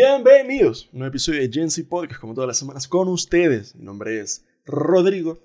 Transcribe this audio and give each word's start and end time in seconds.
Bienvenidos 0.00 0.90
a 0.92 0.96
un 0.98 1.04
episodio 1.06 1.40
de 1.40 1.50
Gen 1.50 1.70
Z 1.70 1.88
Podcast, 1.88 2.20
como 2.20 2.34
todas 2.34 2.48
las 2.48 2.58
semanas, 2.58 2.86
con 2.86 3.08
ustedes. 3.08 3.74
Mi 3.76 3.82
nombre 3.86 4.20
es 4.20 4.44
Rodrigo. 4.66 5.38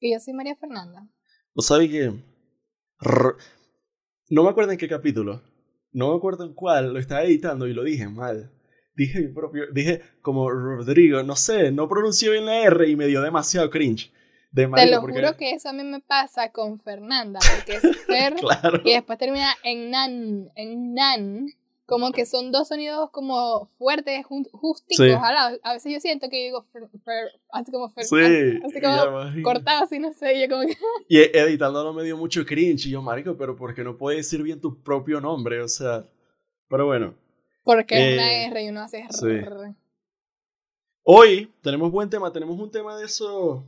Y 0.00 0.12
yo 0.12 0.18
soy 0.18 0.34
María 0.34 0.56
Fernanda. 0.56 1.06
¿No 1.54 1.62
sabe 1.62 1.88
que 1.88 2.12
No 4.28 4.42
me 4.42 4.48
acuerdo 4.50 4.72
en 4.72 4.78
qué 4.78 4.88
capítulo, 4.88 5.40
no 5.92 6.10
me 6.10 6.16
acuerdo 6.16 6.44
en 6.46 6.52
cuál, 6.54 6.92
lo 6.94 6.98
estaba 6.98 7.22
editando 7.22 7.68
y 7.68 7.74
lo 7.74 7.84
dije 7.84 8.08
mal. 8.08 8.50
Dije 8.96 9.20
mi 9.20 9.28
propio, 9.32 9.66
dije 9.72 10.02
como 10.20 10.50
Rodrigo, 10.50 11.22
no 11.22 11.36
sé, 11.36 11.70
no 11.70 11.88
pronuncié 11.88 12.30
bien 12.32 12.46
la 12.46 12.60
R 12.64 12.88
y 12.90 12.96
me 12.96 13.06
dio 13.06 13.22
demasiado 13.22 13.70
cringe. 13.70 14.10
De 14.50 14.66
Te 14.66 14.90
lo 14.90 15.00
porque- 15.00 15.14
juro 15.20 15.36
que 15.36 15.52
eso 15.52 15.68
a 15.68 15.72
mí 15.72 15.84
me 15.84 16.00
pasa 16.00 16.50
con 16.50 16.80
Fernanda, 16.80 17.38
porque 17.54 17.76
es 17.76 17.82
Fer 18.08 18.34
Claro. 18.34 18.80
y 18.84 18.94
después 18.94 19.16
termina 19.16 19.54
en 19.62 19.90
nan, 19.92 20.48
en 20.56 20.92
nan. 20.94 21.46
Como 21.86 22.12
que 22.12 22.24
son 22.24 22.50
dos 22.50 22.68
sonidos 22.68 23.10
como 23.10 23.66
fuertes, 23.76 24.24
ju- 24.24 24.48
justicos 24.52 24.96
Sí. 25.06 25.08
lado. 25.12 25.58
A 25.62 25.74
veces 25.74 25.92
yo 25.92 26.00
siento 26.00 26.30
que 26.30 26.44
digo 26.44 26.62
fer, 26.72 26.88
fer, 27.04 27.28
así 27.52 27.70
como 27.70 27.90
fer, 27.90 28.04
Sí, 28.04 28.60
así 28.64 28.80
como 28.80 29.42
cortado, 29.42 29.84
así 29.84 29.98
no 29.98 30.12
sé, 30.14 30.40
yo 30.40 30.48
como 30.48 30.66
que... 30.66 30.76
Y 31.08 31.18
editándolo 31.18 31.92
me 31.92 32.02
dio 32.02 32.16
mucho 32.16 32.44
cringe. 32.46 32.86
Y 32.86 32.90
yo, 32.90 33.02
marico, 33.02 33.36
pero 33.36 33.54
¿por 33.54 33.74
qué 33.74 33.84
no 33.84 33.98
puedes 33.98 34.18
decir 34.20 34.42
bien 34.42 34.60
tu 34.62 34.82
propio 34.82 35.20
nombre? 35.20 35.60
O 35.60 35.68
sea, 35.68 36.06
pero 36.68 36.86
bueno. 36.86 37.14
Porque 37.64 37.96
Eh, 37.96 38.08
es 38.14 38.14
una 38.18 38.32
R 38.58 38.62
y 38.64 38.68
uno 38.70 38.80
hace 38.80 39.04
sí. 39.10 39.26
R. 39.26 39.74
Hoy 41.02 41.52
tenemos 41.62 41.90
buen 41.90 42.08
tema. 42.08 42.32
Tenemos 42.32 42.58
un 42.58 42.70
tema 42.70 42.96
de 42.96 43.04
eso. 43.04 43.64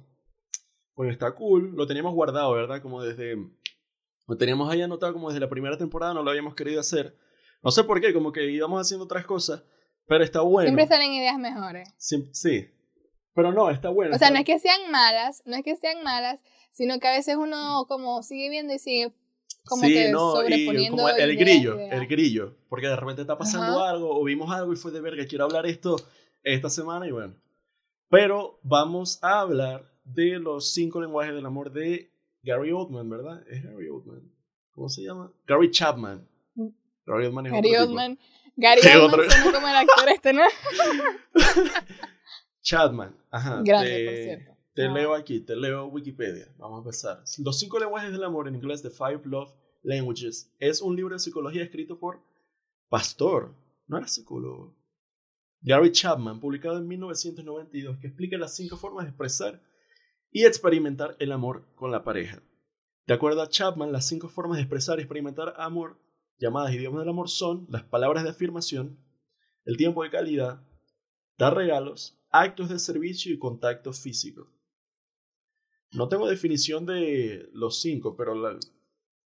Pues 0.95 1.11
está 1.13 1.31
cool. 1.33 1.73
Lo 1.77 1.87
teníamos 1.87 2.15
guardado, 2.15 2.53
¿verdad? 2.53 2.81
Como 2.81 3.03
desde. 3.03 3.37
Lo 4.27 4.37
teníamos 4.37 4.71
ahí 4.73 4.81
anotado 4.83 5.13
como 5.13 5.29
desde 5.29 5.41
la 5.41 5.49
primera 5.51 5.77
temporada. 5.77 6.15
No 6.15 6.23
lo 6.23 6.31
habíamos 6.31 6.55
querido 6.55 6.81
hacer. 6.81 7.15
No 7.67 7.73
sé 7.73 7.83
por 7.83 8.01
qué, 8.01 8.15
como 8.15 8.31
que 8.31 8.49
íbamos 8.49 8.81
haciendo 8.81 9.07
otras 9.07 9.27
cosas. 9.27 9.65
Pero 10.07 10.23
está 10.23 10.41
bueno. 10.41 10.69
Siempre 10.69 10.87
salen 10.87 11.13
ideas 11.13 11.37
mejores. 11.37 11.89
Siem- 11.99 12.33
sí. 12.33 12.69
Pero 13.35 13.51
no, 13.53 13.71
está 13.71 13.89
bueno. 13.89 14.15
O 14.15 14.19
sea, 14.21 14.31
no 14.31 14.39
es 14.39 14.45
que 14.45 14.61
sean 14.61 14.89
malas, 14.93 15.43
no 15.47 15.57
es 15.57 15.65
que 15.65 15.75
sean 15.75 16.05
malas, 16.05 16.41
sino 16.71 17.01
que 17.01 17.09
a 17.09 17.11
veces 17.17 17.35
uno 17.35 17.87
como 17.89 18.23
sigue 18.23 18.51
viendo 18.51 18.73
y 18.73 18.79
sigue 18.79 19.13
como 19.65 19.83
sí, 19.83 19.93
que 19.95 20.13
no, 20.13 20.31
y 20.35 20.37
sobreponiendo 20.37 20.97
como 21.03 21.09
el 21.09 21.17
ideas, 21.33 21.39
grillo, 21.41 21.75
ideas. 21.75 21.93
el 21.93 22.07
grillo, 22.07 22.57
porque 22.69 22.87
de 22.87 22.95
repente 22.95 23.23
está 23.23 23.37
pasando 23.37 23.81
Ajá. 23.83 23.91
algo 23.91 24.17
o 24.17 24.23
vimos 24.23 24.49
algo 24.55 24.73
y 24.73 24.77
fue 24.77 24.93
de 24.93 25.01
verga, 25.01 25.27
quiero 25.27 25.45
hablar 25.45 25.67
esto 25.67 25.97
esta 26.45 26.71
semana 26.71 27.09
y 27.09 27.11
bueno. 27.11 27.35
Pero 28.09 28.61
vamos 28.63 29.19
a 29.25 29.41
hablar 29.41 29.91
de 30.05 30.39
los 30.39 30.73
cinco 30.73 31.01
lenguajes 31.01 31.35
del 31.35 31.45
amor 31.45 31.73
de 31.73 32.13
Gary 32.45 32.71
Oldman, 32.71 33.11
¿verdad? 33.11 33.43
Es 33.51 33.65
Gary 33.65 33.89
Oldman. 33.89 34.23
¿Cómo 34.71 34.89
se 34.89 35.03
llama? 35.03 35.33
Gary 35.49 35.73
Chapman. 35.73 36.29
Gary 37.07 37.27
Oldman 37.27 37.47
es 37.47 37.53
Gary 37.53 37.69
otro 37.69 37.71
tipo. 37.71 37.83
Oldman. 37.91 38.19
Gary 38.57 38.81
Oldman 38.97 39.31
suena 39.31 39.53
como 39.53 39.69
el 39.69 39.77
actor 39.77 40.09
este, 40.09 40.33
¿no? 40.33 40.43
Chapman, 42.63 43.17
ajá. 43.31 43.63
Grande, 43.65 43.91
te, 43.91 44.05
por 44.05 44.15
cierto. 44.15 44.57
Te 44.75 44.85
Ah. 44.87 44.93
leo 44.93 45.15
aquí, 45.15 45.41
te 45.41 45.57
leo 45.57 45.87
Wikipedia. 45.87 46.53
Vamos 46.59 46.79
a 46.79 46.83
empezar. 46.83 47.23
Los 47.39 47.59
cinco 47.59 47.79
lenguajes 47.79 48.13
del 48.13 48.25
amor 48.25 48.49
en 48.49 48.57
inglés 48.57 48.83
de 48.83 48.91
Five 48.91 49.23
Love 49.25 49.53
Languages 49.83 50.53
es 50.59 50.83
un 50.83 50.97
libro 50.97 51.15
de 51.15 51.19
psicología 51.21 51.63
escrito 51.63 51.99
por 51.99 52.21
Pastor, 52.89 53.55
no 53.87 53.99
era 53.99 54.09
psicólogo. 54.09 54.77
Gary 55.63 55.91
Chapman, 55.93 56.41
publicado 56.41 56.79
en 56.79 56.87
1992, 56.87 57.99
que 57.99 58.07
explica 58.09 58.37
las 58.37 58.55
cinco 58.55 58.77
formas 58.77 59.05
de 59.05 59.11
expresar 59.11 59.63
y 60.31 60.45
experimentar 60.45 61.17
el 61.19 61.33
amor 61.33 61.67
con 61.75 61.91
la 61.91 62.05
pareja. 62.05 62.43
De 63.07 63.15
acuerdo 63.15 63.43
a 63.43 63.49
Chapman, 63.49 63.93
las 63.93 64.07
cinco 64.07 64.29
formas 64.29 64.57
de 64.59 64.63
expresar 64.63 64.99
y 64.99 65.03
experimentar 65.03 65.55
amor, 65.57 65.99
llamadas 66.39 66.75
idiomas 66.75 67.01
del 67.01 67.09
amor, 67.11 67.29
son 67.29 67.67
las 67.71 67.83
palabras 67.85 68.25
de 68.25 68.31
afirmación, 68.31 68.99
el 69.65 69.77
tiempo 69.77 70.03
de 70.03 70.11
calidad, 70.11 70.61
dar 71.39 71.55
regalos, 71.55 72.19
actos 72.31 72.69
de 72.69 72.79
servicio 72.79 73.33
y 73.33 73.39
contacto 73.39 73.93
físico. 73.93 74.49
No 75.93 76.09
tengo 76.09 76.29
definición 76.29 76.85
de 76.87 77.49
los 77.53 77.81
cinco, 77.81 78.17
pero 78.17 78.35
la... 78.35 78.59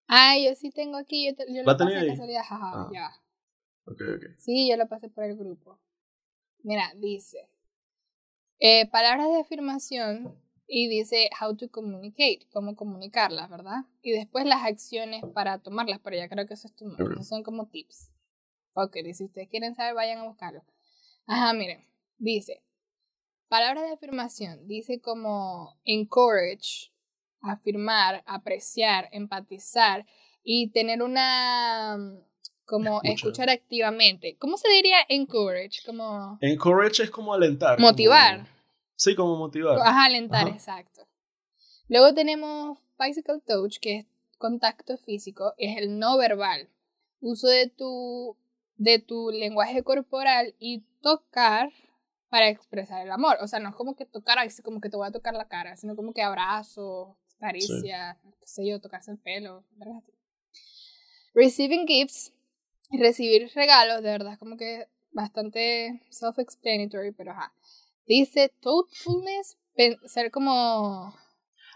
Ah, 0.06 0.36
yo 0.38 0.54
sí 0.54 0.70
tengo 0.70 0.96
aquí, 0.96 1.26
yo, 1.26 1.34
te- 1.34 1.46
yo 1.52 1.62
¿La 1.62 1.72
lo 1.72 1.78
pasé 1.78 1.84
tenía 1.90 1.94
de 1.96 2.00
ahí? 2.02 2.08
casualidad, 2.10 2.42
jaja, 2.44 2.70
Ah. 2.74 2.90
ya. 2.92 3.10
Ok, 3.86 4.00
ok. 4.16 4.24
Sí, 4.38 4.68
yo 4.70 4.76
lo 4.76 4.88
pasé 4.88 5.08
por 5.10 5.24
el 5.24 5.36
grupo. 5.36 5.78
Mira, 6.62 6.92
dice, 6.96 7.48
eh, 8.58 8.88
palabras 8.90 9.28
de 9.30 9.40
afirmación 9.40 10.34
y 10.66 10.88
dice 10.88 11.28
how 11.40 11.54
to 11.56 11.68
communicate, 11.70 12.46
cómo 12.52 12.74
comunicarlas, 12.74 13.50
¿verdad? 13.50 13.84
Y 14.02 14.12
después 14.12 14.46
las 14.46 14.64
acciones 14.64 15.22
para 15.34 15.58
tomarlas, 15.58 16.00
pero 16.02 16.16
ya 16.16 16.28
creo 16.28 16.46
que 16.46 16.54
eso 16.54 16.68
es 16.68 16.74
tu, 16.74 16.90
esos 17.12 17.28
son 17.28 17.42
como 17.42 17.66
tips. 17.68 18.10
Ok, 18.74 18.96
y 19.04 19.14
si 19.14 19.24
ustedes 19.24 19.48
quieren 19.48 19.74
saber, 19.74 19.94
vayan 19.94 20.18
a 20.18 20.24
buscarlo. 20.28 20.62
Ajá, 21.26 21.52
miren, 21.52 21.84
dice, 22.18 22.62
palabras 23.48 23.84
de 23.84 23.92
afirmación, 23.92 24.66
dice 24.66 25.00
como 25.00 25.78
encourage, 25.84 26.90
afirmar, 27.40 28.22
apreciar, 28.26 29.08
empatizar 29.12 30.06
y 30.42 30.70
tener 30.70 31.02
una 31.02 31.96
como 32.64 32.96
Escucha. 33.02 33.12
escuchar 33.12 33.50
activamente. 33.50 34.36
¿Cómo 34.38 34.56
se 34.56 34.68
diría 34.70 34.96
encourage? 35.08 35.82
Como 35.84 36.38
Encourage 36.40 37.02
es 37.02 37.10
como 37.10 37.34
alentar. 37.34 37.78
Motivar. 37.78 38.38
como- 38.38 38.53
Sí, 38.96 39.14
como 39.14 39.36
motivar. 39.36 39.78
ajá, 39.80 40.04
alentar, 40.04 40.46
Ajá. 40.46 40.54
exacto. 40.54 41.06
Luego 41.88 42.14
tenemos 42.14 42.78
physical 42.98 43.42
touch, 43.42 43.78
que 43.78 43.98
es 43.98 44.06
contacto 44.38 44.96
físico, 44.96 45.54
es 45.58 45.76
el 45.78 45.98
no 45.98 46.16
verbal. 46.16 46.68
Uso 47.20 47.48
de 47.48 47.68
tu 47.68 48.36
de 48.76 48.98
tu 48.98 49.30
lenguaje 49.30 49.82
corporal 49.82 50.54
y 50.58 50.82
tocar 51.00 51.70
para 52.28 52.48
expresar 52.48 53.04
el 53.04 53.12
amor. 53.12 53.36
O 53.40 53.46
sea, 53.46 53.60
no 53.60 53.68
es 53.68 53.74
como 53.76 53.94
que 53.94 54.04
tocar, 54.06 54.38
así 54.38 54.62
como 54.62 54.80
que 54.80 54.90
te 54.90 54.96
voy 54.96 55.06
a 55.06 55.12
tocar 55.12 55.34
la 55.34 55.46
cara, 55.46 55.76
sino 55.76 55.94
como 55.94 56.12
que 56.12 56.22
abrazo, 56.22 57.16
caricia, 57.38 58.18
qué 58.40 58.46
sé 58.46 58.66
yo, 58.66 58.80
tocarse 58.80 59.10
el 59.12 59.18
pelo, 59.18 59.64
¿verdad? 59.76 60.02
Receiving 61.34 61.86
gifts, 61.86 62.32
recibir 62.90 63.50
regalos, 63.54 64.02
de 64.02 64.10
verdad, 64.10 64.32
es 64.32 64.38
como 64.38 64.56
que 64.56 64.88
bastante 65.12 66.02
self-explanatory, 66.10 67.12
pero 67.16 67.32
ajá. 67.32 67.52
Dice 68.06 68.50
thoughtfulness, 68.62 69.58
pen- 69.76 69.98
ser 70.06 70.30
como, 70.30 71.14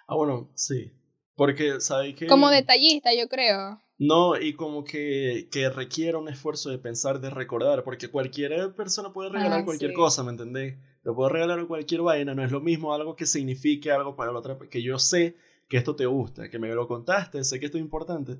Ah, 0.06 0.14
bueno, 0.16 0.50
sí. 0.54 0.92
Porque, 1.36 1.80
¿sabes 1.80 2.14
qué? 2.16 2.26
como 2.28 2.48
detallista, 2.50 3.12
yo 3.12 3.28
creo. 3.28 3.80
No, 3.98 4.40
y 4.40 4.54
como 4.54 4.84
que, 4.84 5.48
que 5.50 5.68
requiere 5.70 6.16
un 6.16 6.28
esfuerzo 6.28 6.70
de 6.70 6.78
pensar, 6.78 7.20
de 7.20 7.30
recordar, 7.30 7.82
porque 7.82 8.08
cualquier 8.08 8.72
persona 8.74 9.12
puede 9.12 9.30
regalar 9.30 9.60
Ah, 9.60 9.64
cualquier 9.64 9.90
sí. 9.90 9.94
cosa, 9.94 10.22
¿me 10.22 10.30
entendés? 10.30 10.76
Te 11.02 11.12
puedo 11.12 11.28
regalar 11.28 11.66
cualquier 11.66 12.02
vaina, 12.02 12.34
no 12.34 12.44
es 12.44 12.52
lo 12.52 12.60
mismo 12.60 12.94
algo 12.94 13.16
que 13.16 13.26
signifique 13.26 13.90
algo 13.90 14.14
para 14.14 14.30
la 14.32 14.38
otra, 14.38 14.56
que 14.70 14.82
yo 14.82 14.98
sé 15.00 15.36
que 15.68 15.78
esto 15.78 15.96
te 15.96 16.06
gusta, 16.06 16.48
que 16.48 16.58
me 16.60 16.68
lo 16.74 16.86
contaste, 16.86 17.42
sé 17.44 17.58
que 17.58 17.66
esto 17.66 17.78
es 17.78 17.82
importante. 17.84 18.38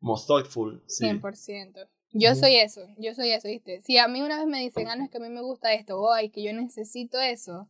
Como 0.00 0.16
thoughtful, 0.20 0.82
sí. 0.86 1.24
100%. 1.24 1.88
Yo 2.12 2.34
soy 2.34 2.56
eso, 2.56 2.86
yo 2.96 3.14
soy 3.14 3.30
eso, 3.32 3.48
¿viste? 3.48 3.80
Si 3.82 3.98
a 3.98 4.08
mí 4.08 4.22
una 4.22 4.38
vez 4.38 4.46
me 4.46 4.60
dicen, 4.60 4.88
ah, 4.88 4.96
no, 4.96 5.04
es 5.04 5.10
que 5.10 5.18
a 5.18 5.20
mí 5.20 5.28
me 5.28 5.42
gusta 5.42 5.72
esto, 5.74 6.00
o 6.00 6.12
ay, 6.12 6.30
que 6.30 6.42
yo 6.42 6.52
necesito 6.52 7.20
eso, 7.20 7.68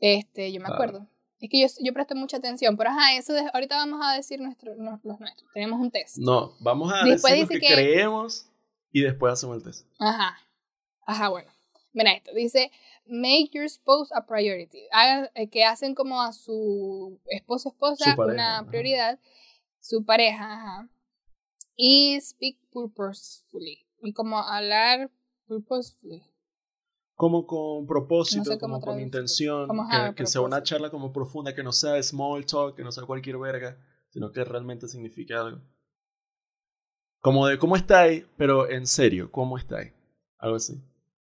este, 0.00 0.52
yo 0.52 0.60
me 0.60 0.68
acuerdo. 0.68 1.06
Es 1.40 1.48
que 1.48 1.60
yo, 1.60 1.66
yo 1.80 1.92
presto 1.94 2.14
mucha 2.14 2.36
atención, 2.36 2.76
pero 2.76 2.90
ajá, 2.90 3.14
eso 3.16 3.32
de- 3.32 3.50
ahorita 3.54 3.76
vamos 3.76 4.00
a 4.04 4.14
decir 4.14 4.40
nuestro, 4.40 4.74
no- 4.76 5.00
los 5.04 5.20
nuestros. 5.20 5.50
Tenemos 5.52 5.80
un 5.80 5.90
test. 5.90 6.18
No, 6.18 6.54
vamos 6.60 6.92
a 6.92 7.04
Después 7.04 7.32
decir 7.32 7.42
lo 7.42 7.48
que, 7.48 7.60
que- 7.60 7.72
creemos 7.74 8.46
y 8.92 9.02
después 9.02 9.32
hacemos 9.32 9.56
el 9.58 9.62
test. 9.62 9.86
Ajá. 9.98 10.38
Ajá, 11.06 11.28
bueno. 11.28 11.50
Mira 11.92 12.12
esto, 12.12 12.32
dice, 12.34 12.70
make 13.06 13.48
your 13.52 13.68
spouse 13.68 14.12
a 14.12 14.24
priority. 14.26 14.86
Hagan, 14.92 15.28
eh, 15.34 15.48
que 15.48 15.64
hacen 15.64 15.94
como 15.94 16.22
a 16.22 16.32
su 16.32 17.18
esposo 17.26 17.70
esposa 17.70 18.10
Su 18.10 18.16
pareja, 18.16 18.34
una 18.34 18.58
ajá. 18.60 18.66
prioridad, 18.68 19.18
su 19.80 20.04
pareja, 20.04 20.54
ajá. 20.54 20.88
Y 21.82 22.20
speak 22.20 22.58
purposefully. 22.70 23.86
Y 24.02 24.12
como 24.12 24.38
hablar 24.38 25.10
purposefully. 25.46 26.22
Como 27.14 27.46
con 27.46 27.86
propósito, 27.86 28.38
No 28.44 28.44
sé 28.44 28.58
como 28.58 28.80
con 28.80 29.00
intención, 29.00 29.66
Como, 29.66 29.88
que, 29.88 30.14
que 30.14 30.26
sea 30.26 30.42
una 30.42 30.62
charla 30.62 30.90
como 30.90 31.10
profunda, 31.10 31.54
que 31.54 31.62
no 31.62 31.72
sea 31.72 32.02
small 32.02 32.44
talk, 32.44 32.76
que 32.76 32.82
no 32.82 32.92
sea 32.92 33.04
cualquier 33.04 33.38
verga, 33.38 33.78
sino 34.10 34.30
que 34.30 34.44
realmente 34.44 34.88
signifique 34.88 35.32
algo. 35.32 35.60
Como 37.20 37.46
de 37.46 37.58
cómo 37.58 37.76
estáis, 37.76 38.24
pero 38.36 38.68
en 38.70 38.86
serio, 38.86 39.30
¿cómo 39.30 39.56
estáis? 39.56 39.92
Algo 40.38 40.56
así. 40.56 40.78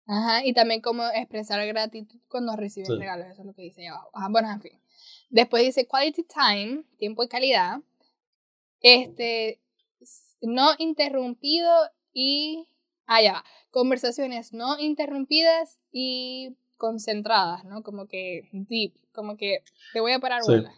Ajá, 0.07 0.45
y 0.45 0.53
también 0.53 0.81
como 0.81 1.03
expresar 1.07 1.65
gratitud 1.67 2.19
cuando 2.29 2.55
reciben 2.55 2.87
Sí. 2.87 2.97
regalos, 2.97 3.27
eso 3.27 3.41
es 3.41 3.45
lo 3.47 3.53
que 3.53 3.63
dice 3.63 3.81
ahí 3.81 3.87
abajo. 3.87 4.09
Ajá, 4.13 4.29
bueno, 4.29 4.51
en 4.51 4.61
fin. 4.61 4.79
Después 5.29 5.63
dice 5.65 5.85
quality 5.85 6.23
time, 6.23 6.83
tiempo 6.97 7.23
de 7.23 7.27
calidad. 7.29 7.79
Este, 8.81 9.61
no 10.41 10.71
interrumpido 10.77 11.71
y... 12.13 12.67
Ah, 13.07 13.21
ya. 13.21 13.43
Conversaciones 13.71 14.51
no 14.53 14.79
interrumpidas 14.79 15.79
y 15.91 16.55
concentradas, 16.77 17.63
¿no? 17.65 17.83
Como 17.83 18.07
que 18.07 18.49
deep, 18.51 18.93
como 19.13 19.37
que 19.37 19.63
te 19.93 19.99
voy 19.99 20.11
a 20.13 20.19
parar 20.19 20.41
Sí. 20.43 20.51
bola. 20.51 20.73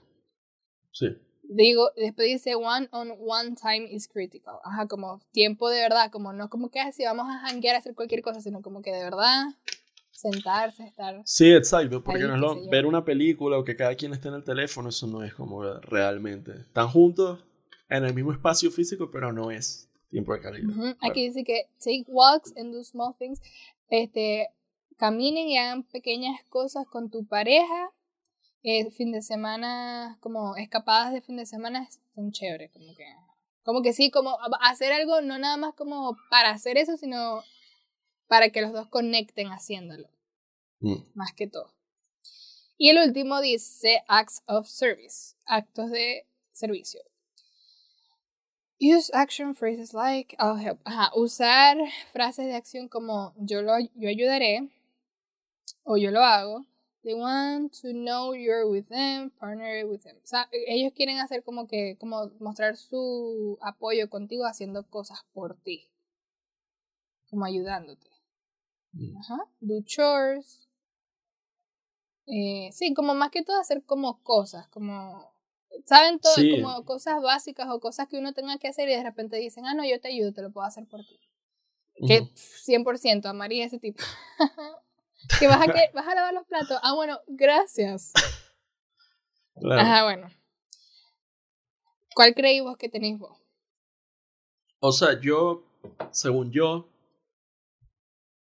Sí. 0.92 1.16
digo, 1.50 1.90
después 1.96 2.28
dice 2.28 2.56
one 2.56 2.90
on 2.92 3.14
one 3.20 3.56
time 3.56 3.88
is 3.90 4.08
critical. 4.10 4.56
Ajá, 4.66 4.88
como 4.88 5.22
tiempo 5.32 5.70
de 5.70 5.80
verdad, 5.80 6.12
como 6.12 6.34
no 6.34 6.50
como 6.50 6.70
que 6.70 6.80
así 6.82 7.06
vamos 7.06 7.28
a 7.30 7.40
janguear 7.40 7.76
a 7.76 7.80
hacer 7.80 7.96
cualquier 7.96 8.22
cosa, 8.22 8.42
sino 8.42 8.62
como 8.62 8.82
que 8.82 8.92
de 8.92 9.02
verdad 9.04 9.46
sentarse, 10.12 10.84
estar. 10.86 11.22
Sí, 11.26 11.52
exacto, 11.54 12.04
porque 12.04 12.24
Ahí, 12.24 12.28
no 12.28 12.36
es 12.36 12.42
lo- 12.42 12.70
ver 12.70 12.86
una 12.86 13.06
película 13.06 13.58
o 13.58 13.64
que 13.64 13.76
cada 13.78 13.96
quien 13.96 14.12
esté 14.14 14.28
en 14.28 14.34
el 14.34 14.44
teléfono, 14.44 14.90
eso 14.90 15.08
no 15.08 15.24
es 15.24 15.34
como 15.34 15.64
realmente. 15.64 16.52
Están 16.52 16.90
juntos 16.90 17.40
en 17.90 18.04
el 18.06 18.14
mismo 18.14 18.32
espacio 18.32 18.72
físico, 18.72 19.10
pero 19.12 19.32
no 19.32 19.52
es 19.52 19.90
tiempo 20.10 20.34
de 20.34 20.42
calidad. 20.42 20.96
Aquí 21.02 21.28
dice 21.28 21.44
que 21.44 21.70
take 21.80 22.06
walks 22.08 22.54
and 22.58 22.74
do 22.74 22.84
small 22.84 23.16
things. 23.18 23.42
Este, 23.90 24.50
caminen 24.98 25.48
y 25.48 25.58
hagan 25.58 25.84
pequeñas 25.84 26.42
cosas 26.50 26.86
con 26.88 27.10
tu 27.10 27.26
pareja. 27.26 27.92
Eh, 28.64 28.90
fin 28.92 29.12
de 29.12 29.22
semana, 29.22 30.18
como 30.20 30.56
escapadas 30.58 31.14
de 31.14 31.22
fin 31.22 31.38
de 31.38 31.46
semana 31.46 31.88
son 32.16 32.32
chéveres, 32.32 32.72
como 32.72 32.94
que, 32.96 33.06
como 33.64 33.82
que 33.82 33.94
sí, 33.94 34.12
como 34.12 34.38
hacer 34.62 34.92
algo 34.92 35.22
no 35.22 35.38
nada 35.38 35.56
más 35.56 35.74
como 35.76 36.18
para 36.30 36.50
hacer 36.50 36.78
eso, 36.78 36.98
sino 36.98 37.44
para 38.28 38.50
que 38.50 38.62
los 38.62 38.74
dos 38.74 38.88
conecten 38.90 39.48
haciéndolo, 39.50 40.10
Mm. 40.80 40.96
más 41.14 41.32
que 41.34 41.48
todo. 41.48 41.72
Y 42.78 42.90
el 42.90 42.98
último 43.08 43.40
dice 43.42 44.04
acts 44.08 44.44
of 44.48 44.68
service, 44.68 45.36
actos 45.46 45.90
de 45.92 46.26
servicio. 46.52 47.00
Use 48.80 49.10
action 49.12 49.56
phrases 49.56 49.94
like 49.94 50.36
I'll 50.40 50.56
help. 50.56 50.80
Ajá, 50.86 51.12
usar 51.16 51.78
frases 52.14 52.46
de 52.46 52.56
acción 52.56 52.88
como 52.88 53.34
yo 53.38 53.64
lo 53.64 53.74
yo 53.96 54.08
ayudaré 54.10 54.70
o 55.84 55.98
yo 55.98 56.12
lo 56.12 56.24
hago. 56.24 56.66
They 57.04 57.14
want 57.16 57.74
to 57.82 57.94
know 57.94 58.34
you're 58.34 58.68
with 58.70 58.90
them, 58.90 59.32
partner 59.40 59.86
with 59.88 60.04
them. 60.04 60.18
O 60.18 60.28
sea, 60.28 60.48
ellos 60.52 60.94
quieren 60.94 61.20
hacer 61.20 61.44
como 61.44 61.66
que 61.68 61.96
como 62.00 62.30
mostrar 62.40 62.76
su 62.78 63.58
apoyo 63.62 64.10
contigo 64.10 64.46
haciendo 64.46 64.84
cosas 64.90 65.20
por 65.34 65.56
ti. 65.56 65.88
Como 67.30 67.46
ayudándote. 67.46 68.08
Mm. 68.94 69.18
Ajá. 69.18 69.38
Do 69.60 69.82
chores. 69.86 70.68
Eh, 72.28 72.70
sí, 72.74 72.94
como 72.94 73.16
más 73.16 73.32
que 73.32 73.44
todo 73.44 73.60
hacer 73.60 73.84
como 73.86 74.22
cosas, 74.22 74.68
como 74.68 75.32
saben 75.86 76.20
todo, 76.20 76.34
Sí. 76.36 76.52
como 76.52 76.84
cosas 76.86 77.22
básicas 77.22 77.68
o 77.70 77.80
cosas 77.80 78.08
que 78.08 78.18
uno 78.18 78.34
tenga 78.34 78.58
que 78.58 78.68
hacer 78.68 78.88
y 78.90 78.94
de 78.96 79.04
repente 79.04 79.38
dicen, 79.38 79.66
ah, 79.66 79.74
no, 79.74 79.86
yo 79.86 80.00
te 80.00 80.10
ayudo, 80.10 80.34
te 80.34 80.42
lo 80.42 80.52
puedo 80.52 80.66
hacer 80.68 80.86
por 80.88 81.02
ti. 81.06 81.20
Que 82.08 82.22
Ujú. 82.22 82.32
100% 82.36 83.26
amaría 83.28 83.66
ese 83.66 83.80
tipo. 83.80 84.04
que 85.40 85.48
vas 85.48 85.62
a, 85.62 85.72
que 85.72 85.90
vas 85.94 86.08
a 86.08 86.16
lavar 86.16 86.34
los 86.34 86.46
platos. 86.46 86.80
Ah, 86.84 86.94
bueno, 86.96 87.20
gracias. 87.28 88.14
Claro. 89.60 89.82
Ajá, 89.82 90.04
bueno. 90.04 90.30
¿Cuál 92.16 92.34
creéis 92.36 92.64
vos 92.64 92.78
que 92.78 92.90
tenéis 92.90 93.18
vos? 93.18 93.38
O 94.80 94.92
sea, 94.92 95.20
yo, 95.20 95.64
según 96.12 96.52
yo, 96.52 96.88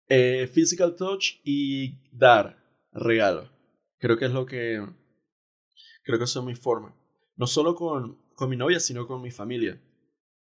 eh, 0.09 0.47
physical 0.53 0.95
touch 0.97 1.41
y 1.45 1.99
dar 2.13 2.57
regalo. 2.93 3.51
Creo 3.99 4.17
que 4.17 4.27
es 4.27 4.31
lo 4.33 4.47
que. 4.47 4.85
Creo 6.05 6.19
que 6.19 6.27
son 6.27 6.47
mis 6.47 6.59
formas. 6.59 6.93
No 7.43 7.49
solo 7.49 7.75
con, 7.75 8.23
con 8.37 8.49
mi 8.49 8.57
novia, 8.57 8.79
sino 8.79 9.09
con 9.09 9.21
mi 9.21 9.33
familia. 9.33 9.77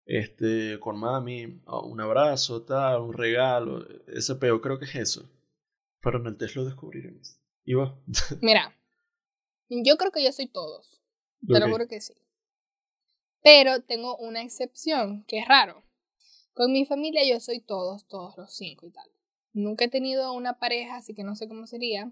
Este, 0.05 0.81
con 0.81 0.99
mami, 0.99 1.62
oh, 1.67 1.87
un 1.87 2.00
abrazo, 2.00 2.65
tal, 2.65 3.03
un 3.03 3.12
regalo, 3.12 3.87
ese 4.09 4.35
peo, 4.35 4.61
creo 4.61 4.81
que 4.81 4.87
es 4.87 4.97
eso. 4.97 5.31
Pero 6.00 6.19
en 6.19 6.27
el 6.27 6.37
test 6.37 6.56
lo 6.56 6.65
descubriremos. 6.65 7.39
¿Y 7.65 7.75
vos? 7.75 7.93
Mira, 8.43 8.77
yo 9.69 9.97
creo 9.97 10.11
que 10.11 10.25
yo 10.25 10.33
soy 10.33 10.49
todos. 10.49 11.00
Te 11.47 11.61
lo 11.61 11.71
juro 11.71 11.87
que 11.87 12.00
sí. 12.00 12.15
Pero 13.44 13.81
tengo 13.81 14.17
una 14.17 14.43
excepción, 14.43 15.23
que 15.29 15.39
es 15.39 15.47
raro. 15.47 15.85
Con 16.53 16.73
mi 16.73 16.85
familia 16.85 17.23
yo 17.25 17.39
soy 17.39 17.61
todos, 17.61 18.09
todos 18.09 18.37
los 18.37 18.53
cinco 18.53 18.89
y 18.89 18.91
tal. 18.91 19.09
Nunca 19.53 19.85
he 19.85 19.89
tenido 19.89 20.33
una 20.33 20.59
pareja, 20.59 20.97
así 20.97 21.15
que 21.15 21.23
no 21.23 21.37
sé 21.37 21.47
cómo 21.47 21.69
sería. 21.69 22.11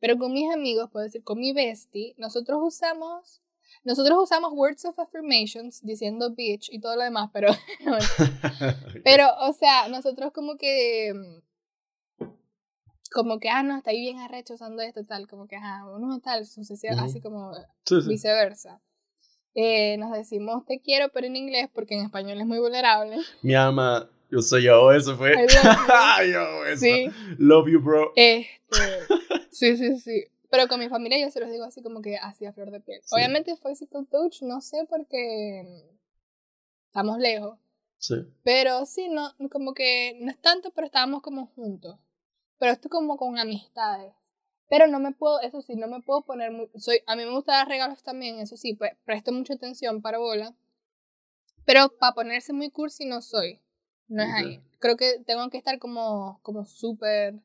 Pero 0.00 0.18
con 0.18 0.32
mis 0.32 0.52
amigos, 0.52 0.90
puedo 0.90 1.04
decir, 1.04 1.22
con 1.22 1.38
mi 1.38 1.52
bestie, 1.52 2.16
nosotros 2.18 2.58
usamos, 2.60 3.43
nosotros 3.84 4.18
usamos 4.22 4.52
words 4.52 4.84
of 4.84 4.98
affirmations 4.98 5.80
diciendo 5.82 6.30
bitch 6.30 6.70
y 6.72 6.80
todo 6.80 6.96
lo 6.96 7.02
demás, 7.02 7.30
pero, 7.32 7.48
pero, 9.04 9.28
o 9.40 9.52
sea, 9.52 9.88
nosotros 9.88 10.32
como 10.32 10.56
que, 10.56 11.12
como 13.12 13.38
que, 13.38 13.48
ah, 13.48 13.62
no, 13.62 13.76
está 13.76 13.90
ahí 13.90 14.00
bien 14.00 14.18
arrecho 14.18 14.54
usando 14.54 14.82
esto, 14.82 15.04
tal, 15.04 15.28
como 15.28 15.46
que, 15.46 15.56
ah, 15.56 15.84
no, 16.00 16.20
tal, 16.20 16.46
sucesión, 16.46 16.98
así 16.98 17.20
como 17.20 17.54
Sí, 17.84 18.00
sí. 18.02 18.08
viceversa. 18.08 18.80
Eh, 19.56 19.96
nos 19.98 20.10
decimos 20.10 20.66
te 20.66 20.80
quiero, 20.80 21.10
pero 21.10 21.28
en 21.28 21.36
inglés, 21.36 21.68
porque 21.72 21.94
en 21.94 22.04
español 22.04 22.40
es 22.40 22.46
muy 22.46 22.58
vulnerable. 22.58 23.18
Mi 23.42 23.54
alma, 23.54 24.10
yo 24.28 24.42
soy 24.42 24.64
yo, 24.64 24.90
eso 24.90 25.16
fue. 25.16 25.32
Yo, 26.32 26.66
eso. 26.66 26.80
Sí. 26.80 27.08
Love 27.38 27.68
you, 27.68 27.80
bro. 27.80 28.12
Este, 28.16 28.48
sí, 29.50 29.76
sí, 29.76 29.96
sí. 30.00 30.24
Pero 30.54 30.68
con 30.68 30.78
mi 30.78 30.88
familia 30.88 31.18
yo 31.18 31.32
se 31.32 31.40
los 31.40 31.50
digo 31.50 31.64
así 31.64 31.82
como 31.82 32.00
que 32.00 32.16
así 32.16 32.46
a 32.46 32.52
flor 32.52 32.70
de 32.70 32.78
piel. 32.78 33.00
Sí. 33.02 33.16
Obviamente 33.16 33.56
physical 33.56 34.06
touch, 34.06 34.42
no 34.42 34.60
sé 34.60 34.86
porque 34.88 35.84
estamos 36.86 37.18
lejos. 37.18 37.58
Sí. 37.98 38.14
Pero 38.44 38.86
sí, 38.86 39.08
no, 39.08 39.34
como 39.50 39.74
que 39.74 40.16
no 40.20 40.30
es 40.30 40.40
tanto, 40.40 40.70
pero 40.70 40.86
estábamos 40.86 41.22
como 41.22 41.46
juntos. 41.46 41.98
Pero 42.60 42.70
esto 42.70 42.88
como 42.88 43.16
con 43.16 43.36
amistades. 43.36 44.14
Pero 44.70 44.86
no 44.86 45.00
me 45.00 45.10
puedo, 45.10 45.40
eso 45.40 45.60
sí, 45.60 45.74
no 45.74 45.88
me 45.88 46.02
puedo 46.02 46.22
poner 46.22 46.52
muy, 46.52 46.70
soy, 46.76 47.00
a 47.08 47.16
mí 47.16 47.24
me 47.24 47.32
gusta 47.32 47.54
dar 47.54 47.66
regalos 47.66 48.04
también, 48.04 48.38
eso 48.38 48.56
sí, 48.56 48.74
pues 48.74 48.92
presto 49.04 49.32
mucha 49.32 49.54
atención 49.54 50.02
para 50.02 50.18
bola. 50.18 50.54
Pero 51.64 51.88
para 51.98 52.14
ponerse 52.14 52.52
muy 52.52 52.70
cursi 52.70 53.06
no 53.06 53.22
soy. 53.22 53.60
No 54.06 54.22
es 54.22 54.32
ahí. 54.32 54.62
Creo 54.78 54.96
que 54.96 55.18
tengo 55.26 55.50
que 55.50 55.58
estar 55.58 55.80
como, 55.80 56.38
como 56.42 56.64
súper 56.64 57.42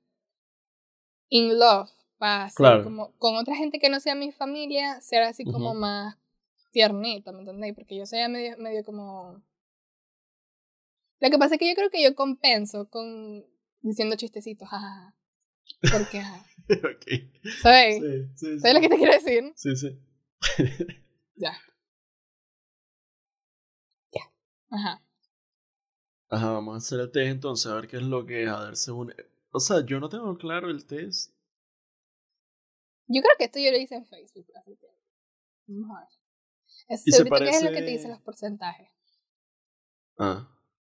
in 1.29 1.57
love 1.57 1.89
para 2.19 2.47
ser 2.49 2.55
Claro. 2.57 2.83
como, 2.83 3.11
con 3.17 3.35
otra 3.37 3.55
gente 3.55 3.79
que 3.79 3.89
no 3.89 3.99
sea 3.99 4.13
mi 4.13 4.31
familia, 4.31 5.01
ser 5.01 5.23
así 5.23 5.43
como 5.45 5.71
Ujú. 5.71 5.79
más 5.79 6.15
tiernita, 6.71 7.31
¿me 7.31 7.39
entendéis? 7.39 7.73
Porque 7.73 7.97
yo 7.97 8.05
soy 8.05 8.27
medio, 8.29 8.55
medio 8.59 8.83
como... 8.85 9.41
Lo 11.21 11.29
que 11.29 11.37
pasa 11.39 11.55
es 11.55 11.59
que 11.59 11.67
yo 11.67 11.75
creo 11.75 11.89
que 11.89 12.03
yo 12.03 12.13
compenso 12.15 12.87
con 12.89 13.43
diciendo 13.81 14.15
chistecitos, 14.15 14.69
jajaja. 14.69 15.15
Porque, 15.91 16.19
ajá. 16.19 16.45
ok. 16.69 17.51
¿Sabes? 17.61 17.97
Sí, 17.99 18.27
sí. 18.35 18.59
¿Sabes 18.59 18.75
lo 18.75 18.81
que 18.81 18.89
te 18.89 18.97
quiero 18.97 19.13
decir? 19.13 19.53
Sí, 19.55 19.75
sí. 19.75 19.99
Ya. 21.35 21.57
Ya. 24.13 24.21
Ajá. 24.69 25.01
Ajá, 26.29 26.51
vamos 26.51 26.75
a 26.75 26.77
hacer 26.77 26.99
el 26.99 27.11
test 27.11 27.31
entonces, 27.31 27.65
a 27.71 27.75
ver 27.75 27.87
qué 27.87 27.97
es 27.97 28.03
lo 28.03 28.25
que 28.25 28.43
es. 28.43 28.49
A 28.49 28.65
ver, 28.65 28.75
según. 28.75 29.13
O 29.51 29.59
sea, 29.59 29.83
yo 29.85 29.99
no 29.99 30.09
tengo 30.09 30.37
claro 30.37 30.69
el 30.69 30.85
test. 30.85 31.33
Yo 33.09 33.21
creo 33.21 33.33
que 33.37 33.45
esto 33.45 33.59
yo 33.59 33.71
lo 33.71 33.77
hice 33.77 33.95
en 33.95 34.05
Facebook. 34.05 34.45
Así 34.55 34.77
que. 34.77 34.87
Vamos 35.67 35.97
a 35.97 35.99
ver. 36.01 36.09
Es, 36.87 37.07
Y 37.07 37.11
se 37.11 37.17
que 37.17 37.23
es 37.23 37.29
lo 37.29 37.35
que 37.35 37.45
te 37.45 37.81
parece- 37.81 37.85
dice 37.91 38.07
los 38.07 38.21
porcentajes. 38.21 38.89
Ah. 40.17 40.47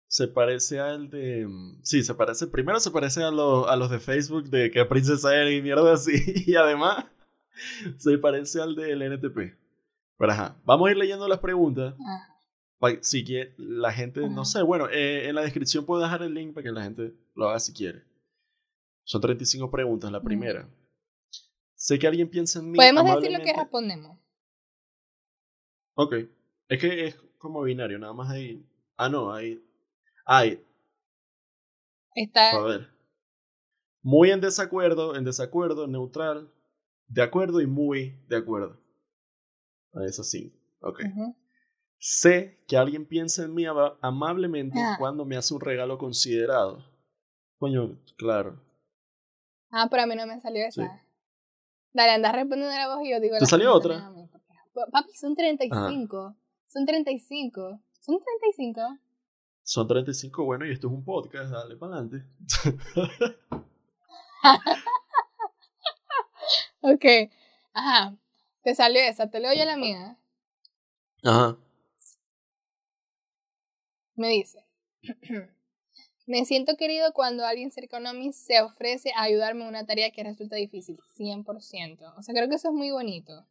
Se 0.08 0.28
parece 0.28 0.80
al 0.80 1.10
de. 1.10 1.46
mm, 1.48 1.80
Sí, 1.84 2.04
se 2.04 2.14
parece. 2.16 2.48
Primero 2.48 2.80
se 2.80 2.92
parece 2.92 3.24
a, 3.24 3.32
lo- 3.32 3.68
a 3.68 3.76
los 3.76 3.90
de 3.90 4.00
Facebook 4.00 4.50
de 4.50 4.72
que 4.72 4.84
princesa 4.86 5.36
eres 5.36 5.58
y 5.58 5.62
mierda 5.62 5.94
así. 5.94 6.12
Y 6.48 6.56
además, 6.56 7.06
se 7.98 8.18
parece 8.18 8.62
al 8.62 8.76
del 8.76 9.02
NTP. 9.02 9.56
Pero 10.18 10.32
ajá, 10.32 10.60
vamos 10.66 10.88
a 10.88 10.92
ir 10.92 10.98
leyendo 10.98 11.28
las 11.28 11.40
preguntas. 11.40 11.94
Ajá. 11.94 12.34
Pa- 12.80 13.02
si 13.02 13.24
quiere, 13.24 13.54
la 13.58 13.92
gente, 13.92 14.22
no 14.30 14.46
sé, 14.46 14.62
bueno, 14.62 14.88
eh, 14.90 15.28
en 15.30 15.36
la 15.36 15.42
descripción 15.42 15.86
puedo 15.86 16.02
dejar 16.02 16.22
el 16.24 16.34
link 16.34 16.54
para 16.54 16.64
que 16.64 16.72
la 16.72 16.84
gente 16.84 17.14
lo 17.36 17.50
haga 17.50 17.60
si 17.60 17.74
quiere. 17.74 18.04
Son 19.04 19.20
35 19.20 19.70
preguntas, 19.72 20.12
la 20.12 20.22
primera. 20.22 20.70
Sé 21.78 22.00
que 22.00 22.08
alguien 22.08 22.28
piensa 22.30 22.60
en 22.60 22.72
mí. 22.72 22.76
Podemos 22.78 23.06
decir 23.06 23.32
lo 23.38 23.44
que 23.44 23.54
respondemos. 23.54 24.18
Ok. 25.96 26.14
Es 26.70 26.82
que 26.82 27.06
es 27.06 27.16
como 27.38 27.62
binario, 27.62 28.00
nada 28.00 28.14
más 28.14 28.30
ahí. 28.32 28.66
Ah, 28.98 29.10
no, 29.10 29.32
ahí. 29.32 29.64
Hay, 30.26 30.66
Está. 32.16 32.50
a 32.52 32.62
ver. 32.64 32.90
Muy 34.02 34.32
en 34.32 34.42
desacuerdo, 34.42 35.16
en 35.16 35.24
desacuerdo, 35.24 35.88
neutral, 35.88 36.52
de 37.08 37.22
acuerdo 37.22 37.62
y 37.62 37.68
muy 37.68 38.20
de 38.28 38.38
acuerdo. 38.38 38.82
A 39.94 40.04
esos 40.06 40.30
cinco. 40.30 40.58
Ok. 40.82 41.02
Sé 42.00 42.64
que 42.68 42.76
alguien 42.78 43.06
piensa 43.06 43.44
en 43.46 43.54
mí 43.54 43.66
ama- 43.66 43.98
amablemente 44.02 44.80
Ah. 44.80 44.96
cuando 44.98 45.26
me 45.26 45.38
hace 45.38 45.54
un 45.54 45.62
regalo 45.62 45.98
considerado. 45.98 46.84
Coño, 47.60 47.98
claro. 48.18 48.60
Ah, 49.72 49.88
pero 49.90 50.04
a 50.04 50.06
mí 50.08 50.16
no 50.16 50.26
me 50.28 50.40
salió 50.40 50.66
esa. 50.66 50.84
Sí. 50.84 51.07
Dale, 51.98 52.12
anda 52.12 52.32
respondiendo 52.32 52.76
la 52.76 52.96
voz 52.96 53.04
y 53.04 53.10
yo 53.10 53.20
digo. 53.20 53.38
¿Te 53.40 53.48
salió 53.48 53.74
otra? 53.74 54.14
Papi, 54.92 55.14
son 55.14 55.36
35. 55.36 56.36
Son 56.68 56.86
35. 56.86 57.82
Son 58.00 58.20
35. 58.20 59.00
Son 59.64 59.88
35, 59.88 60.46
bueno, 60.46 60.68
y 60.68 60.74
esto 60.74 60.88
es 60.88 60.94
un 60.94 61.04
podcast, 61.04 61.52
dale 61.52 61.76
para 61.76 61.96
adelante. 61.96 62.24
Ok. 66.82 67.04
Ajá. 67.74 68.16
Te 68.64 68.76
salió 68.76 69.02
esa. 69.02 69.30
Te 69.30 69.40
leo 69.40 69.54
yo 69.54 69.66
la 69.66 69.76
mía. 69.76 70.18
Ajá. 71.24 71.58
Me 74.16 74.30
dice. 74.30 74.64
Me 76.28 76.44
siento 76.44 76.76
querido 76.76 77.14
cuando 77.14 77.46
alguien 77.46 77.72
cercano 77.72 78.10
a 78.10 78.14
mí 78.14 78.34
se 78.34 78.62
ofrece 78.62 79.12
a 79.16 79.24
ayudarme 79.24 79.62
en 79.62 79.70
una 79.70 79.86
tarea 79.86 80.12
que 80.12 80.24
resulta 80.24 80.58
difícil. 80.58 81.00
100%. 81.18 82.14
O 82.18 82.22
sea, 82.22 82.36
creo 82.36 82.50
que 82.50 82.56
eso 82.56 82.68
es 82.68 82.74
muy 82.74 82.92
bonito. 82.92 83.48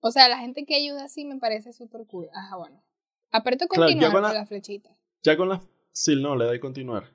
O 0.00 0.10
sea, 0.10 0.28
la 0.28 0.38
gente 0.38 0.64
que 0.66 0.74
ayuda 0.74 1.04
así 1.04 1.24
me 1.24 1.38
parece 1.38 1.72
súper 1.72 2.04
cool. 2.08 2.28
Ajá, 2.34 2.56
bueno. 2.56 2.82
Aprieto 3.30 3.68
continuar 3.68 4.10
con, 4.10 4.22
la, 4.22 4.44
flechita. 4.44 4.90
Ya 5.22 5.36
con 5.36 5.48
las... 5.48 5.62
Sí, 5.92 6.20
no, 6.20 6.34
le 6.34 6.46
doy 6.46 6.58
continuar. 6.58 7.12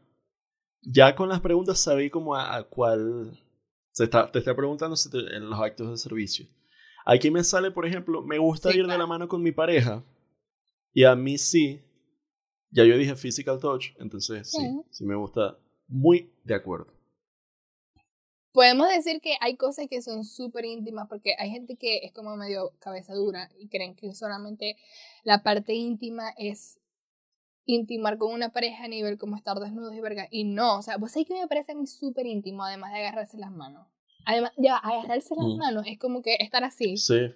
Ya 0.81 1.13
con 1.13 1.27
las 1.27 1.41
preguntas 1.41 1.79
sabí 1.79 2.09
como 2.09 2.35
a, 2.35 2.63
cuál... 2.69 3.37
Se 3.91 4.05
está, 4.05 4.31
te 4.31 4.39
está 4.39 4.55
preguntando 4.55 4.95
en 5.13 5.49
los 5.49 5.59
actos 5.59 5.89
de 5.89 5.97
servicio. 5.97 6.47
Aquí 7.05 7.31
me 7.31 7.43
sale, 7.43 7.69
por 7.69 7.85
ejemplo, 7.85 8.21
me 8.21 8.37
gusta 8.37 8.73
ir 8.73 8.87
de 8.87 8.97
la 8.97 9.07
mano 9.07 9.27
con 9.27 9.43
mi 9.43 9.51
pareja. 9.51 10.05
Y 10.93 11.03
a 11.03 11.15
mí 11.17 11.37
sí, 11.37 11.81
ya 12.75 12.83
yo 12.83 12.97
dije 12.97 13.15
physical 13.15 13.59
touch, 13.59 13.91
entonces 13.99 14.51
sí, 14.51 14.81
sí 14.91 15.05
me 15.05 15.15
gusta. 15.15 15.57
Muy 15.87 16.31
de 16.43 16.55
acuerdo. 16.55 16.87
Podemos 18.51 18.89
decir 18.89 19.21
que 19.21 19.35
hay 19.39 19.55
cosas 19.55 19.87
que 19.89 20.01
son 20.01 20.25
súper 20.25 20.65
íntimas 20.65 21.07
porque 21.07 21.35
hay 21.37 21.51
gente 21.51 21.77
que 21.77 21.99
es 22.03 22.11
como 22.11 22.35
medio 22.35 22.73
cabeza 22.79 23.13
dura 23.13 23.49
y 23.57 23.67
creen 23.67 23.95
que 23.95 24.13
solamente 24.13 24.77
la 25.23 25.43
parte 25.43 25.73
íntima 25.73 26.29
es 26.37 26.79
intimar 27.65 28.17
con 28.17 28.33
una 28.33 28.49
pareja 28.49 28.85
a 28.85 28.87
nivel 28.87 29.17
como 29.17 29.35
estar 29.35 29.57
desnudos 29.59 29.95
y 29.95 30.01
verga. 30.01 30.27
Y 30.29 30.43
no, 30.43 30.79
o 30.79 30.81
sea, 30.81 30.97
vos 30.97 31.11
sabés 31.11 31.27
que 31.27 31.33
me 31.33 31.47
parece 31.47 31.73
súper 31.85 32.25
íntimo, 32.25 32.63
además 32.63 32.91
de 32.91 32.99
agarrarse 32.99 33.37
las 33.37 33.51
manos. 33.51 33.87
Además, 34.25 34.51
ya, 34.57 34.77
agarrarse 34.77 35.35
las 35.35 35.45
mm. 35.45 35.57
manos 35.57 35.85
es 35.87 35.99
como 35.99 36.21
que 36.21 36.35
estar 36.39 36.63
así. 36.63 36.97
Sí. 36.97 37.31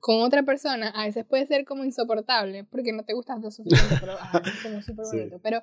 Con 0.00 0.22
otra 0.22 0.42
persona 0.42 0.88
a 0.88 1.06
veces 1.06 1.24
puede 1.24 1.46
ser 1.46 1.64
como 1.64 1.84
insoportable 1.84 2.64
porque 2.64 2.92
no 2.92 3.04
te 3.04 3.14
gusta 3.14 3.36
lo 3.36 3.50
suficiente, 3.50 3.96
pero 4.00 4.14
es 4.14 4.62
como 4.62 4.82
súper 4.82 5.06
bonito. 5.06 5.38
Pero 5.40 5.62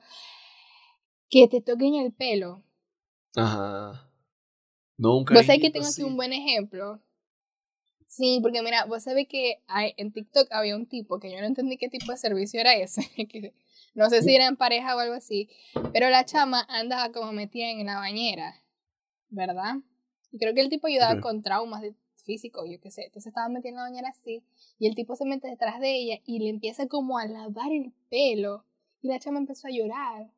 que 1.29 1.47
te 1.47 1.61
toquen 1.61 1.95
el 1.95 2.13
pelo. 2.13 2.63
Ajá. 3.35 4.09
Nunca. 4.97 5.33
Vos 5.33 5.45
sabés 5.45 5.61
que 5.61 5.69
tengo 5.69 5.87
aquí 5.87 6.03
un 6.03 6.15
buen 6.15 6.33
ejemplo. 6.33 7.01
Sí, 8.07 8.39
porque 8.41 8.61
mira, 8.63 8.85
vos 8.85 9.03
sabés 9.03 9.27
que 9.27 9.61
hay, 9.67 9.93
en 9.97 10.11
TikTok 10.11 10.47
había 10.51 10.75
un 10.75 10.87
tipo 10.87 11.19
que 11.19 11.31
yo 11.31 11.39
no 11.39 11.45
entendí 11.45 11.77
qué 11.77 11.89
tipo 11.89 12.11
de 12.11 12.17
servicio 12.17 12.59
era 12.59 12.73
ese. 12.73 13.01
que 13.29 13.53
no 13.93 14.09
sé 14.09 14.23
si 14.23 14.33
era 14.33 14.47
en 14.47 14.55
pareja 14.55 14.95
o 14.95 14.99
algo 14.99 15.13
así. 15.13 15.49
Pero 15.93 16.09
la 16.09 16.25
chama 16.25 16.65
andaba 16.69 17.11
como 17.11 17.31
metida 17.33 17.69
en 17.69 17.85
la 17.85 17.97
bañera. 17.97 18.55
¿Verdad? 19.29 19.75
Y 20.31 20.39
creo 20.39 20.55
que 20.55 20.61
el 20.61 20.69
tipo 20.69 20.87
ayudaba 20.87 21.21
con 21.21 21.43
traumas 21.43 21.81
de 21.81 21.93
físico, 22.29 22.63
yo 22.63 22.79
qué 22.79 22.91
sé. 22.91 23.05
Entonces 23.05 23.31
estaba 23.31 23.49
metiendo 23.49 23.79
la 23.79 23.89
bañera 23.89 24.09
así 24.09 24.43
y 24.77 24.87
el 24.87 24.93
tipo 24.93 25.15
se 25.15 25.25
mete 25.25 25.47
detrás 25.47 25.79
de 25.79 25.95
ella 25.95 26.19
y 26.27 26.37
le 26.37 26.49
empieza 26.49 26.87
como 26.87 27.17
a 27.17 27.25
lavar 27.25 27.71
el 27.71 27.91
pelo 28.09 28.65
y 29.01 29.07
la 29.07 29.17
chama 29.17 29.39
empezó 29.39 29.67
a 29.67 29.71
llorar. 29.71 30.31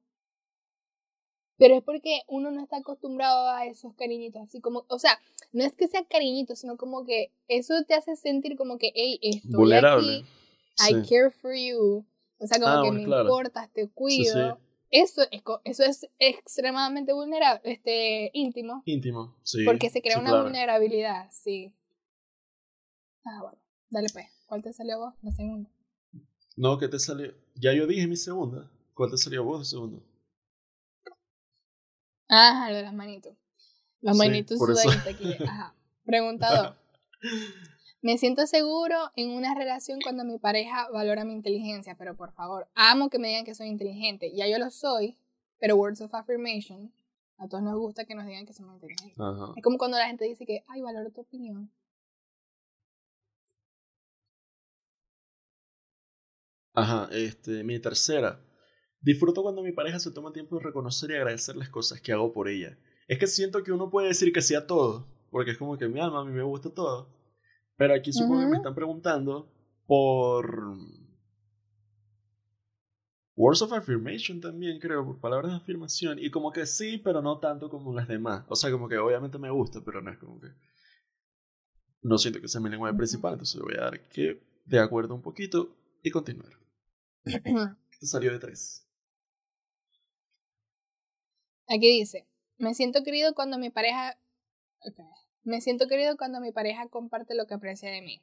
Pero 1.58 1.76
es 1.76 1.84
porque 1.84 2.22
uno 2.28 2.50
no 2.50 2.64
está 2.64 2.78
acostumbrado 2.78 3.50
a 3.50 3.66
esos 3.66 3.94
cariñitos, 3.96 4.42
así 4.42 4.62
como, 4.62 4.86
o 4.88 5.00
sea, 5.00 5.20
no 5.52 5.66
es 5.66 5.76
que 5.76 5.90
sea 5.90 6.06
cariñito, 6.06 6.56
sino 6.56 6.78
como 6.78 7.04
que 7.04 7.34
eso 7.50 7.74
te 7.86 7.94
hace 7.94 8.16
sentir 8.16 8.56
como 8.56 8.78
que, 8.78 8.92
hey, 8.96 9.20
estoy 9.22 9.52
Vulnerable. 9.52 10.24
aquí, 10.80 10.96
I 10.96 11.08
care 11.08 11.30
for 11.30 11.54
you, 11.54 12.06
o 12.40 12.48
sea, 12.48 12.58
como 12.58 12.72
ah, 12.72 12.82
que 12.84 12.92
me 12.94 13.02
importas, 13.02 13.70
te 13.74 13.90
cuido. 13.90 14.58
Eso 14.90 15.22
es, 15.32 15.42
eso 15.64 15.84
es 15.84 16.10
extremadamente 16.20 17.14
vulnerable, 17.14 17.62
este, 17.64 18.30
íntimo. 18.34 18.82
Íntimo, 18.86 19.36
sí. 19.44 19.64
Porque 19.64 19.90
se 19.90 20.02
crea 20.02 20.20
una 20.20 20.42
vulnerabilidad, 20.42 21.30
sí. 21.32 21.74
Ah, 23.24 23.40
bueno. 23.42 23.58
Dale 23.90 24.08
pues. 24.12 24.28
¿Cuál 24.46 24.62
te 24.62 24.74
salió 24.74 25.00
vos? 25.00 25.13
La 25.22 25.32
segunda. 25.32 25.70
No, 26.56 26.78
¿qué 26.78 26.88
te 26.88 27.00
salió? 27.00 27.34
Ya 27.56 27.74
yo 27.74 27.88
dije 27.88 28.08
mi 28.08 28.18
segunda. 28.18 28.70
¿Cuál 28.94 29.12
te 29.12 29.18
salió 29.18 29.44
vos 29.44 29.60
de 29.60 29.66
segunda? 29.66 30.00
Ah, 32.30 32.68
lo 32.70 32.78
de 32.78 32.84
las 32.84 32.94
manitos. 32.94 33.34
Las 34.00 34.18
manitos 34.18 34.58
sudaditas 34.58 35.08
aquí. 35.08 35.34
Ajá. 35.44 35.75
Preguntador. 36.06 36.75
Me 38.01 38.18
siento 38.18 38.48
seguro 38.48 39.12
en 39.16 39.30
una 39.30 39.54
relación 39.54 40.00
cuando 40.01 40.24
mi 40.25 40.40
pareja 40.40 40.90
valora 40.90 41.24
mi 41.24 41.34
inteligencia, 41.34 41.96
pero 41.98 42.16
por 42.18 42.34
favor, 42.34 42.68
amo 42.74 43.12
que 43.12 43.20
me 43.20 43.28
digan 43.28 43.46
que 43.46 43.54
soy 43.54 43.68
inteligente. 43.68 44.34
Ya 44.36 44.48
yo 44.48 44.58
lo 44.58 44.72
soy, 44.72 45.20
pero 45.60 45.75
words 45.75 46.01
of 46.01 46.16
affirmation, 46.16 46.92
a 47.38 47.48
todos 47.48 47.63
nos 47.63 47.78
gusta 47.78 48.06
que 48.06 48.16
nos 48.16 48.25
digan 48.25 48.48
que 48.48 48.54
somos 48.54 48.74
inteligentes. 48.74 49.20
Es 49.56 49.63
como 49.63 49.78
cuando 49.78 50.00
la 50.00 50.08
gente 50.08 50.25
dice 50.25 50.48
que, 50.48 50.63
ay, 50.68 50.82
valoro 50.82 51.12
tu 51.12 51.22
opinión. 51.22 51.72
Ajá, 56.74 57.10
este, 57.12 57.63
mi 57.63 57.80
tercera. 57.80 58.40
Disfruto 59.01 59.42
cuando 59.42 59.63
mi 59.63 59.72
pareja 59.72 60.00
se 60.00 60.12
toma 60.12 60.32
tiempo 60.32 60.58
de 60.58 60.66
reconocer 60.66 61.12
y 61.12 61.16
agradecer 61.16 61.56
las 61.56 61.70
cosas 61.70 62.01
que 62.01 62.12
hago 62.12 62.32
por 62.32 62.48
ella. 62.48 62.78
Es 63.08 63.18
que 63.18 63.28
siento 63.28 63.63
que 63.63 63.72
uno 63.72 63.90
puede 63.90 64.10
decir 64.10 64.32
que 64.32 64.42
sí 64.42 64.56
a 64.56 64.68
todo, 64.68 65.08
porque 65.32 65.51
es 65.51 65.58
como 65.58 65.78
que 65.78 65.88
mi 65.88 66.00
alma, 66.00 66.22
a 66.22 66.25
mí 66.25 66.32
me 66.32 66.44
gusta 66.44 66.70
todo. 66.70 67.10
Pero 67.78 67.96
aquí 67.96 68.13
supongo 68.13 68.42
que 68.42 68.48
me 68.48 68.58
están 68.58 68.75
preguntando 68.75 69.51
por 69.88 70.78
words 73.36 73.62
of 73.63 73.74
affirmation 73.74 74.40
también, 74.40 74.80
creo, 74.80 75.04
por 75.04 75.20
palabras 75.20 75.51
de 75.51 75.58
afirmación. 75.58 76.20
Y 76.20 76.30
como 76.30 76.51
que 76.51 76.68
sí, 76.68 77.00
pero 77.00 77.24
no 77.24 77.40
tanto 77.40 77.70
como 77.70 77.94
las 77.94 78.08
demás. 78.08 78.46
O 78.50 78.56
sea, 78.56 78.72
como 78.72 78.88
que 78.88 79.00
obviamente 79.00 79.40
me 79.40 79.50
gusta, 79.50 79.82
pero 79.84 80.01
no 80.01 80.12
es 80.12 80.20
como 80.20 80.40
que... 80.40 80.50
No 82.04 82.18
siento 82.20 82.40
que 82.40 82.48
sea 82.48 82.62
mi 82.62 82.70
lenguaje 82.70 82.96
principal, 82.96 83.34
entonces 83.34 83.60
voy 83.62 83.75
a 83.75 83.82
dar 83.82 84.08
que 84.10 84.44
de 84.66 84.80
acuerdo 84.80 85.16
un 85.16 85.22
poquito 85.22 85.75
y 86.04 86.12
continuar. 86.12 86.61
salió 88.01 88.32
de 88.32 88.40
tres. 88.40 88.86
Aquí 91.68 92.00
dice, 92.00 92.28
me 92.58 92.74
siento 92.74 93.04
querido 93.04 93.34
cuando 93.34 93.58
mi 93.58 93.70
pareja... 93.70 94.18
Me 95.44 95.62
siento 95.62 95.88
querido 95.88 96.18
cuando 96.18 96.40
mi 96.40 96.51
pareja 96.51 96.88
comparte 96.88 97.34
lo 97.36 97.48
que 97.48 97.54
aprecia 97.56 97.90
de 97.90 98.01
mí. 98.01 98.22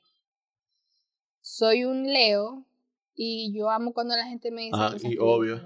Soy 1.41 1.85
un 1.85 2.13
Leo 2.13 2.67
y 3.15 3.53
yo 3.57 3.71
amo 3.71 3.93
cuando 3.93 4.15
la 4.17 4.27
gente 4.27 4.51
me 4.51 4.63
dice 4.63 4.77
ah, 4.77 4.95
y 5.01 5.17
obvio. 5.19 5.61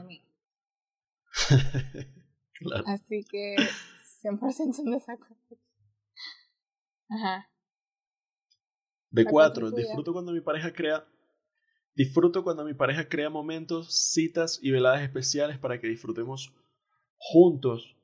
claro. 2.55 2.85
Así 2.87 3.25
que 3.25 3.57
100% 4.23 4.79
en 4.79 4.93
desacuerdo. 4.93 5.59
Ajá. 7.09 7.51
De 9.11 9.25
cuatro, 9.27 9.71
disfruto 9.71 10.13
cuando 10.15 10.33
mi 10.33 10.41
pareja 10.41 10.73
crea 10.73 11.07
Disfruto 11.95 12.43
cuando 12.43 12.65
mi 12.65 12.75
pareja 12.75 13.09
crea 13.09 13.29
momentos, 13.29 13.95
citas 13.95 14.59
y 14.63 14.71
veladas 14.71 15.03
especiales 15.03 15.59
para 15.59 15.81
que 15.81 15.89
disfrutemos 15.89 16.53
juntos. 17.17 17.97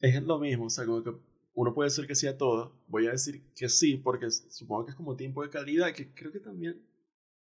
Es 0.00 0.22
lo 0.22 0.38
mismo, 0.38 0.66
o 0.66 0.70
sea, 0.70 0.86
como 0.86 1.02
que 1.04 1.12
uno 1.54 1.74
puede 1.74 1.90
decir 1.90 2.06
que 2.06 2.14
sí 2.14 2.26
a 2.26 2.36
todo. 2.38 2.72
Voy 2.88 3.06
a 3.06 3.12
decir 3.12 3.42
que 3.54 3.68
sí, 3.68 3.96
porque 3.96 4.30
supongo 4.30 4.86
que 4.86 4.90
es 4.92 4.96
como 4.96 5.16
tiempo 5.16 5.42
de 5.42 5.50
calidad, 5.50 5.92
que 5.92 6.12
creo 6.14 6.32
que 6.32 6.40
también 6.40 6.82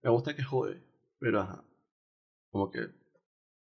me 0.02 0.10
gusta 0.10 0.34
que 0.34 0.42
jode. 0.42 0.82
Pero 1.18 1.40
ajá, 1.40 1.64
como 2.50 2.70
que 2.70 2.80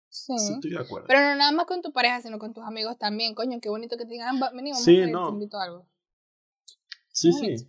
Sí. 0.08 0.34
estoy 0.34 0.70
de 0.72 0.78
acuerdo. 0.78 1.06
Pero 1.06 1.20
no 1.20 1.36
nada 1.36 1.52
más 1.52 1.64
con 1.64 1.80
tu 1.80 1.90
pareja, 1.90 2.20
sino 2.20 2.38
con 2.38 2.52
tus 2.52 2.62
amigos 2.64 2.98
también. 2.98 3.34
Coño, 3.34 3.60
qué 3.62 3.70
bonito 3.70 3.96
que 3.96 4.04
te 4.04 4.10
digan, 4.12 4.38
vení, 4.54 4.70
vamos 4.72 4.84
sí, 4.84 5.00
a 5.00 5.06
no. 5.06 5.26
te 5.28 5.32
invito 5.32 5.56
a 5.56 5.64
algo. 5.64 5.86
Sí, 7.08 7.32
sí. 7.32 7.66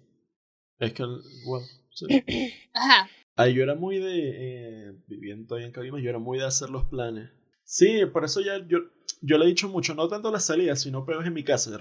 Es 0.79 0.93
que, 0.93 1.03
bueno, 1.45 1.65
sí. 1.91 2.05
Ajá. 2.73 3.07
Ay, 3.35 3.55
yo 3.55 3.63
era 3.63 3.75
muy 3.75 3.97
de, 3.99 4.89
eh, 4.89 4.93
viviendo 5.07 5.47
todavía 5.47 5.67
en 5.67 5.73
Cabimas, 5.73 6.01
yo 6.01 6.09
era 6.09 6.19
muy 6.19 6.37
de 6.37 6.45
hacer 6.45 6.69
los 6.69 6.85
planes. 6.85 7.31
Sí, 7.63 8.05
por 8.05 8.23
eso 8.23 8.41
ya 8.41 8.59
yo, 8.67 8.79
yo 9.21 9.37
le 9.37 9.45
he 9.45 9.47
dicho 9.47 9.69
mucho, 9.69 9.95
no 9.95 10.07
tanto 10.07 10.31
las 10.31 10.45
salidas, 10.45 10.81
sino 10.81 11.05
peores 11.05 11.27
en 11.27 11.33
mi 11.33 11.43
casa, 11.43 11.75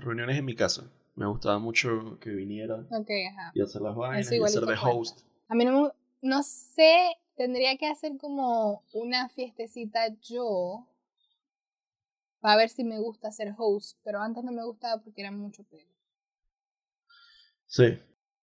reuniones 0.00 0.36
en 0.36 0.44
mi 0.44 0.54
casa. 0.54 0.90
Me 1.14 1.26
gustaba 1.26 1.58
mucho 1.58 2.18
que 2.20 2.30
viniera 2.30 2.86
y 3.54 3.62
hacer 3.62 3.80
las 3.82 3.96
vainas 3.96 4.30
y 4.30 4.48
ser 4.48 4.66
de 4.66 4.76
host. 4.80 5.20
A 5.48 5.54
mí 5.54 5.64
no, 5.64 5.92
no 6.20 6.42
sé, 6.42 7.16
tendría 7.36 7.76
que 7.78 7.86
hacer 7.86 8.18
como 8.18 8.84
una 8.92 9.28
fiestecita 9.30 10.14
yo 10.20 10.86
para 12.40 12.56
ver 12.56 12.68
si 12.68 12.84
me 12.84 12.98
gusta 13.00 13.32
ser 13.32 13.54
host, 13.56 13.98
pero 14.04 14.20
antes 14.20 14.44
no 14.44 14.52
me 14.52 14.64
gustaba 14.64 15.00
porque 15.02 15.22
era 15.22 15.32
mucho 15.32 15.64
pelo. 15.64 15.90
Sí, 17.66 17.98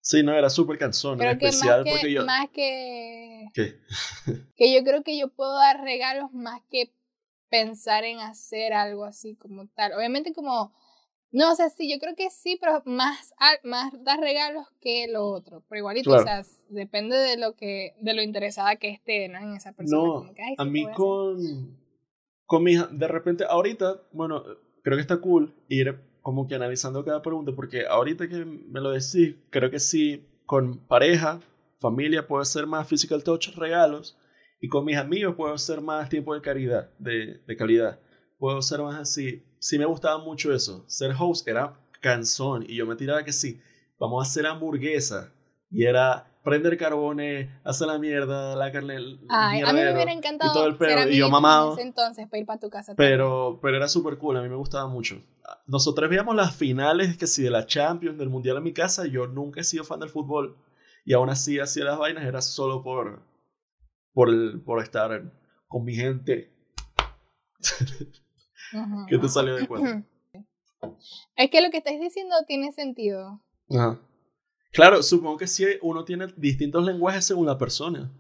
Sí, 0.05 0.21
no, 0.21 0.33
era 0.33 0.51
súper 0.51 0.77
cansón, 0.77 1.17
creo 1.17 1.31
especial 1.31 1.83
que 1.83 1.89
más 1.89 1.99
porque 1.99 2.07
que, 2.07 2.13
yo... 2.13 2.25
Más 2.25 2.49
que... 2.51 3.47
¿Qué? 3.55 3.79
que 4.55 4.71
yo 4.71 4.83
creo 4.83 5.03
que 5.03 5.17
yo 5.17 5.29
puedo 5.29 5.57
dar 5.57 5.81
regalos 5.81 6.31
más 6.31 6.61
que 6.69 6.93
pensar 7.49 8.03
en 8.03 8.19
hacer 8.19 8.73
algo 8.73 9.03
así 9.03 9.35
como 9.35 9.65
tal. 9.69 9.93
Obviamente 9.93 10.31
como... 10.31 10.71
No, 11.31 11.51
o 11.51 11.55
sea, 11.55 11.69
sí, 11.71 11.91
yo 11.91 11.97
creo 11.97 12.15
que 12.15 12.29
sí, 12.29 12.55
pero 12.61 12.83
más, 12.85 13.33
más 13.63 13.93
dar 14.03 14.19
regalos 14.19 14.67
que 14.79 15.07
lo 15.07 15.25
otro. 15.25 15.63
Pero 15.67 15.79
igualito, 15.79 16.13
o 16.13 16.21
sea, 16.21 16.43
depende 16.69 17.17
de 17.17 17.37
lo 17.37 17.55
que, 17.55 17.95
de 17.99 18.13
lo 18.13 18.21
interesada 18.21 18.75
que 18.75 18.89
esté, 18.89 19.27
¿no? 19.27 19.39
En 19.39 19.55
esa 19.55 19.73
persona. 19.73 20.03
No, 20.03 20.31
a 20.55 20.65
mí 20.65 20.85
con, 20.93 21.75
con 22.45 22.63
mi 22.63 22.73
hija, 22.73 22.87
de 22.91 23.07
repente, 23.07 23.43
ahorita, 23.43 24.03
bueno, 24.11 24.43
creo 24.83 24.97
que 24.97 25.01
está 25.01 25.17
cool 25.17 25.55
ir 25.67 25.99
como 26.25 26.47
que 26.47 26.55
analizando 26.55 27.05
cada 27.05 27.21
pregunta, 27.21 27.51
porque 27.55 27.85
ahorita 27.85 28.27
que 28.27 28.43
me 28.43 28.81
lo 28.81 28.89
decís, 28.89 29.35
creo 29.51 29.69
que 29.69 29.79
sí, 29.79 30.25
con 30.47 30.79
pareja, 30.79 31.39
familia 31.77 32.27
puedo 32.27 32.41
hacer 32.41 32.65
más 32.65 32.87
physical 32.87 33.23
touch 33.23 33.49
regalos 33.55 34.17
y 34.59 34.67
con 34.67 34.85
mis 34.85 34.97
amigos 34.97 35.35
puedo 35.35 35.53
hacer 35.53 35.81
más 35.81 36.09
tiempo 36.09 36.33
de 36.33 36.41
caridad, 36.41 36.89
de, 36.97 37.43
de 37.45 37.55
calidad. 37.55 37.99
Puedo 38.39 38.59
ser 38.63 38.81
más 38.81 38.99
así. 38.99 39.43
Sí 39.59 39.77
me 39.77 39.85
gustaba 39.85 40.17
mucho 40.17 40.51
eso. 40.51 40.83
Ser 40.87 41.13
host 41.15 41.47
era 41.47 41.79
cansón 42.01 42.65
y 42.67 42.73
yo 42.73 42.87
me 42.87 42.95
tiraba 42.95 43.23
que 43.23 43.31
sí, 43.31 43.61
vamos 43.99 44.25
a 44.25 44.27
hacer 44.27 44.47
hamburguesa 44.47 45.31
y 45.75 45.83
era 45.85 46.31
prender 46.43 46.77
carbones, 46.77 47.49
hacer 47.63 47.87
la 47.87 47.97
mierda, 47.97 48.55
la 48.55 48.71
carne. 48.71 48.97
Ay, 49.29 49.61
a 49.61 49.73
mí 49.73 49.79
me 49.79 49.93
hubiera 49.93 50.11
encantado 50.11 50.51
y 50.51 50.53
todo 50.53 50.67
el 50.67 50.75
pedo, 50.77 51.09
y 51.09 51.17
yo 51.17 51.29
mamado. 51.29 51.69
en 51.73 51.79
ese 51.79 51.87
entonces 51.87 52.27
para 52.27 52.39
ir 52.39 52.45
para 52.45 52.59
tu 52.59 52.69
casa. 52.69 52.93
Pero, 52.95 53.59
pero 53.61 53.77
era 53.77 53.87
súper 53.87 54.17
cool, 54.17 54.37
a 54.37 54.41
mí 54.43 54.49
me 54.49 54.55
gustaba 54.55 54.87
mucho. 54.87 55.21
Nosotros 55.67 56.09
veíamos 56.09 56.35
las 56.35 56.55
finales, 56.55 57.17
que 57.17 57.25
si 57.27 57.41
de 57.43 57.49
la 57.49 57.65
Champions, 57.65 58.17
del 58.17 58.29
Mundial 58.29 58.57
en 58.57 58.63
mi 58.63 58.73
casa, 58.73 59.05
yo 59.07 59.25
nunca 59.27 59.61
he 59.61 59.63
sido 59.63 59.83
fan 59.83 59.99
del 59.99 60.09
fútbol. 60.09 60.55
Y 61.03 61.13
aún 61.13 61.29
así 61.29 61.59
hacía 61.59 61.83
las 61.85 61.97
vainas, 61.99 62.23
era 62.25 62.41
solo 62.41 62.81
por, 62.83 63.21
por, 64.13 64.29
el- 64.29 64.61
por 64.61 64.81
estar 64.81 65.31
con 65.67 65.83
mi 65.83 65.95
gente. 65.95 66.51
¿Qué 69.07 69.17
te 69.17 69.29
salió 69.29 69.55
de 69.55 69.67
cuenta? 69.67 70.03
Es 71.35 71.49
que 71.49 71.61
lo 71.61 71.71
que 71.71 71.77
estás 71.77 71.99
diciendo 71.99 72.35
tiene 72.47 72.71
sentido. 72.71 73.41
Ajá. 73.71 73.99
Claro, 74.75 75.01
supongo 75.01 75.37
que 75.37 75.47
sí, 75.47 75.65
uno 75.81 76.03
tiene 76.05 76.27
distintos 76.35 76.83
lenguajes 76.85 77.25
según 77.25 77.45
la 77.45 77.57
persona. 77.57 78.11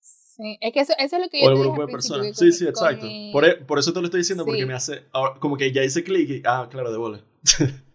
Sí, 0.00 0.58
es 0.60 0.72
que 0.72 0.80
eso, 0.80 0.92
eso 0.98 1.16
es 1.16 1.22
lo 1.22 1.28
que 1.28 1.38
O 1.38 1.44
yo 1.44 1.48
el 1.50 1.54
te 1.54 1.58
dije 1.62 1.68
grupo 1.70 1.86
de 1.86 1.92
personas. 1.92 2.26
que 2.28 2.34
Sí, 2.34 2.52
sí, 2.52 2.66
exacto. 2.66 3.06
mi- 3.06 3.30
Por, 3.32 3.44
e- 3.44 3.56
por 3.56 3.78
eso 3.78 3.92
te 3.92 4.00
lo 4.00 4.06
estoy 4.06 4.20
diciendo, 4.20 4.44
porque 4.44 4.60
Sí. 4.60 4.66
me 4.66 4.74
hace. 4.74 5.04
ahora, 5.12 5.38
como 5.40 5.56
que 5.56 5.72
ya 5.72 5.82
hice 5.84 6.04
clic 6.04 6.28
y. 6.30 6.42
Ah, 6.46 6.68
claro, 6.70 6.90
de 6.92 6.98
bola. 6.98 7.24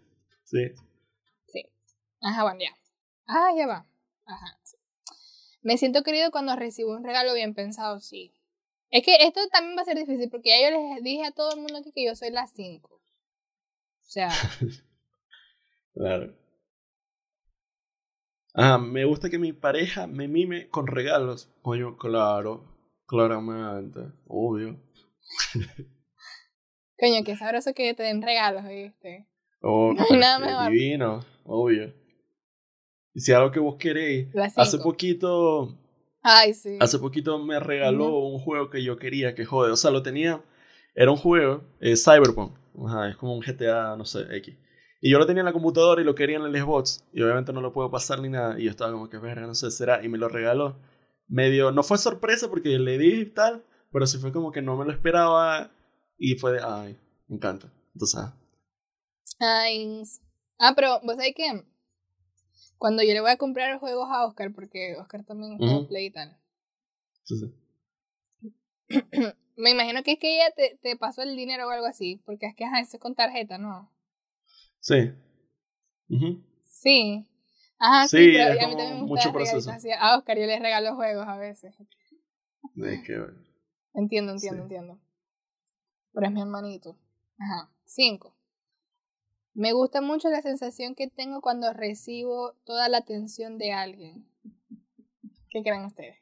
sí. 0.44 0.72
Ajá, 2.22 2.44
bueno, 2.44 2.60
ya. 2.60 2.76
Ah, 3.28 3.52
ya 3.56 3.68
va. 3.68 3.86
Ajá. 4.26 4.60
sí. 4.64 4.76
Me 5.62 5.78
siento 5.78 6.02
querido 6.04 6.32
cuando 6.32 6.56
recibo 6.56 6.92
un 6.96 7.04
regalo 7.04 7.34
bien 7.34 7.54
pensado, 7.54 8.00
sí. 8.00 8.34
Es 8.90 9.04
que 9.06 9.16
esto 9.26 9.42
también 9.52 9.78
va 9.78 9.82
a 9.82 9.86
ser 9.86 9.98
difícil 9.98 10.30
porque 10.30 10.50
ya 10.50 10.70
yo 10.70 10.76
les 10.78 11.04
dije 11.04 11.26
a 11.26 11.32
todo 11.32 11.52
el 11.54 11.58
mundo 11.60 11.78
aquí 11.78 11.92
que 11.92 12.06
yo 12.06 12.16
soy 12.16 12.32
la 12.32 12.48
5. 12.48 12.96
O 12.96 13.02
sea, 14.10 14.30
Claro. 15.94 16.34
Ah, 18.60 18.80
me 18.80 19.06
gusta 19.06 19.30
que 19.30 19.38
mi 19.38 19.54
pareja 19.54 20.08
me 20.08 20.28
mime 20.28 20.68
con 20.70 20.88
regalos. 20.88 21.48
Coño, 21.62 21.96
claro. 21.96 22.66
Claramente. 23.06 24.00
Obvio. 24.28 24.80
coño, 26.98 27.24
qué 27.24 27.36
sabroso 27.38 27.76
que 27.76 27.94
te 27.94 28.02
den 28.02 28.24
regalos, 28.24 28.64
¿viste? 28.68 29.28
Oh, 29.62 29.94
No 29.94 30.04
hay 30.10 30.18
nada 30.18 30.40
mejor. 30.40 30.72
Divino. 30.72 31.24
Obvio. 31.44 31.94
Y 33.14 33.22
si 33.22 33.32
algo 33.32 33.52
que 33.52 33.60
vos 33.60 33.76
queréis. 33.76 34.28
Hace 34.56 34.78
5. 34.78 34.84
poquito. 34.84 35.78
Ay, 36.24 36.56
sí. 36.56 36.80
Hace 36.82 36.98
poquito 36.98 37.38
me 37.38 37.60
regaló 37.60 38.18
un 38.18 38.40
juego 38.40 38.72
que 38.72 38.84
yo 38.84 38.98
quería 38.98 39.36
que 39.36 39.46
jode. 39.46 39.72
O 39.72 39.78
sea, 39.78 39.92
lo 39.92 40.02
tenía. 40.02 40.44
Era 40.96 41.12
un 41.12 41.18
juego, 41.18 41.64
eh, 41.80 41.96
Cyberpunk. 41.96 42.58
Ajá, 42.88 43.10
es 43.10 43.18
como 43.18 43.36
un 43.36 43.42
GTA, 43.42 43.96
no 43.96 44.04
sé, 44.04 44.22
X. 44.38 44.56
Y 45.02 45.12
yo 45.12 45.20
lo 45.20 45.26
tenía 45.28 45.42
en 45.42 45.46
la 45.46 45.54
computadora 45.54 46.02
y 46.02 46.06
lo 46.06 46.16
quería 46.16 46.38
en 46.38 46.44
el 46.44 46.56
Xbox. 46.60 47.04
Y 47.14 47.22
obviamente 47.22 47.54
no 47.54 47.62
lo 47.62 47.72
puedo 47.74 47.92
pasar 47.92 48.20
ni 48.22 48.30
nada. 48.30 48.60
Y 48.60 48.64
yo 48.66 48.72
estaba 48.72 48.92
como 48.92 49.10
que, 49.10 49.18
verga, 49.18 49.46
no 49.48 49.56
sé, 49.56 49.70
será. 49.72 50.04
Y 50.04 50.10
me 50.10 50.18
lo 50.18 50.28
regaló. 50.30 50.76
Medio, 51.28 51.72
no 51.72 51.84
fue 51.84 51.98
sorpresa 51.98 52.50
porque 52.50 52.80
le 52.80 52.98
di 52.98 53.22
y 53.22 53.26
tal. 53.26 53.64
Pero 53.92 54.08
sí 54.08 54.18
fue 54.18 54.32
como 54.32 54.52
que 54.52 54.62
no 54.62 54.76
me 54.78 54.86
lo 54.86 54.92
esperaba. 54.92 55.72
Y 56.18 56.36
fue 56.36 56.54
de, 56.54 56.62
ay, 56.64 56.98
me 57.28 57.36
encanta. 57.36 57.72
Entonces, 57.94 58.20
ah, 58.22 58.34
Ay. 59.40 60.04
Ah, 60.60 60.74
pero 60.76 61.00
vos 61.02 61.16
sabés 61.16 61.34
que 61.36 61.64
cuando 62.78 63.04
yo 63.04 63.14
le 63.14 63.22
voy 63.22 63.30
a 63.32 63.38
comprar 63.38 63.80
juegos 63.80 64.08
a 64.12 64.26
Oscar, 64.26 64.52
porque 64.54 64.96
Oscar 65.00 65.24
también 65.24 65.60
juega 65.60 65.80
Ujú. 65.80 65.88
Play 65.88 66.06
y 66.08 66.12
tal. 66.12 66.38
sí, 67.24 67.36
sí. 67.38 67.54
Me 69.56 69.72
imagino 69.72 70.04
que 70.04 70.14
es 70.14 70.20
que 70.20 70.36
ella 70.36 70.52
te, 70.56 70.78
te 70.82 70.96
pasó 70.98 71.22
el 71.24 71.36
dinero 71.36 71.68
o 71.68 71.72
algo 71.72 71.86
así, 71.88 72.22
porque 72.26 72.46
es 72.48 72.56
que 72.56 72.66
ajá, 72.66 72.80
eso 72.80 72.98
es 72.98 73.02
con 73.02 73.16
tarjeta, 73.16 73.58
¿no? 73.58 73.92
Sí. 74.80 75.12
Ujú. 76.10 76.42
Sí. 76.64 77.26
Ajá, 77.80 78.08
sí, 78.08 78.18
Sí, 78.18 78.32
pero 78.34 78.54
es 78.54 78.64
a 78.64 78.68
mí 78.68 78.76
también 78.78 78.96
me 78.96 79.02
mucho 79.08 79.14
gusta 79.30 79.34
proceso. 79.34 79.72
así. 79.72 79.90
A 79.92 80.18
Oscar 80.18 80.38
yo 80.38 80.46
le 80.46 80.60
regalo 80.60 80.96
juegos 80.96 81.28
a 81.28 81.38
veces. 81.38 81.76
Es 81.80 83.02
que, 83.06 83.14
Entiendo, 83.94 84.32
entiendo, 84.34 84.38
Sí. 84.40 84.62
entiendo. 84.62 85.00
Pero 86.14 86.26
es 86.28 86.32
mi 86.32 86.42
hermanito. 86.42 86.98
Ajá. 87.40 87.72
Cinco. 87.86 88.36
Me 89.54 89.74
gusta 89.74 90.02
mucho 90.02 90.30
la 90.30 90.42
sensación 90.42 90.94
que 90.96 91.08
tengo 91.08 91.42
cuando 91.42 91.74
recibo 91.74 92.54
toda 92.64 92.90
la 92.90 93.00
atención 93.00 93.58
de 93.58 93.74
alguien. 93.74 94.28
¿Qué 95.50 95.64
creen 95.64 95.86
ustedes? 95.86 96.18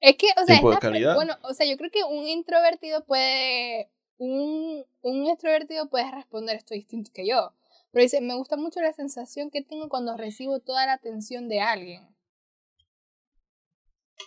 Es 0.00 0.16
que, 0.16 0.26
o 0.40 0.44
sea, 0.44 0.56
esta- 0.56 1.14
bueno, 1.14 1.34
o 1.42 1.54
sea, 1.54 1.66
yo 1.66 1.76
creo 1.76 1.90
que 1.90 2.04
un 2.04 2.26
introvertido 2.26 3.04
puede, 3.04 3.90
un, 4.18 4.84
un 5.02 5.26
extrovertido 5.26 5.88
puede 5.88 6.10
responder 6.10 6.56
esto 6.56 6.74
distinto 6.74 7.10
que 7.14 7.26
yo. 7.26 7.52
Pero 7.90 8.02
dice, 8.02 8.20
me 8.20 8.34
gusta 8.34 8.56
mucho 8.56 8.80
la 8.80 8.92
sensación 8.92 9.50
que 9.50 9.62
tengo 9.62 9.88
cuando 9.88 10.16
recibo 10.16 10.60
toda 10.60 10.86
la 10.86 10.94
atención 10.94 11.48
de 11.48 11.60
alguien. 11.60 12.06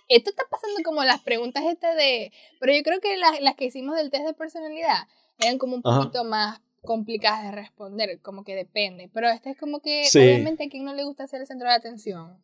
Esto 0.08 0.32
está 0.32 0.44
pasando 0.50 0.80
como 0.84 1.04
las 1.04 1.22
preguntas 1.22 1.64
estas 1.66 1.96
de... 1.96 2.32
Pero 2.60 2.74
yo 2.74 2.82
creo 2.84 3.00
que 3.00 3.16
las, 3.18 3.40
las 3.42 3.56
que 3.56 3.66
hicimos 3.66 3.96
del 3.96 4.10
test 4.10 4.26
de 4.26 4.34
personalidad 4.34 5.08
eran 5.40 5.58
como 5.58 5.76
un 5.76 5.82
Ajá. 5.84 6.00
poquito 6.00 6.24
más 6.24 6.62
complicadas 6.82 7.44
de 7.44 7.52
responder, 7.52 8.20
como 8.22 8.44
que 8.44 8.56
depende. 8.56 9.10
Pero 9.14 9.30
esta 9.30 9.52
es 9.52 9.58
como 9.58 9.82
que, 9.82 10.06
Sí. 10.06 10.20
obviamente, 10.20 10.64
a 10.66 10.70
quien 10.70 10.84
no 10.86 10.94
le 10.94 11.04
gusta 11.04 11.28
ser 11.28 11.42
el 11.42 11.48
centro 11.48 11.68
de 11.68 11.76
atención. 11.76 12.42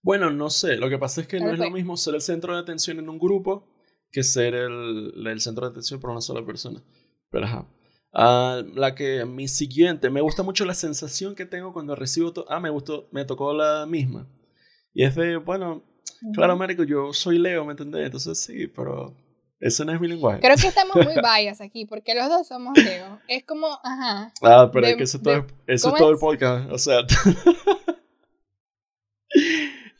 Bueno, 0.00 0.30
no 0.30 0.48
sé. 0.48 0.76
Lo 0.76 0.88
que 0.88 0.98
pasa 0.98 1.20
es 1.20 1.26
que 1.28 1.40
no 1.40 1.52
es 1.52 1.58
lo 1.58 1.70
mismo 1.70 1.96
ser 1.96 2.14
el 2.14 2.22
centro 2.22 2.54
de 2.54 2.60
atención 2.60 2.98
en 2.98 3.08
un 3.08 3.18
grupo 3.18 3.66
que 4.12 4.22
ser 4.22 4.54
el, 4.54 5.26
el 5.26 5.40
centro 5.40 5.66
de 5.66 5.70
atención 5.72 6.00
por 6.00 6.10
una 6.10 6.20
sola 6.20 6.44
persona. 6.44 6.82
Pero 7.30 7.44
ajá. 7.46 7.66
Ah, 8.12 8.62
la 8.74 8.94
que 8.94 9.24
mi 9.26 9.48
siguiente, 9.48 10.08
me 10.10 10.20
gusta 10.22 10.42
mucho 10.42 10.64
la 10.64 10.74
sensación 10.74 11.34
que 11.34 11.44
tengo 11.44 11.72
cuando 11.74 11.94
recibo 11.94 12.32
to- 12.32 12.46
ah, 12.48 12.58
me 12.58 12.70
gustó, 12.70 13.08
me 13.12 13.24
tocó 13.26 13.52
la 13.52 13.84
misma. 13.86 14.26
Y 14.94 15.04
es 15.04 15.14
de, 15.14 15.36
bueno, 15.36 15.82
claro, 16.32 16.54
Américo, 16.54 16.84
yo 16.84 17.12
soy 17.12 17.38
Leo, 17.38 17.64
¿me 17.66 17.72
entendés? 17.72 18.06
Entonces 18.06 18.40
sí, 18.40 18.66
pero 18.68 19.14
ese 19.60 19.84
no 19.84 19.92
es 19.92 20.00
mi 20.00 20.08
lenguaje. 20.08 20.40
Creo 20.40 20.56
que 20.56 20.68
estamos 20.68 20.96
muy 20.96 21.14
bias 21.22 21.60
aquí, 21.60 21.84
porque 21.84 22.14
los 22.14 22.28
dos 22.30 22.48
somos 22.48 22.76
Leo. 22.78 23.20
Es 23.28 23.44
como, 23.44 23.66
ajá. 23.84 24.32
Ah, 24.40 24.70
pero 24.72 24.86
de- 24.86 24.92
es 24.92 24.96
que 24.96 25.02
eso, 25.04 25.18
es 25.18 25.22
todo, 25.22 25.34
de- 25.34 25.40
eso 25.66 25.74
es 25.74 25.82
¿cómo 25.82 25.96
todo 25.98 26.10
el 26.10 26.18
podcast. 26.18 26.70
O 26.72 26.78
sea, 26.78 27.00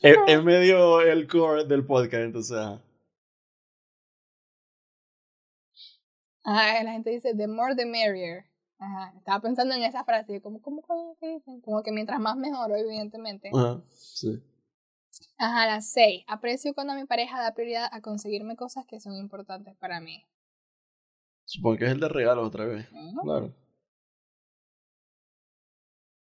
es, 0.01 0.17
es 0.27 0.43
medio 0.45 1.01
el 1.03 1.27
core 1.29 1.65
del 1.67 1.85
podcast, 1.85 2.23
entonces. 2.25 2.57
ajá. 2.57 2.83
Ajá, 6.49 6.83
la 6.83 6.93
gente 6.93 7.11
dice, 7.11 7.35
the 7.35 7.47
more 7.47 7.75
the 7.75 7.85
merrier. 7.85 8.47
Ajá, 8.79 9.13
estaba 9.19 9.41
pensando 9.41 9.75
en 9.75 9.83
esa 9.83 10.03
frase, 10.05 10.41
como, 10.41 10.63
¿cómo 10.63 10.81
coño 10.81 11.15
que 11.21 11.35
dicen? 11.35 11.61
Como 11.61 11.83
que 11.83 11.93
mientras 11.93 12.19
más 12.21 12.37
mejor, 12.37 12.73
evidentemente. 12.73 13.51
Ajá, 13.55 13.83
sí. 13.91 14.43
Ajá, 15.37 15.67
las 15.67 15.91
seis. 15.91 16.25
Aprecio 16.27 16.73
cuando 16.73 16.95
mi 16.95 17.05
pareja 17.05 17.39
da 17.43 17.53
prioridad 17.53 17.91
a 17.93 18.01
conseguirme 18.01 18.57
cosas 18.57 18.87
que 18.87 18.99
son 18.99 19.15
importantes 19.17 19.77
para 19.77 20.01
mí. 20.01 20.25
Supongo 21.45 21.77
que 21.77 21.85
es 21.85 21.93
el 21.93 22.01
de 22.01 22.09
regalos 22.09 22.47
otra 22.47 22.65
vez. 22.65 22.89
Claro. 23.23 23.55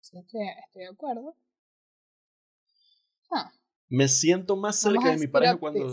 Sí, 0.02 0.18
estoy, 0.18 0.48
estoy 0.66 0.82
de 0.82 0.90
acuerdo. 0.90 1.34
Ah, 3.32 3.54
Me 3.88 4.10
siento 4.10 4.58
más 4.58 4.76
cerca 4.76 5.12
de 5.12 5.18
mi 5.18 5.28
pareja 5.28 5.56
cuando. 5.56 5.88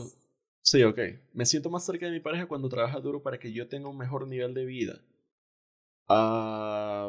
Sí, 0.70 0.82
ok. 0.84 0.98
Me 1.32 1.46
siento 1.46 1.70
más 1.70 1.86
cerca 1.86 2.04
de 2.04 2.12
mi 2.12 2.20
pareja 2.20 2.44
cuando 2.46 2.68
trabaja 2.68 3.00
duro 3.00 3.22
para 3.22 3.38
que 3.38 3.54
yo 3.54 3.68
tenga 3.68 3.88
un 3.88 3.96
mejor 3.96 4.26
nivel 4.28 4.52
de 4.52 4.66
vida. 4.66 5.00
Ah. 6.08 7.08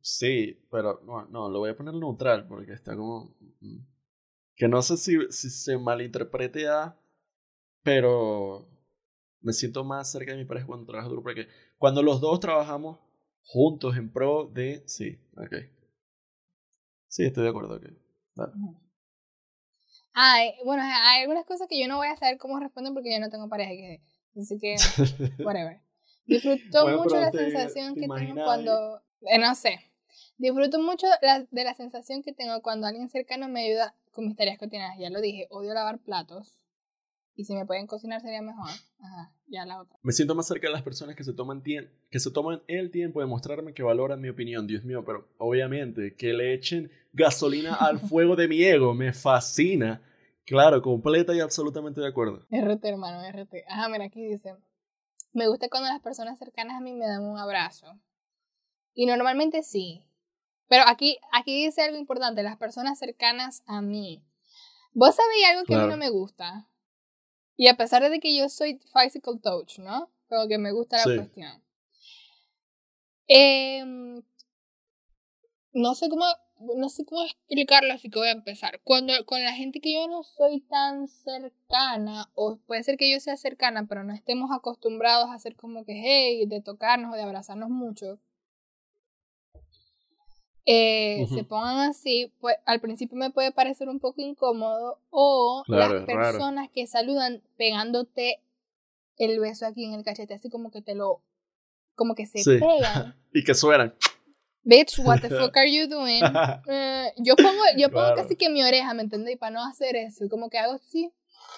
sí, 0.00 0.58
pero 0.70 1.00
no, 1.04 1.26
no, 1.26 1.48
lo 1.48 1.60
voy 1.60 1.70
a 1.70 1.76
poner 1.76 1.94
neutral 1.94 2.46
porque 2.46 2.72
está 2.72 2.96
como. 2.96 3.34
mm, 3.60 3.78
Que 4.56 4.68
no 4.68 4.82
sé 4.82 4.96
si, 4.98 5.18
si 5.30 5.50
se 5.50 5.78
malinterprete 5.78 6.68
a. 6.68 6.96
Pero. 7.82 8.68
Me 9.42 9.52
siento 9.54 9.84
más 9.84 10.10
cerca 10.12 10.32
de 10.32 10.38
mi 10.38 10.44
pareja 10.46 10.66
cuando 10.66 10.86
trabaja 10.86 11.08
duro 11.08 11.22
porque 11.22 11.48
cuando 11.78 12.02
los 12.02 12.20
dos 12.20 12.40
trabajamos 12.40 12.98
juntos 13.44 13.96
en 13.96 14.10
pro 14.12 14.50
de. 14.52 14.82
Sí, 14.86 15.18
ok. 15.36 15.54
Sí, 17.08 17.24
estoy 17.24 17.44
de 17.44 17.48
acuerdo, 17.50 17.76
ok. 17.76 17.84
Dale. 18.34 18.52
Eh, 20.16 20.54
bueno, 20.64 20.82
hay 20.84 21.22
algunas 21.22 21.44
cosas 21.44 21.66
que 21.68 21.80
yo 21.80 21.88
no 21.88 21.96
voy 21.96 22.08
a 22.08 22.16
saber 22.16 22.38
cómo 22.38 22.58
responder 22.60 22.92
porque 22.92 23.12
yo 23.12 23.20
no 23.20 23.30
tengo 23.30 23.48
pareja. 23.48 23.70
Que, 23.70 24.00
así 24.38 24.58
que, 24.58 24.76
whatever. 25.44 25.80
Disfruto 26.26 26.82
Bueno, 26.82 27.02
mucho 27.02 27.20
la 27.20 27.30
te- 27.30 27.38
sensación 27.50 27.94
te 27.94 28.00
que 28.02 28.08
tengo 28.08 28.44
cuando... 28.44 29.02
eh, 29.22 29.38
no 29.38 29.54
sé. 29.54 29.90
Disfruto 30.38 30.80
mucho 30.80 31.06
la- 31.22 31.46
de 31.50 31.64
la 31.64 31.74
sensación 31.74 32.22
que 32.22 32.32
tengo 32.32 32.62
cuando 32.62 32.86
alguien 32.86 33.08
cercano 33.08 33.48
me 33.48 33.66
ayuda 33.66 33.94
con 34.12 34.26
mis 34.26 34.36
tareas 34.36 34.58
cotidianas. 34.58 34.98
Ya 34.98 35.10
lo 35.10 35.20
dije, 35.20 35.46
odio 35.50 35.74
lavar 35.74 35.98
platos. 35.98 36.63
Y 37.36 37.44
si 37.44 37.54
me 37.54 37.66
pueden 37.66 37.86
cocinar 37.86 38.20
sería 38.20 38.42
mejor. 38.42 38.68
Ajá, 39.00 39.32
ya 39.48 39.66
la 39.66 39.80
otra. 39.80 39.98
Me 40.02 40.12
siento 40.12 40.34
más 40.34 40.46
cerca 40.46 40.68
de 40.68 40.72
las 40.72 40.82
personas 40.82 41.16
que 41.16 41.24
se 41.24 41.32
toman, 41.32 41.62
que 41.62 42.20
se 42.20 42.30
toman 42.30 42.62
el 42.68 42.90
tiempo 42.90 43.20
de 43.20 43.26
mostrarme 43.26 43.74
que 43.74 43.82
valoran 43.82 44.20
mi 44.20 44.28
opinión. 44.28 44.66
Dios 44.66 44.84
mío, 44.84 45.04
pero 45.04 45.28
obviamente 45.38 46.14
que 46.14 46.32
le 46.32 46.54
echen 46.54 46.90
gasolina 47.12 47.74
al 47.80 47.98
fuego 47.98 48.36
de 48.36 48.48
mi 48.48 48.62
ego 48.62 48.94
me 48.94 49.12
fascina. 49.12 50.00
Claro, 50.46 50.82
completa 50.82 51.34
y 51.34 51.40
absolutamente 51.40 52.00
de 52.00 52.08
acuerdo. 52.08 52.46
RT, 52.50 52.84
hermano, 52.84 53.22
RT. 53.30 53.64
Ajá, 53.66 53.88
mira, 53.88 54.04
aquí 54.04 54.24
dice. 54.24 54.54
Me 55.32 55.48
gusta 55.48 55.68
cuando 55.68 55.88
las 55.88 56.00
personas 56.00 56.38
cercanas 56.38 56.76
a 56.76 56.80
mí 56.80 56.92
me 56.92 57.06
dan 57.06 57.24
un 57.24 57.38
abrazo. 57.38 57.98
Y 58.94 59.06
normalmente 59.06 59.62
sí. 59.62 60.06
Pero 60.68 60.84
aquí, 60.86 61.18
aquí 61.32 61.64
dice 61.64 61.82
algo 61.82 61.98
importante, 61.98 62.42
las 62.42 62.56
personas 62.56 62.98
cercanas 62.98 63.64
a 63.66 63.82
mí. 63.82 64.22
Vos 64.92 65.16
sabéis 65.16 65.44
algo 65.50 65.64
que 65.64 65.74
a 65.74 65.78
mí 65.78 65.88
no 65.88 65.96
me 65.96 66.10
gusta. 66.10 66.68
Y 67.56 67.68
a 67.68 67.76
pesar 67.76 68.08
de 68.08 68.20
que 68.20 68.36
yo 68.36 68.48
soy 68.48 68.80
physical 68.92 69.40
touch, 69.40 69.78
¿no? 69.78 70.10
Como 70.28 70.48
que 70.48 70.58
me 70.58 70.72
gusta 70.72 70.98
la 70.98 71.16
cuestión. 71.16 71.62
Em, 73.26 74.22
no 75.72 75.94
sé 75.94 76.08
cómo 76.08 76.24
no 76.76 76.88
sé 76.88 77.04
cómo 77.04 77.24
explicarlo, 77.24 77.92
así 77.92 78.10
que 78.10 78.18
voy 78.18 78.28
a 78.28 78.32
empezar. 78.32 78.80
Cuando 78.84 79.12
con 79.26 79.42
la 79.42 79.52
gente 79.52 79.80
que 79.80 79.92
yo 79.92 80.08
no 80.08 80.22
soy 80.22 80.60
tan 80.60 81.08
cercana, 81.08 82.30
o 82.34 82.56
puede 82.66 82.82
ser 82.82 82.96
que 82.96 83.10
yo 83.10 83.20
sea 83.20 83.36
cercana, 83.36 83.86
pero 83.86 84.04
no 84.04 84.14
estemos 84.14 84.50
acostumbrados 84.52 85.30
a 85.30 85.34
hacer 85.34 85.56
como 85.56 85.84
que, 85.84 85.92
hey, 85.94 86.46
de 86.46 86.60
tocarnos 86.60 87.12
o 87.12 87.16
de 87.16 87.22
abrazarnos 87.22 87.70
mucho, 87.70 88.18
eh, 90.66 91.26
se 91.28 91.44
pongan 91.44 91.90
así, 91.90 92.32
pues 92.40 92.56
al 92.64 92.80
principio 92.80 93.16
me 93.18 93.30
puede 93.30 93.52
parecer 93.52 93.88
un 93.88 94.00
poco 94.00 94.22
incómodo, 94.22 94.98
o 95.10 95.62
las 95.66 96.04
personas 96.04 96.70
que 96.72 96.86
saludan 96.86 97.42
pegándote 97.56 98.40
el 99.18 99.38
beso 99.40 99.66
aquí 99.66 99.84
en 99.84 99.94
el 99.94 100.04
cachete, 100.04 100.34
así 100.34 100.48
como 100.48 100.70
que 100.70 100.80
te 100.80 100.94
lo, 100.94 101.20
como 101.94 102.14
que 102.14 102.26
se 102.26 102.42
pegan. 102.58 103.14
y 103.32 103.44
que 103.44 103.54
suenan. 103.54 103.94
Bitch, 104.62 104.98
what 105.00 105.20
the 105.20 105.28
fuck 105.40 105.56
are 105.56 105.70
you 105.70 105.86
doing? 105.86 106.22
Eh, 106.66 107.12
yo 107.18 107.36
pongo, 107.36 107.62
yo 107.76 107.90
pongo 107.90 108.14
casi 108.14 108.36
que 108.36 108.48
mi 108.48 108.62
oreja, 108.62 108.94
¿me 108.94 109.02
entendés? 109.02 109.34
Y 109.34 109.36
para 109.36 109.50
no 109.50 109.64
hacer 109.64 109.94
eso, 109.96 110.28
como 110.30 110.48
que 110.48 110.58
hago 110.58 110.72
así. 110.72 111.12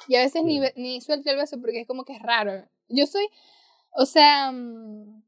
Y 0.09 0.16
a 0.16 0.21
veces 0.21 0.42
ni, 0.42 0.61
ni 0.75 1.01
suelto 1.01 1.31
el 1.31 1.37
beso 1.37 1.61
porque 1.61 1.83
es 1.83 1.87
como 1.87 2.05
que 2.05 2.14
es 2.14 2.23
raro. 2.23 2.64
Yo 2.88 3.07
soy, 3.07 3.29
o 3.92 4.05
sea, 4.05 4.51
mm, 4.51 5.23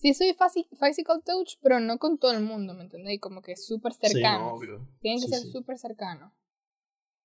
sí 0.00 0.14
soy 0.14 0.34
physical 0.78 1.22
touch, 1.24 1.56
pero 1.62 1.78
no 1.78 1.98
con 1.98 2.18
todo 2.18 2.32
el 2.32 2.42
mundo, 2.42 2.74
¿me 2.74 2.84
entendés? 2.84 3.20
Como 3.20 3.42
que 3.42 3.56
súper 3.56 3.92
cercano. 3.92 4.58
Sí, 4.60 4.66
Tienen 5.00 5.20
que 5.20 5.28
ser 5.28 5.40
súper 5.40 5.78
cercanos. 5.78 6.32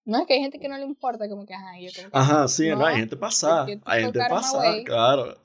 No 0.03 0.19
es 0.19 0.27
que 0.27 0.33
hay 0.33 0.41
gente 0.41 0.59
que 0.59 0.67
no 0.67 0.77
le 0.77 0.83
importa, 0.83 1.27
como 1.27 1.45
que, 1.45 1.53
ajá, 1.53 1.79
yo 1.79 1.89
como 1.95 2.11
que, 2.11 2.17
Ajá, 2.17 2.47
sí, 2.47 2.69
no, 2.69 2.85
hay 2.85 2.97
gente 2.97 3.17
pasada. 3.17 3.65
Hay 3.85 4.03
gente 4.03 4.19
pasada, 4.29 4.83
claro. 4.83 5.37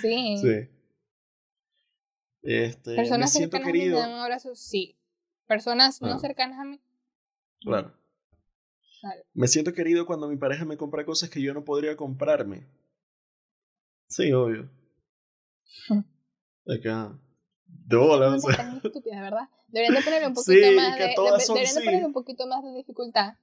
sí. 0.00 0.38
Sí. 0.40 0.68
Este, 2.42 2.94
Personas 2.94 3.32
cercanas 3.32 3.68
a 3.68 3.72
mí 3.72 3.88
me 3.88 3.90
dan 3.90 4.12
un 4.12 4.20
abrazo, 4.20 4.54
sí. 4.54 4.96
Personas 5.46 6.00
no 6.02 6.12
ah. 6.12 6.18
cercanas 6.18 6.58
a 6.58 6.64
mí. 6.64 6.80
Claro. 7.60 7.92
Me 9.32 9.48
siento 9.48 9.72
querido 9.72 10.06
cuando 10.06 10.28
mi 10.28 10.36
pareja 10.36 10.64
me 10.64 10.76
compra 10.76 11.04
cosas 11.04 11.30
que 11.30 11.42
yo 11.42 11.52
no 11.54 11.64
podría 11.64 11.96
comprarme. 11.96 12.66
Sí, 14.08 14.32
obvio. 14.32 14.70
Acá. 16.66 17.18
Dólares. 17.66 18.44
estúpidas, 18.82 19.20
¿verdad? 19.20 19.48
Deberían 19.68 19.94
de 19.94 20.02
ponerle 20.02 20.28
un 20.28 20.34
poquito 20.34 20.72
más 20.76 20.98
de, 20.98 21.14
deberían 21.48 21.74
de 21.74 21.80
ponerle 21.84 22.06
un 22.06 22.12
poquito 22.12 22.46
más 22.46 22.62
de 22.64 22.72
dificultad. 22.72 23.34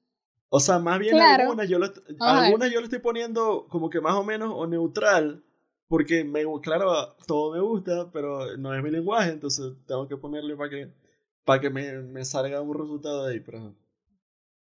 O 0.50 0.60
sea, 0.60 0.80
más 0.80 1.00
bien 1.00 1.20
algunas, 1.20 1.70
yo 1.70 1.80
lo, 1.80 1.88
algunas 2.20 2.72
yo 2.72 2.80
lo 2.80 2.86
estoy 2.86 3.00
poniendo 3.00 3.68
como 3.70 3.90
que 3.90 4.02
más 4.02 4.16
o 4.16 4.24
menos 4.24 4.52
o 4.54 4.68
neutral 4.68 5.44
porque, 5.92 6.24
me, 6.24 6.46
claro, 6.62 7.18
todo 7.28 7.52
me 7.52 7.60
gusta, 7.60 8.10
pero 8.14 8.56
no 8.56 8.74
es 8.74 8.82
mi 8.82 8.90
lenguaje, 8.90 9.32
entonces 9.32 9.74
tengo 9.86 10.08
que 10.08 10.16
ponerle 10.16 10.56
para 10.56 10.70
que, 10.70 10.90
para 11.44 11.60
que 11.60 11.70
me, 11.70 12.00
me 12.00 12.24
salga 12.24 12.62
un 12.62 12.74
resultado 12.74 13.26
de 13.26 13.34
ahí. 13.34 13.40
Pero... 13.42 13.76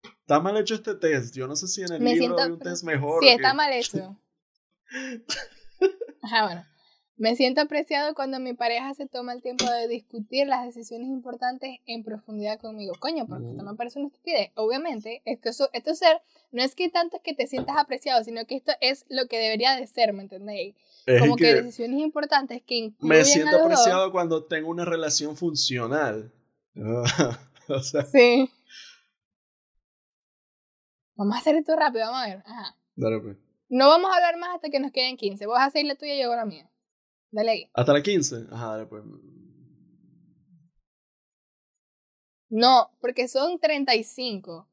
Está 0.01 0.39
mal 0.39 0.57
hecho 0.57 0.73
este 0.73 0.95
test. 0.95 1.35
Yo 1.35 1.45
no 1.45 1.55
sé 1.55 1.67
si 1.67 1.83
en 1.83 1.93
el 1.93 2.03
libro 2.03 2.35
hay 2.35 2.49
un 2.49 2.57
test 2.57 2.83
mejor. 2.83 3.23
Sí, 3.23 3.29
está 3.29 3.53
mal 3.53 3.71
hecho. 3.71 4.19
Ajá, 6.23 6.45
bueno. 6.45 6.65
Me 7.19 7.35
siento 7.35 7.59
apreciado 7.59 8.15
cuando 8.15 8.39
mi 8.39 8.53
pareja 8.53 8.93
se 8.93 9.05
toma 9.05 9.33
el 9.33 9.41
tiempo 9.41 9.69
de 9.69 9.89
discutir 9.89 10.47
las 10.47 10.65
decisiones 10.65 11.09
importantes 11.09 11.79
en 11.85 12.05
profundidad 12.05 12.57
conmigo. 12.61 12.93
Coño, 12.97 13.27
porque 13.27 13.49
esto 13.49 13.61
me 13.61 13.75
parece 13.75 13.99
una 13.99 14.07
estupidez. 14.07 14.51
Obviamente, 14.55 15.21
esto, 15.25 15.49
esto 15.73 15.95
ser, 15.95 16.21
no 16.53 16.63
es 16.63 16.75
que 16.75 16.87
tanto 16.87 17.17
es 17.17 17.21
que 17.21 17.33
te 17.33 17.45
sientas 17.45 17.75
apreciado, 17.77 18.23
sino 18.23 18.45
que 18.45 18.55
esto 18.55 18.71
es 18.79 19.05
lo 19.09 19.27
que 19.27 19.37
debería 19.37 19.75
de 19.75 19.85
ser, 19.85 20.13
¿me 20.13 20.23
entendéis? 20.23 20.75
como 21.19 21.35
que, 21.35 21.55
decisiones 21.55 21.99
importantes 21.99 22.61
que 22.65 22.75
incluyen 22.75 23.17
Me 23.17 23.25
siento 23.25 23.65
apreciado 23.65 24.13
cuando 24.13 24.45
tengo 24.45 24.69
una 24.69 24.85
relación 24.85 25.35
funcional. 25.35 26.31
o 27.67 27.79
sea. 27.83 28.03
Sí. 28.05 28.49
Vamos 31.15 31.35
a 31.35 31.39
hacer 31.39 31.55
esto 31.55 31.75
rápido, 31.75 32.05
vamos 32.05 32.21
a 32.21 32.27
ver. 32.27 32.43
Ajá. 32.45 32.77
Dale, 32.95 33.19
pues. 33.19 33.35
No 33.67 33.89
vamos 33.89 34.09
a 34.09 34.15
hablar 34.15 34.37
más 34.37 34.55
hasta 34.55 34.69
que 34.69 34.79
nos 34.79 34.93
queden 34.93 35.17
15. 35.17 35.45
Vos 35.47 35.59
hacer 35.59 35.83
la 35.83 35.95
tuya 35.95 36.15
y 36.15 36.21
yo 36.21 36.33
la 36.33 36.45
mía. 36.45 36.69
Dale 37.31 37.51
ahí. 37.51 37.69
¿Hasta 37.73 37.93
la 37.93 38.01
15? 38.01 38.47
Ajá, 38.51 38.67
dale, 38.71 38.85
pues. 38.85 39.03
No, 42.49 42.89
porque 42.99 43.27
son 43.27 43.59
35. 43.59 44.67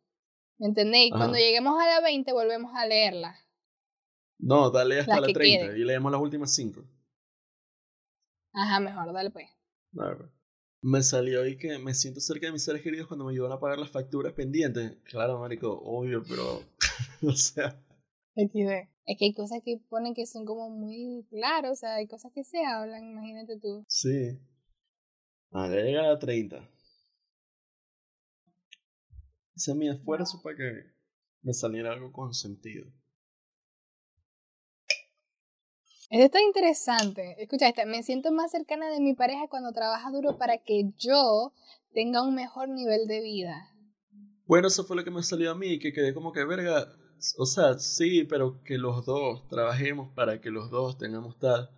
¿Me 0.58 0.68
entendéis? 0.68 1.12
Cuando 1.12 1.36
lleguemos 1.36 1.78
a 1.80 1.86
la 1.86 2.00
20 2.00 2.32
volvemos 2.32 2.72
a 2.74 2.86
leerla. 2.86 3.38
No, 4.38 4.70
dale 4.70 5.00
hasta 5.00 5.20
la, 5.20 5.26
30 5.26 5.76
y 5.76 5.84
leemos 5.84 6.10
las 6.10 6.20
últimas 6.20 6.54
5. 6.54 6.82
Ajá, 8.54 8.80
mejor, 8.80 9.12
dale 9.12 9.30
pues. 9.30 9.48
pues. 9.92 10.30
Me 10.82 11.02
salió 11.02 11.42
ahí 11.42 11.58
que 11.58 11.78
me 11.78 11.94
siento 11.94 12.20
cerca 12.20 12.46
de 12.46 12.52
mis 12.52 12.64
seres 12.64 12.82
queridos 12.82 13.06
cuando 13.06 13.26
me 13.26 13.32
ayudan 13.32 13.52
a 13.52 13.60
pagar 13.60 13.78
las 13.78 13.90
facturas 13.90 14.32
pendientes. 14.32 14.96
Claro, 15.04 15.38
marico, 15.38 15.78
obvio, 15.84 16.22
pero... 16.26 16.62
o 17.22 17.32
sea... 17.32 17.78
Es 18.36 19.16
que 19.18 19.24
hay 19.24 19.32
cosas 19.32 19.62
que 19.64 19.78
ponen 19.88 20.14
que 20.14 20.26
son 20.26 20.44
como 20.44 20.68
muy 20.68 21.26
claras, 21.30 21.72
o 21.72 21.74
sea, 21.74 21.94
hay 21.94 22.06
cosas 22.06 22.32
que 22.32 22.44
se 22.44 22.64
hablan, 22.64 23.04
imagínate 23.04 23.58
tú. 23.58 23.84
Sí. 23.88 24.38
Agrega 25.50 26.00
a 26.00 26.08
la 26.08 26.18
30. 26.18 26.68
Hice 29.54 29.74
mi 29.74 29.88
esfuerzo 29.88 30.42
para 30.42 30.56
que 30.56 30.84
me 31.42 31.54
saliera 31.54 31.92
algo 31.92 32.12
con 32.12 32.34
sentido. 32.34 32.86
Esto 36.10 36.38
es 36.38 36.44
interesante. 36.44 37.36
Escucha, 37.42 37.68
este, 37.68 37.86
me 37.86 38.02
siento 38.02 38.30
más 38.32 38.50
cercana 38.50 38.90
de 38.90 39.00
mi 39.00 39.14
pareja 39.14 39.48
cuando 39.48 39.72
trabaja 39.72 40.10
duro 40.10 40.36
para 40.36 40.58
que 40.58 40.92
yo 40.98 41.52
tenga 41.94 42.22
un 42.22 42.34
mejor 42.34 42.68
nivel 42.68 43.06
de 43.06 43.22
vida. 43.22 43.72
Bueno, 44.44 44.68
eso 44.68 44.84
fue 44.84 44.96
lo 44.96 45.04
que 45.04 45.10
me 45.10 45.22
salió 45.22 45.50
a 45.52 45.54
mí, 45.56 45.78
que 45.78 45.92
quedé 45.92 46.12
como 46.14 46.32
que, 46.32 46.44
verga, 46.44 46.86
o 47.38 47.46
sea, 47.46 47.78
sí, 47.78 48.24
pero 48.24 48.62
que 48.64 48.78
los 48.78 49.04
dos 49.06 49.46
trabajemos 49.48 50.12
para 50.14 50.40
que 50.40 50.50
los 50.50 50.70
dos 50.70 50.98
tengamos 50.98 51.38
tal. 51.38 51.70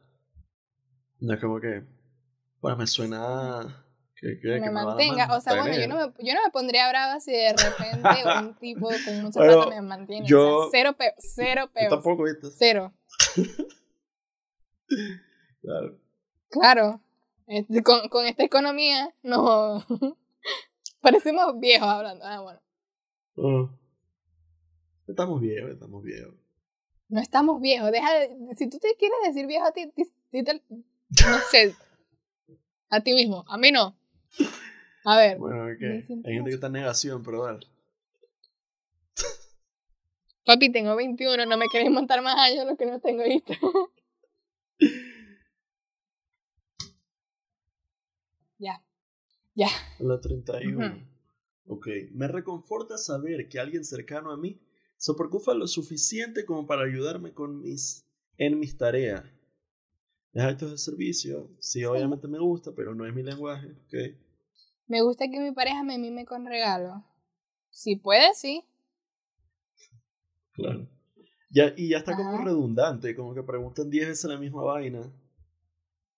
No 1.21 1.35
es 1.35 1.41
como 1.41 1.61
que, 1.61 1.85
bueno, 2.61 2.77
me 2.77 2.87
suena 2.87 3.85
que, 4.15 4.39
que, 4.41 4.61
me 4.61 4.71
mantenga. 4.71 5.37
o 5.37 5.41
sea, 5.41 5.61
bueno, 5.61 5.77
yo 5.79 5.89
no, 5.89 5.97
me, 5.97 6.13
yo 6.25 6.35
no 6.35 6.43
me 6.45 6.51
pondría 6.53 6.89
brava 6.89 7.21
si 7.21 7.33
de 7.33 7.53
repente 7.53 8.09
un 8.41 8.55
tipo 8.61 8.89
con 9.05 9.25
un 9.25 9.33
zapato 9.33 9.71
me 9.71 9.83
mantiene. 9.83 10.27
Yo, 10.27 10.59
o 10.59 10.63
sea, 10.63 10.71
cero 10.73 10.97
peor, 10.97 11.15
cero 11.19 11.71
peor. 11.73 11.91
tampoco, 11.91 12.25
¿viste? 12.25 12.49
Cero. 12.57 12.93
Claro. 15.61 15.99
Claro. 16.49 17.01
Este, 17.47 17.83
con, 17.83 18.09
con 18.09 18.25
esta 18.25 18.43
economía, 18.43 19.15
no. 19.23 19.85
Parecemos 21.01 21.59
viejos 21.59 21.89
hablando. 21.89 22.25
Ah, 22.25 22.41
bueno. 22.41 22.61
Mm. 23.37 23.79
Estamos 25.09 25.41
viejos, 25.41 25.71
estamos 25.71 26.03
viejos. 26.05 26.35
No 27.09 27.21
estamos 27.21 27.61
viejos. 27.63 27.91
Deja 27.91 28.13
de, 28.13 28.55
si 28.57 28.69
tú 28.69 28.79
te 28.79 28.95
quieres 28.99 29.17
decir 29.27 29.47
viejo 29.47 29.65
a 29.67 29.73
ti, 29.73 29.91
no 29.97 30.03
sé. 31.51 31.75
A 32.91 33.01
ti 33.01 33.15
mismo. 33.15 33.45
A 33.49 33.57
mí 33.57 33.73
no. 33.73 33.97
A 35.05 35.17
ver. 35.17 35.39
Bueno, 35.39 35.65
Hay 35.65 35.79
gente 35.79 36.45
que 36.45 36.55
está 36.55 36.67
en 36.67 36.75
negación, 36.75 37.23
pero 37.23 37.45
dale. 37.45 37.67
Papi, 40.45 40.71
tengo 40.71 40.95
21, 40.95 41.47
no 41.47 41.57
me 41.57 41.67
queréis 41.73 41.91
montar 41.91 42.21
más 42.23 42.37
años 42.37 42.67
lo 42.67 42.77
que 42.77 42.87
no 42.87 43.01
tengo 43.01 43.25
visto. 43.25 43.53
Ya. 48.61 48.83
Ya. 49.55 49.69
La 50.01 50.21
31. 50.21 51.07
Ok. 51.69 51.87
Me 52.11 52.27
reconforta 52.27 52.99
saber 52.99 53.49
que 53.49 53.61
alguien 53.61 53.85
cercano 53.85 54.33
a 54.33 54.37
mí 54.37 54.61
se 54.99 55.15
preocupa 55.15 55.55
lo 55.55 55.67
suficiente 55.67 56.45
como 56.45 56.67
para 56.67 56.83
ayudarme 56.83 57.33
con 57.33 57.61
mis, 57.61 58.05
en 58.37 58.59
mis 58.59 58.77
tareas. 58.77 59.25
Es 60.33 60.43
actos 60.43 60.73
de 60.73 60.79
servicio. 60.79 61.51
Sí, 61.61 61.85
obviamente 61.85 62.29
me 62.29 62.39
gusta, 62.39 62.73
pero 62.75 62.95
no 62.95 63.07
es 63.07 63.15
mi 63.15 63.23
lenguaje. 63.23 63.75
Me 64.87 65.01
gusta 65.01 65.27
que 65.31 65.41
mi 65.41 65.53
pareja 65.53 65.83
me 65.85 65.99
mime 65.99 66.27
con 66.27 66.47
regalo. 66.47 67.05
Si 67.71 67.97
puede, 67.97 68.35
sí. 68.35 68.65
Claro. 70.53 70.89
Ya, 71.51 71.73
y 71.77 71.91
ya 71.91 71.99
está 71.99 72.15
como 72.15 72.45
redundante, 72.45 73.15
como 73.15 73.35
que 73.35 73.43
preguntan 73.43 73.89
10 73.89 74.09
veces 74.09 74.25
la 74.29 74.37
misma 74.37 74.63
vaina. 74.63 75.11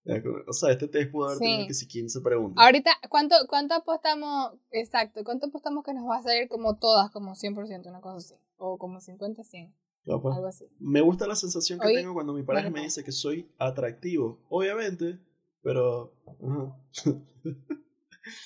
Como- 0.05 0.39
O 0.49 0.53
sea, 0.53 0.73
este 0.73 0.89
test 0.89 1.13
pudo 1.13 1.27
haber 1.27 1.39
tenido 1.39 1.67
que 1.69 1.75
si 1.75 1.87
15 1.87 2.21
preguntas. 2.21 2.65
Ahorita, 2.65 2.91
¿cuánto, 3.11 3.37
¿cuánto 3.49 3.75
apostamos? 3.75 4.53
Exacto, 4.71 5.23
¿cuánto 5.25 5.47
apostamos 5.47 5.85
que 5.85 5.93
nos 5.95 6.09
va 6.09 6.17
a 6.17 6.23
salir 6.23 6.49
como 6.49 6.77
todas, 6.79 7.11
como 7.11 7.35
100%, 7.35 7.89
una 7.89 8.01
cosa 8.01 8.17
así? 8.17 8.35
O 8.57 8.79
como 8.79 8.99
50-100, 9.01 9.73
Capaz. 10.07 10.35
algo 10.35 10.47
así. 10.47 10.65
Me 10.79 11.01
gusta 11.03 11.27
la 11.27 11.37
sensación 11.37 11.79
que 11.79 11.93
tengo 11.95 12.15
cuando 12.15 12.33
mi 12.33 12.43
pareja 12.43 12.71
me 12.71 12.81
dice 12.83 13.05
que 13.05 13.13
soy 13.13 13.51
atractivo. 13.59 14.41
Obviamente, 14.49 15.19
pero. 15.63 16.15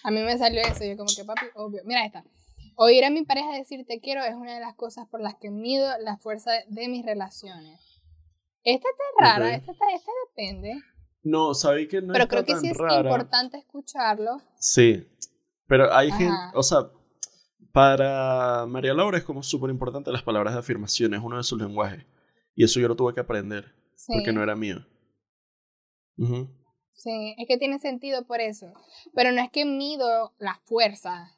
A 0.04 0.10
mí 0.10 0.22
me 0.22 0.38
salió 0.38 0.60
eso, 0.62 0.84
yo 0.84 0.96
como 0.96 1.10
que 1.14 1.24
papi, 1.24 1.46
obvio. 1.54 1.82
Mira 1.84 2.04
esta. 2.04 2.24
Oír 2.76 3.04
a 3.04 3.10
mi 3.10 3.24
pareja 3.24 3.52
decir 3.54 3.84
te 3.86 4.00
quiero 4.00 4.22
es 4.24 4.34
una 4.34 4.54
de 4.54 4.60
las 4.60 4.74
cosas 4.74 5.06
por 5.08 5.20
las 5.20 5.36
que 5.36 5.50
mido 5.50 5.86
la 6.00 6.16
fuerza 6.16 6.50
de 6.68 6.88
mis 6.88 7.04
relaciones. 7.04 7.80
Esta 8.64 8.88
está 8.88 9.04
rara, 9.24 9.46
Ok. 9.48 9.52
esta, 9.60 9.72
está- 9.72 9.90
esta 9.94 10.10
depende. 10.28 10.74
No, 11.24 11.54
sabí 11.54 11.88
que 11.88 12.02
no 12.02 12.12
pero 12.12 12.28
creo 12.28 12.44
que 12.44 12.56
sí 12.56 12.68
es 12.68 12.76
rara. 12.76 13.00
importante 13.00 13.56
escucharlo. 13.58 14.40
Sí, 14.58 15.08
pero 15.66 15.92
hay 15.92 16.08
Ajá. 16.10 16.18
gente, 16.18 16.36
o 16.54 16.62
sea, 16.62 16.90
para 17.72 18.66
María 18.66 18.94
Laura 18.94 19.18
es 19.18 19.24
como 19.24 19.42
súper 19.42 19.70
importante 19.70 20.12
las 20.12 20.22
palabras 20.22 20.54
de 20.54 20.60
afirmación, 20.60 21.14
es 21.14 21.20
uno 21.22 21.38
de 21.38 21.42
sus 21.42 21.60
lenguajes. 21.60 22.04
Y 22.54 22.62
eso 22.62 22.78
yo 22.78 22.86
lo 22.88 22.94
tuve 22.94 23.14
que 23.14 23.20
aprender, 23.20 23.74
Sí, 23.96 24.12
porque 24.14 24.32
no 24.32 24.42
era 24.42 24.54
mío. 24.54 24.86
Sí, 26.92 27.34
es 27.38 27.48
que 27.48 27.58
tiene 27.58 27.78
sentido 27.78 28.24
por 28.26 28.40
eso. 28.40 28.72
Pero 29.14 29.32
no 29.32 29.40
es 29.40 29.50
que 29.50 29.64
mido 29.64 30.32
la 30.38 30.60
fuerza. 30.64 31.36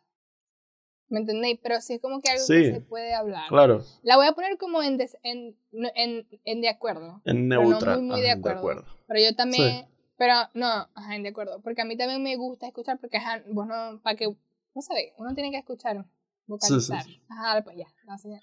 ¿Me 1.09 1.21
entendéis? 1.21 1.59
Pero 1.62 1.81
sí 1.81 1.95
es 1.95 2.01
como 2.01 2.21
que 2.21 2.31
algo 2.31 2.42
Sí, 2.45 2.55
que 2.55 2.73
se 2.73 2.81
puede 2.81 3.14
hablar. 3.14 3.49
Claro, 3.49 3.85
La 4.03 4.16
voy 4.16 4.27
a 4.27 4.33
poner 4.33 4.57
como 4.59 4.83
en, 4.83 4.97
des- 4.97 5.16
en, 5.23 5.57
no- 5.71 5.90
en, 5.95 6.27
en 6.45 6.61
de 6.61 6.69
acuerdo. 6.69 7.23
en 7.25 7.47
no 7.49 7.61
neutral. 7.62 7.99
muy, 8.03 8.09
muy 8.11 8.21
de 8.23 8.31
ajá, 8.33 8.40
acuerdo. 8.53 8.85
Pero 9.07 9.21
yo 9.21 9.37
también, 9.37 9.85
Sí. 9.85 9.90
pero 10.19 10.35
no, 10.55 10.66
ajá, 10.95 11.14
en 11.14 11.23
de 11.23 11.29
acuerdo, 11.29 11.61
porque 11.62 11.83
a 11.83 11.85
mí 11.85 11.97
también 11.97 12.23
me 12.23 12.35
gusta 12.37 12.66
escuchar, 12.66 12.99
porque 13.01 13.19
ajá, 13.19 13.42
vos 13.49 13.66
no, 13.69 14.01
para 14.03 14.16
que, 14.16 14.27
no 14.27 14.83
sabes, 14.83 15.12
uno 15.19 15.33
tiene 15.35 15.53
que 15.53 15.59
escuchar, 15.59 16.05
vocalizar. 16.47 17.03
sí. 17.05 17.21
Ajá, 17.29 17.62
pues 17.62 17.77
ya, 17.77 18.19
señal. 18.19 18.40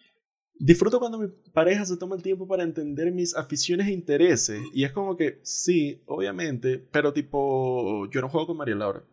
Disfruto 0.55 0.99
cuando 0.99 1.17
mi 1.17 1.27
pareja 1.51 1.83
se 1.83 1.97
toma 1.97 2.15
el 2.15 2.21
tiempo 2.23 2.47
para 2.47 2.63
entender 2.63 3.11
mis 3.11 3.35
aficiones 3.35 3.87
e 3.87 3.91
intereses. 3.91 4.61
Y 4.73 4.85
es 4.85 4.93
como 4.93 5.17
que, 5.17 5.39
sí, 5.43 6.01
obviamente, 6.05 6.77
pero 6.77 7.11
tipo, 7.11 8.07
yo 8.11 8.21
no 8.21 8.29
juego 8.29 8.47
con 8.47 8.57
María 8.57 8.75
Laura. 8.75 9.03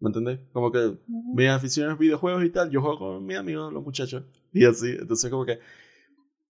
¿Me 0.00 0.08
entendés? 0.08 0.40
Como 0.52 0.72
que 0.72 0.96
mis 1.06 1.48
aficiones 1.48 1.98
videojuegos 1.98 2.44
y 2.44 2.50
tal, 2.50 2.70
yo 2.70 2.80
juego 2.80 2.98
con 2.98 3.26
mis 3.26 3.36
amigos, 3.36 3.72
los 3.72 3.84
muchachos. 3.84 4.24
Y 4.52 4.64
así, 4.64 4.88
entonces 4.98 5.30
como 5.30 5.44
que 5.44 5.58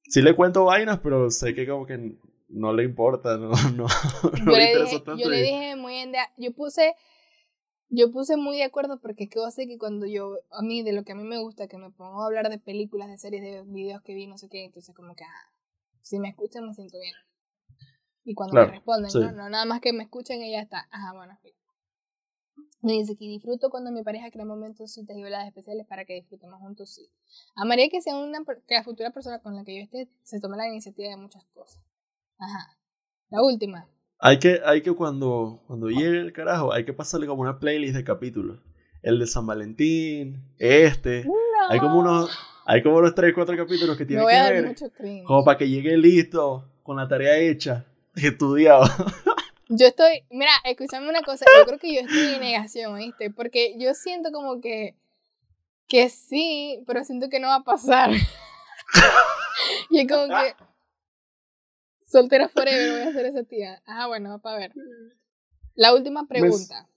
sí 0.08 0.22
le 0.22 0.34
cuento 0.34 0.64
vainas, 0.64 1.00
pero 1.00 1.30
sé 1.30 1.54
que 1.54 1.66
como 1.66 1.84
que 1.84 2.16
no 2.48 2.72
le 2.72 2.84
importa, 2.84 3.36
no, 3.38 3.50
no, 3.76 3.86
no 3.86 4.52
Yo 4.52 4.56
le 4.56 4.64
interesa 4.66 4.84
dije, 4.84 5.00
tanto. 5.04 5.22
yo 5.22 5.28
le 5.28 5.42
dije 5.42 5.76
muy 5.76 5.94
en 5.96 6.12
de, 6.12 6.18
yo 6.36 6.52
puse, 6.52 6.94
yo 7.88 8.10
puse 8.12 8.36
muy 8.36 8.56
de 8.56 8.64
acuerdo 8.64 9.00
porque 9.00 9.24
es 9.24 9.30
que 9.30 9.38
vos 9.40 9.52
sé 9.52 9.66
que 9.66 9.78
cuando 9.78 10.06
yo, 10.06 10.36
a 10.50 10.62
mí, 10.62 10.82
de 10.82 10.92
lo 10.92 11.04
que 11.04 11.12
a 11.12 11.16
mí 11.16 11.24
me 11.24 11.38
gusta, 11.38 11.66
que 11.68 11.76
me 11.76 11.90
pongo 11.90 12.22
a 12.22 12.26
hablar 12.26 12.48
de 12.50 12.58
películas, 12.58 13.08
de 13.08 13.18
series, 13.18 13.42
de 13.42 13.62
videos 13.66 14.02
que 14.02 14.14
vi, 14.14 14.26
no 14.26 14.38
sé 14.38 14.48
qué, 14.48 14.64
entonces 14.64 14.94
como 14.94 15.14
que, 15.14 15.24
ah, 15.24 15.52
si 16.02 16.18
me 16.20 16.28
escuchan 16.28 16.66
me 16.66 16.74
siento 16.74 16.98
bien. 17.00 17.14
Y 18.24 18.34
cuando 18.34 18.52
Claro, 18.52 18.68
me 18.68 18.74
responden, 18.74 19.10
sí. 19.10 19.18
¿no? 19.18 19.32
No, 19.32 19.48
nada 19.48 19.64
más 19.64 19.80
que 19.80 19.92
me 19.92 20.04
escuchen 20.04 20.42
y 20.42 20.52
ya 20.52 20.60
está. 20.60 20.86
Ajá, 20.90 21.12
bueno, 21.14 21.36
sí. 21.42 21.52
Me 22.82 22.92
dice 22.92 23.16
que 23.16 23.26
disfruto 23.26 23.68
cuando 23.68 23.92
mi 23.92 24.02
pareja 24.02 24.30
crea 24.30 24.46
momentos 24.46 24.92
citas 24.92 25.16
y 25.16 25.22
veladas 25.22 25.46
especiales 25.46 25.86
para 25.86 26.04
que 26.06 26.14
disfrutemos 26.14 26.60
juntos, 26.60 26.94
sí. 26.94 27.10
Amaría 27.54 27.88
que 27.90 28.00
sea 28.00 28.16
una, 28.16 28.42
que 28.66 28.74
la 28.74 28.82
futura 28.82 29.10
persona 29.10 29.38
con 29.40 29.54
la 29.54 29.64
que 29.64 29.76
yo 29.76 29.82
esté 29.82 30.08
se 30.22 30.40
tome 30.40 30.56
la 30.56 30.66
iniciativa 30.66 31.10
de 31.10 31.16
muchas 31.16 31.44
cosas. 31.52 31.82
Ajá. 32.38 32.78
La 33.28 33.42
última. 33.42 33.86
Hay 34.18 34.38
que, 34.38 34.60
hay 34.64 34.82
que 34.82 34.92
cuando, 34.92 35.62
cuando 35.66 35.88
llegue 35.88 36.20
el 36.20 36.32
carajo, 36.32 36.72
hay 36.72 36.84
que 36.84 36.92
pasarle 36.92 37.26
como 37.26 37.42
una 37.42 37.58
playlist 37.58 37.94
de 37.94 38.04
capítulos. 38.04 38.60
El 39.02 39.18
de 39.18 39.26
San 39.26 39.46
Valentín, 39.46 40.42
este. 40.58 41.26
Hay 41.68 41.78
como 41.80 41.98
unos, 41.98 42.30
hay 42.66 42.82
como 42.82 42.96
unos 42.96 43.14
3, 43.14 43.32
4 43.34 43.56
capítulos 43.56 43.96
que 43.96 44.04
tienen 44.06 44.26
que 44.26 44.34
ver. 44.34 45.24
Como 45.24 45.44
para 45.44 45.58
que 45.58 45.68
llegue 45.68 45.96
listo, 45.96 46.66
con 46.82 46.96
la 46.96 47.08
tarea 47.08 47.38
hecha, 47.38 47.86
estudiado. 48.14 48.84
Yo 49.72 49.86
estoy, 49.86 50.24
mira, 50.30 50.50
escúchame 50.64 51.08
una 51.08 51.22
cosa, 51.22 51.46
yo 51.56 51.64
creo 51.64 51.78
que 51.78 51.94
yo 51.94 52.00
estoy 52.00 52.34
en 52.34 52.40
negación, 52.40 52.98
¿viste? 52.98 53.30
Porque 53.30 53.76
yo 53.78 53.94
siento 53.94 54.32
como 54.32 54.60
que, 54.60 54.96
que 55.86 56.08
sí, 56.08 56.82
pero 56.88 57.04
siento 57.04 57.28
que 57.28 57.38
no 57.38 57.46
va 57.46 57.56
a 57.56 57.62
pasar. 57.62 58.10
y 59.90 60.00
es 60.00 60.08
como 60.08 60.26
que, 60.26 60.56
soltera 62.04 62.48
forever, 62.48 62.90
voy 62.90 63.00
a 63.02 63.12
ser 63.12 63.26
esa 63.26 63.44
tía. 63.44 63.80
Ah, 63.86 64.08
bueno, 64.08 64.40
para 64.40 64.58
ver. 64.58 64.72
La 65.76 65.94
última 65.94 66.26
pregunta. 66.26 66.88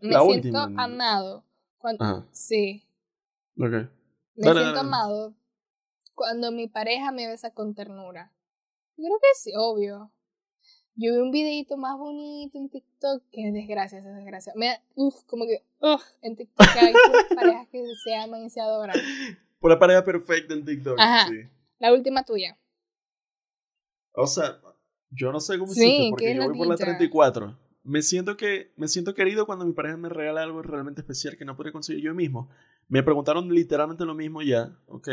Me 0.00 0.14
La 0.14 0.22
siento 0.22 0.58
amado. 0.58 1.44
Cuando, 1.78 2.04
Ajá, 2.04 2.26
sí, 2.32 2.84
ok. 3.56 3.70
me 3.70 3.88
Dale, 4.34 4.60
siento 4.60 4.76
dale. 4.76 4.80
amado 4.80 5.34
cuando 6.16 6.50
mi 6.50 6.66
pareja 6.66 7.12
me 7.12 7.28
besa 7.28 7.50
con 7.50 7.76
ternura. 7.76 8.32
Yo 8.96 9.04
creo 9.04 9.18
que 9.20 9.38
sí, 9.38 9.52
obvio. 9.54 10.10
Yo 10.96 11.12
vi 11.12 11.18
un 11.20 11.30
videito 11.30 11.76
más 11.76 11.98
bonito 11.98 12.56
en 12.56 12.70
TikTok 12.70 13.22
que 13.30 13.48
es 13.48 13.52
desgracia, 13.52 13.98
esa 13.98 14.12
desgracia. 14.12 14.52
Me 14.56 14.66
da, 14.66 14.82
uf, 14.94 15.22
como 15.26 15.44
que, 15.44 15.62
uf, 15.80 16.02
en 16.22 16.36
TikTok 16.36 16.66
hay 16.68 16.92
parejas 17.36 17.68
que 17.70 17.84
se 18.02 18.14
aman 18.16 18.44
y 18.44 18.50
se 18.50 18.60
adoran. 18.60 18.96
Por 19.60 19.70
la 19.70 19.78
pareja 19.78 20.04
perfecta 20.04 20.54
en 20.54 20.64
TikTok. 20.64 20.98
Ajá. 20.98 21.28
Sí. 21.28 21.48
La 21.78 21.92
última 21.92 22.24
tuya. 22.24 22.58
O 24.12 24.26
sea, 24.26 24.58
yo 25.10 25.30
no 25.32 25.40
sé 25.40 25.58
cómo 25.58 25.70
Sí, 25.70 25.86
hiciste, 25.86 26.10
porque 26.10 26.34
yo 26.34 26.44
voy 26.44 26.56
por 26.56 26.66
la 26.66 26.74
ladilla. 26.74 26.84
34. 26.96 27.58
Me 27.84 28.02
siento 28.02 28.36
que 28.36 28.72
me 28.76 28.88
siento 28.88 29.14
querido 29.14 29.46
cuando 29.46 29.66
mi 29.66 29.72
pareja 29.72 29.96
me 29.98 30.08
regala 30.08 30.42
algo 30.42 30.62
realmente 30.62 31.02
especial 31.02 31.36
que 31.36 31.44
no 31.44 31.56
podría 31.56 31.72
conseguir 31.72 32.02
yo 32.02 32.14
mismo. 32.14 32.48
Me 32.88 33.02
preguntaron 33.02 33.48
literalmente 33.52 34.04
lo 34.06 34.14
mismo 34.14 34.40
ya. 34.40 34.76
Ok. 34.86 35.08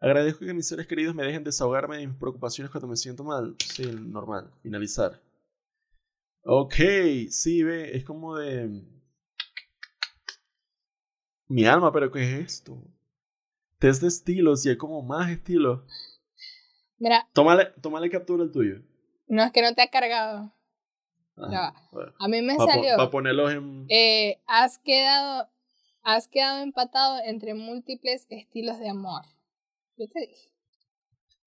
Agradezco 0.00 0.44
que 0.44 0.54
mis 0.54 0.68
seres 0.68 0.86
queridos 0.86 1.14
me 1.14 1.24
dejen 1.24 1.42
desahogarme 1.44 1.96
de 1.98 2.06
mis 2.06 2.16
preocupaciones 2.16 2.70
cuando 2.70 2.86
me 2.88 2.96
siento 2.96 3.24
mal. 3.24 3.56
Sí, 3.58 3.82
normal. 3.92 4.50
Finalizar. 4.62 5.20
Ok, 6.42 6.74
sí, 7.30 7.62
ve, 7.62 7.96
es 7.96 8.04
como 8.04 8.36
de... 8.36 8.82
Mi 11.48 11.64
alma, 11.64 11.90
pero 11.92 12.10
¿qué 12.12 12.22
es 12.22 12.44
esto? 12.46 12.80
Test 13.78 14.02
de 14.02 14.08
estilos 14.08 14.64
y 14.66 14.70
hay 14.70 14.76
como 14.76 15.02
más 15.02 15.30
estilos. 15.30 15.80
Mira, 16.98 17.28
Tómale, 17.32 17.72
tómale 17.80 18.10
captura 18.10 18.42
el 18.44 18.50
tuyo. 18.52 18.82
no 19.28 19.42
es 19.44 19.52
que 19.52 19.62
no 19.62 19.74
te 19.74 19.82
ha 19.82 19.90
cargado. 19.90 20.52
Va. 21.38 21.72
Para 21.92 22.12
A 22.18 22.28
mí 22.28 22.42
me 22.42 22.56
salió. 22.56 23.10
ponerlos 23.10 23.52
en... 23.52 23.86
eh, 23.88 24.40
has 24.46 24.78
quedado. 24.78 25.48
Has 26.02 26.26
quedado 26.28 26.62
empatado 26.62 27.18
entre 27.24 27.54
múltiples 27.54 28.26
estilos 28.30 28.78
de 28.78 28.88
amor. 28.88 29.22
Yo 29.98 30.06
te 30.08 30.20
dije. 30.20 30.50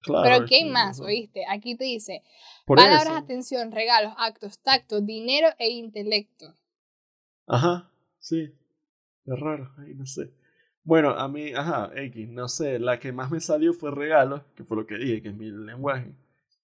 claro, 0.02 0.24
Pero 0.24 0.46
¿qué 0.48 0.56
hay 0.58 0.64
que- 0.66 0.70
más? 0.72 1.00
¿Oíste? 1.00 1.44
Aquí 1.50 1.76
te 1.76 1.86
dice 1.86 2.24
Por 2.66 2.78
palabras, 2.78 3.06
eso. 3.06 3.16
atención, 3.18 3.72
regalos, 3.72 4.14
actos, 4.18 4.60
tacto, 4.60 5.02
dinero 5.02 5.48
e 5.58 5.70
intelecto. 5.70 6.54
Ajá, 7.48 7.92
sí. 8.20 8.52
Es 9.26 9.40
raro, 9.40 9.72
ay, 9.78 9.94
no 9.96 10.06
sé. 10.06 10.34
Bueno, 10.84 11.12
a 11.12 11.28
mí, 11.28 11.54
ajá, 11.54 11.92
X, 11.96 12.28
no 12.30 12.48
sé, 12.48 12.80
la 12.80 13.00
que 13.00 13.12
más 13.12 13.30
me 13.30 13.40
salió 13.40 13.72
fue 13.74 13.92
regalo, 13.92 14.44
que 14.56 14.64
fue 14.64 14.78
lo 14.78 14.88
que 14.88 14.98
dije, 14.98 15.22
que 15.22 15.30
es 15.30 15.36
mi 15.36 15.52
lenguaje. 15.52 16.16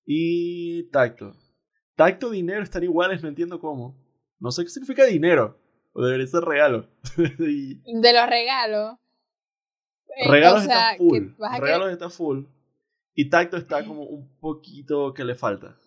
Y 0.06 0.84
tacto. 0.89 1.36
Tacto, 1.95 2.30
dinero 2.32 2.63
están 2.63 2.84
iguales, 2.84 3.21
no 3.21 3.30
entiendo 3.30 3.60
cómo. 3.60 3.95
No 4.39 4.52
sé 4.52 4.63
qué 4.63 4.69
significa 4.69 5.04
dinero. 5.06 5.60
O 5.93 6.04
debería 6.04 6.28
ser 6.28 6.41
regalo. 6.43 6.88
Y 7.39 7.76
De 8.02 8.13
los 8.13 8.28
regalos. 8.28 8.97
Eh, 10.15 10.30
regalos 10.30 10.62
o 10.63 10.65
sea, 10.65 10.91
está 10.93 10.98
full. 11.04 11.28
que 11.38 11.60
Regalos 11.62 11.91
está 11.91 12.10
full. 12.10 12.43
Y 13.13 13.30
tacto 13.30 13.58
está 13.58 13.84
como 13.86 14.04
un 14.04 14.28
poquito 14.39 15.13
que 15.13 15.24
le 15.24 15.36
falta. 15.36 15.78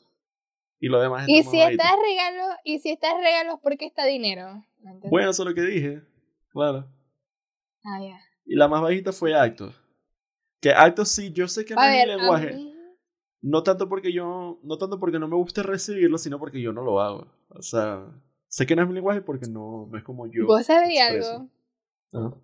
Y 0.78 0.88
lo 0.88 1.00
demás 1.00 1.28
Y 1.28 1.38
está 1.40 1.50
si 1.50 1.58
bajito. 1.58 1.82
estás 1.82 1.96
regalos, 2.02 2.56
y 2.64 2.78
si 2.78 2.90
estás 2.90 3.14
regalos, 3.22 3.60
¿por 3.60 3.76
qué 3.76 3.84
está 3.86 4.04
dinero? 4.06 4.64
Bueno, 5.10 5.30
eso 5.30 5.42
es 5.42 5.48
lo 5.48 5.54
que 5.54 5.60
dije. 5.62 6.02
Claro. 6.52 6.86
Ah, 7.84 7.98
ya. 8.00 8.18
Y 8.46 8.56
la 8.56 8.66
más 8.66 8.80
bajita 8.82 9.12
fue 9.12 9.34
actos. 9.34 9.74
Que 10.60 10.70
actos 10.72 11.08
sí, 11.10 11.32
yo 11.32 11.48
sé 11.48 11.64
que 11.64 11.74
no 11.74 11.82
es 11.82 12.06
mi 12.06 12.12
lenguaje. 12.16 12.52
mí- 12.54 12.74
No 13.42 13.62
tanto 13.62 13.88
porque 13.88 14.12
yo, 14.12 14.58
no 14.62 14.78
tanto 14.78 14.98
porque 14.98 15.18
no 15.18 15.28
me 15.28 15.36
guste 15.36 15.62
recibirlo, 15.62 16.18
sino 16.18 16.38
porque 16.38 16.60
yo 16.60 16.72
no 16.72 16.82
lo 16.82 17.00
hago. 17.00 17.26
O 17.48 17.62
sea, 17.62 18.06
sé 18.48 18.66
que 18.66 18.74
no 18.76 18.82
es 18.82 18.88
mi 18.88 18.94
lenguaje 18.94 19.20
porque 19.22 19.46
no, 19.48 19.86
no 19.90 19.96
es 19.98 20.04
como 20.04 20.26
yo. 20.26 20.46
¿Vos 20.46 20.68
expreso. 20.68 21.30
algo? 21.32 21.48
Ajá. 22.12 22.36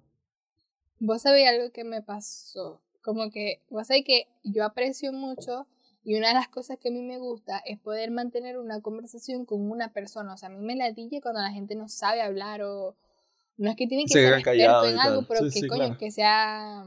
Vos 0.98 1.22
sabéis 1.22 1.48
algo 1.48 1.70
que 1.70 1.84
me 1.84 2.02
pasó. 2.02 2.82
Como 3.02 3.30
que, 3.30 3.62
vos 3.70 3.86
sabéis 3.86 4.04
que 4.04 4.28
yo 4.42 4.64
aprecio 4.64 5.12
mucho 5.12 5.66
y 6.02 6.16
una 6.16 6.28
de 6.28 6.34
las 6.34 6.48
cosas 6.48 6.78
que 6.78 6.88
a 6.88 6.92
mí 6.92 7.02
me 7.02 7.18
gusta 7.18 7.58
es 7.64 7.78
poder 7.78 8.10
mantener 8.10 8.58
una 8.58 8.80
conversación 8.80 9.44
con 9.44 9.70
una 9.70 9.92
persona. 9.92 10.34
O 10.34 10.36
sea, 10.36 10.48
a 10.48 10.52
mí 10.52 10.64
me 10.64 10.76
ladilla 10.76 11.20
cuando 11.20 11.40
la 11.40 11.50
gente 11.50 11.74
no 11.74 11.88
sabe 11.88 12.22
hablar 12.22 12.62
o 12.62 12.96
no 13.56 13.70
es 13.70 13.76
que 13.76 13.86
tiene 13.86 14.04
que 14.04 14.12
Se 14.12 14.22
ser 14.22 14.34
experto 14.34 14.88
en 14.88 14.98
algo, 14.98 15.22
pero 15.26 15.40
Sí, 15.40 15.46
que 15.46 15.60
sí, 15.60 15.66
coño, 15.66 15.78
claro. 15.80 15.98
que 15.98 16.10
sea... 16.10 16.84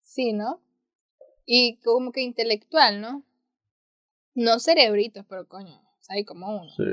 Sí, 0.00 0.32
¿no? 0.32 0.60
y 1.52 1.78
como 1.78 2.12
que 2.12 2.22
intelectual, 2.22 3.00
¿no? 3.00 3.24
No 4.36 4.60
cerebritos, 4.60 5.26
pero 5.28 5.48
coño, 5.48 5.82
hay 6.08 6.24
como 6.24 6.60
uno. 6.60 6.70
Sí. 6.76 6.84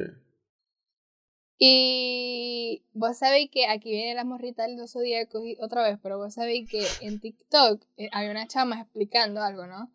Y 1.60 2.84
vos 2.94 3.18
sabéis 3.18 3.50
que 3.50 3.66
aquí 3.68 3.90
viene 3.90 4.14
la 4.14 4.24
morrita 4.24 4.64
del 4.64 4.78
dos 4.78 4.92
zodíacos 4.92 5.42
otra 5.60 5.84
vez, 5.84 5.98
pero 6.02 6.18
vos 6.18 6.34
sabéis 6.34 6.70
que 6.70 6.86
en 7.02 7.20
TikTok 7.20 7.84
eh, 7.98 8.10
hay 8.12 8.30
una 8.30 8.48
chama 8.48 8.80
explicando 8.82 9.42
algo, 9.42 9.66
¿no? 9.66 9.92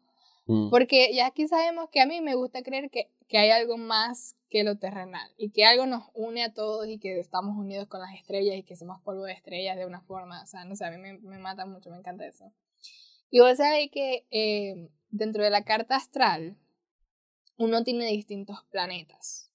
Mm. 0.46 0.70
Porque 0.70 1.14
ya 1.14 1.26
aquí 1.26 1.46
sabemos 1.46 1.88
que 1.90 2.00
a 2.00 2.06
mí 2.06 2.20
me 2.20 2.34
gusta 2.34 2.62
creer 2.62 2.90
que, 2.90 3.10
que 3.28 3.38
hay 3.38 3.50
algo 3.50 3.78
más 3.78 4.34
que 4.50 4.64
lo 4.64 4.76
terrenal 4.76 5.30
y 5.36 5.50
que 5.50 5.64
algo 5.64 5.86
nos 5.86 6.04
une 6.14 6.42
a 6.42 6.52
todos 6.52 6.88
y 6.88 6.98
que 6.98 7.18
estamos 7.20 7.56
unidos 7.56 7.86
con 7.86 8.00
las 8.00 8.14
estrellas 8.14 8.56
y 8.56 8.64
que 8.64 8.76
somos 8.76 9.00
polvo 9.00 9.22
de 9.22 9.32
estrellas 9.32 9.76
de 9.76 9.86
una 9.86 10.00
forma, 10.02 10.42
o 10.42 10.46
sea, 10.46 10.64
no 10.64 10.74
sé, 10.74 10.84
a 10.84 10.90
mí 10.90 10.98
me, 10.98 11.18
me 11.18 11.38
mata 11.38 11.64
mucho, 11.64 11.90
me 11.90 11.96
encanta 11.96 12.26
eso. 12.26 12.52
Y 13.30 13.40
vos 13.40 13.56
sabéis 13.56 13.90
que 13.90 14.26
eh, 14.30 14.90
dentro 15.10 15.44
de 15.44 15.50
la 15.50 15.64
carta 15.64 15.96
astral 15.96 16.56
uno 17.56 17.84
tiene 17.84 18.06
distintos 18.06 18.64
planetas 18.70 19.50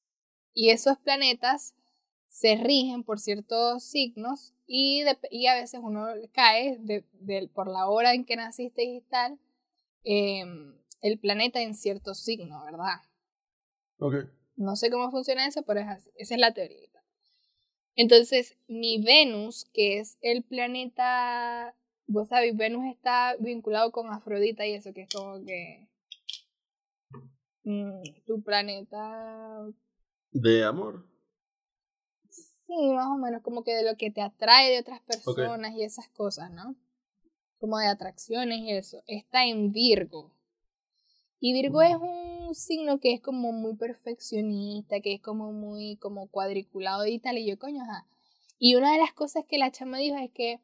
y 0.53 0.71
esos 0.71 0.97
planetas 0.97 1.75
se 2.27 2.55
rigen 2.55 3.03
por 3.03 3.19
ciertos 3.19 3.83
signos 3.83 4.53
y, 4.65 5.03
de, 5.03 5.17
y 5.31 5.47
a 5.47 5.55
veces 5.55 5.79
uno 5.81 6.07
cae 6.33 6.77
de, 6.79 7.03
de, 7.13 7.47
por 7.47 7.67
la 7.67 7.87
hora 7.87 8.13
en 8.13 8.25
que 8.25 8.35
naciste 8.35 8.83
y 8.83 9.01
tal, 9.01 9.39
eh, 10.03 10.43
el 11.01 11.19
planeta 11.19 11.61
en 11.61 11.73
cierto 11.73 12.13
signo, 12.13 12.63
¿verdad? 12.65 13.01
Ok. 13.99 14.15
No 14.55 14.75
sé 14.75 14.89
cómo 14.89 15.11
funciona 15.11 15.45
eso, 15.47 15.63
pero 15.63 15.79
es 15.79 15.87
así. 15.87 16.09
Esa 16.15 16.35
es 16.35 16.41
la 16.41 16.53
teoría. 16.53 16.87
Entonces, 17.95 18.55
mi 18.67 19.01
Venus, 19.01 19.65
que 19.73 19.97
es 19.97 20.17
el 20.21 20.43
planeta, 20.43 21.75
vos 22.05 22.27
sabés, 22.27 22.55
Venus 22.55 22.85
está 22.85 23.35
vinculado 23.39 23.91
con 23.91 24.13
Afrodita 24.13 24.67
y 24.67 24.73
eso, 24.73 24.93
que 24.93 25.01
es 25.01 25.09
como 25.09 25.43
que 25.43 25.87
mm, 27.63 28.03
tu 28.25 28.43
planeta... 28.43 29.67
¿De 30.31 30.63
amor? 30.63 31.07
Sí, 32.67 32.91
más 32.93 33.07
o 33.07 33.15
menos, 33.15 33.41
como 33.41 33.63
que 33.63 33.73
de 33.73 33.83
lo 33.83 33.95
que 33.95 34.11
te 34.11 34.21
atrae 34.21 34.69
de 34.71 34.79
otras 34.79 35.01
personas 35.01 35.71
okay. 35.71 35.81
y 35.81 35.85
esas 35.85 36.09
cosas, 36.09 36.51
¿no? 36.51 36.75
Como 37.59 37.77
de 37.79 37.87
atracciones 37.87 38.59
y 38.59 38.71
eso. 38.71 39.01
Está 39.07 39.45
en 39.45 39.71
Virgo. 39.71 40.33
Y 41.39 41.53
Virgo 41.53 41.81
es 41.81 41.95
un 41.95 42.53
signo 42.53 42.99
que 42.99 43.13
es 43.13 43.21
como 43.21 43.53
muy 43.53 43.75
perfeccionista, 43.75 44.99
que 44.99 45.13
es 45.13 45.21
como 45.21 45.53
muy 45.53 45.95
como 45.97 46.27
cuadriculado 46.27 47.05
y 47.05 47.19
tal. 47.19 47.37
Y 47.37 47.47
yo, 47.47 47.57
coño, 47.57 47.83
ajá. 47.83 48.05
Y 48.59 48.75
una 48.75 48.91
de 48.91 48.99
las 48.99 49.13
cosas 49.13 49.45
que 49.45 49.57
la 49.57 49.71
chama 49.71 49.99
dijo 49.99 50.17
es 50.17 50.31
que 50.31 50.59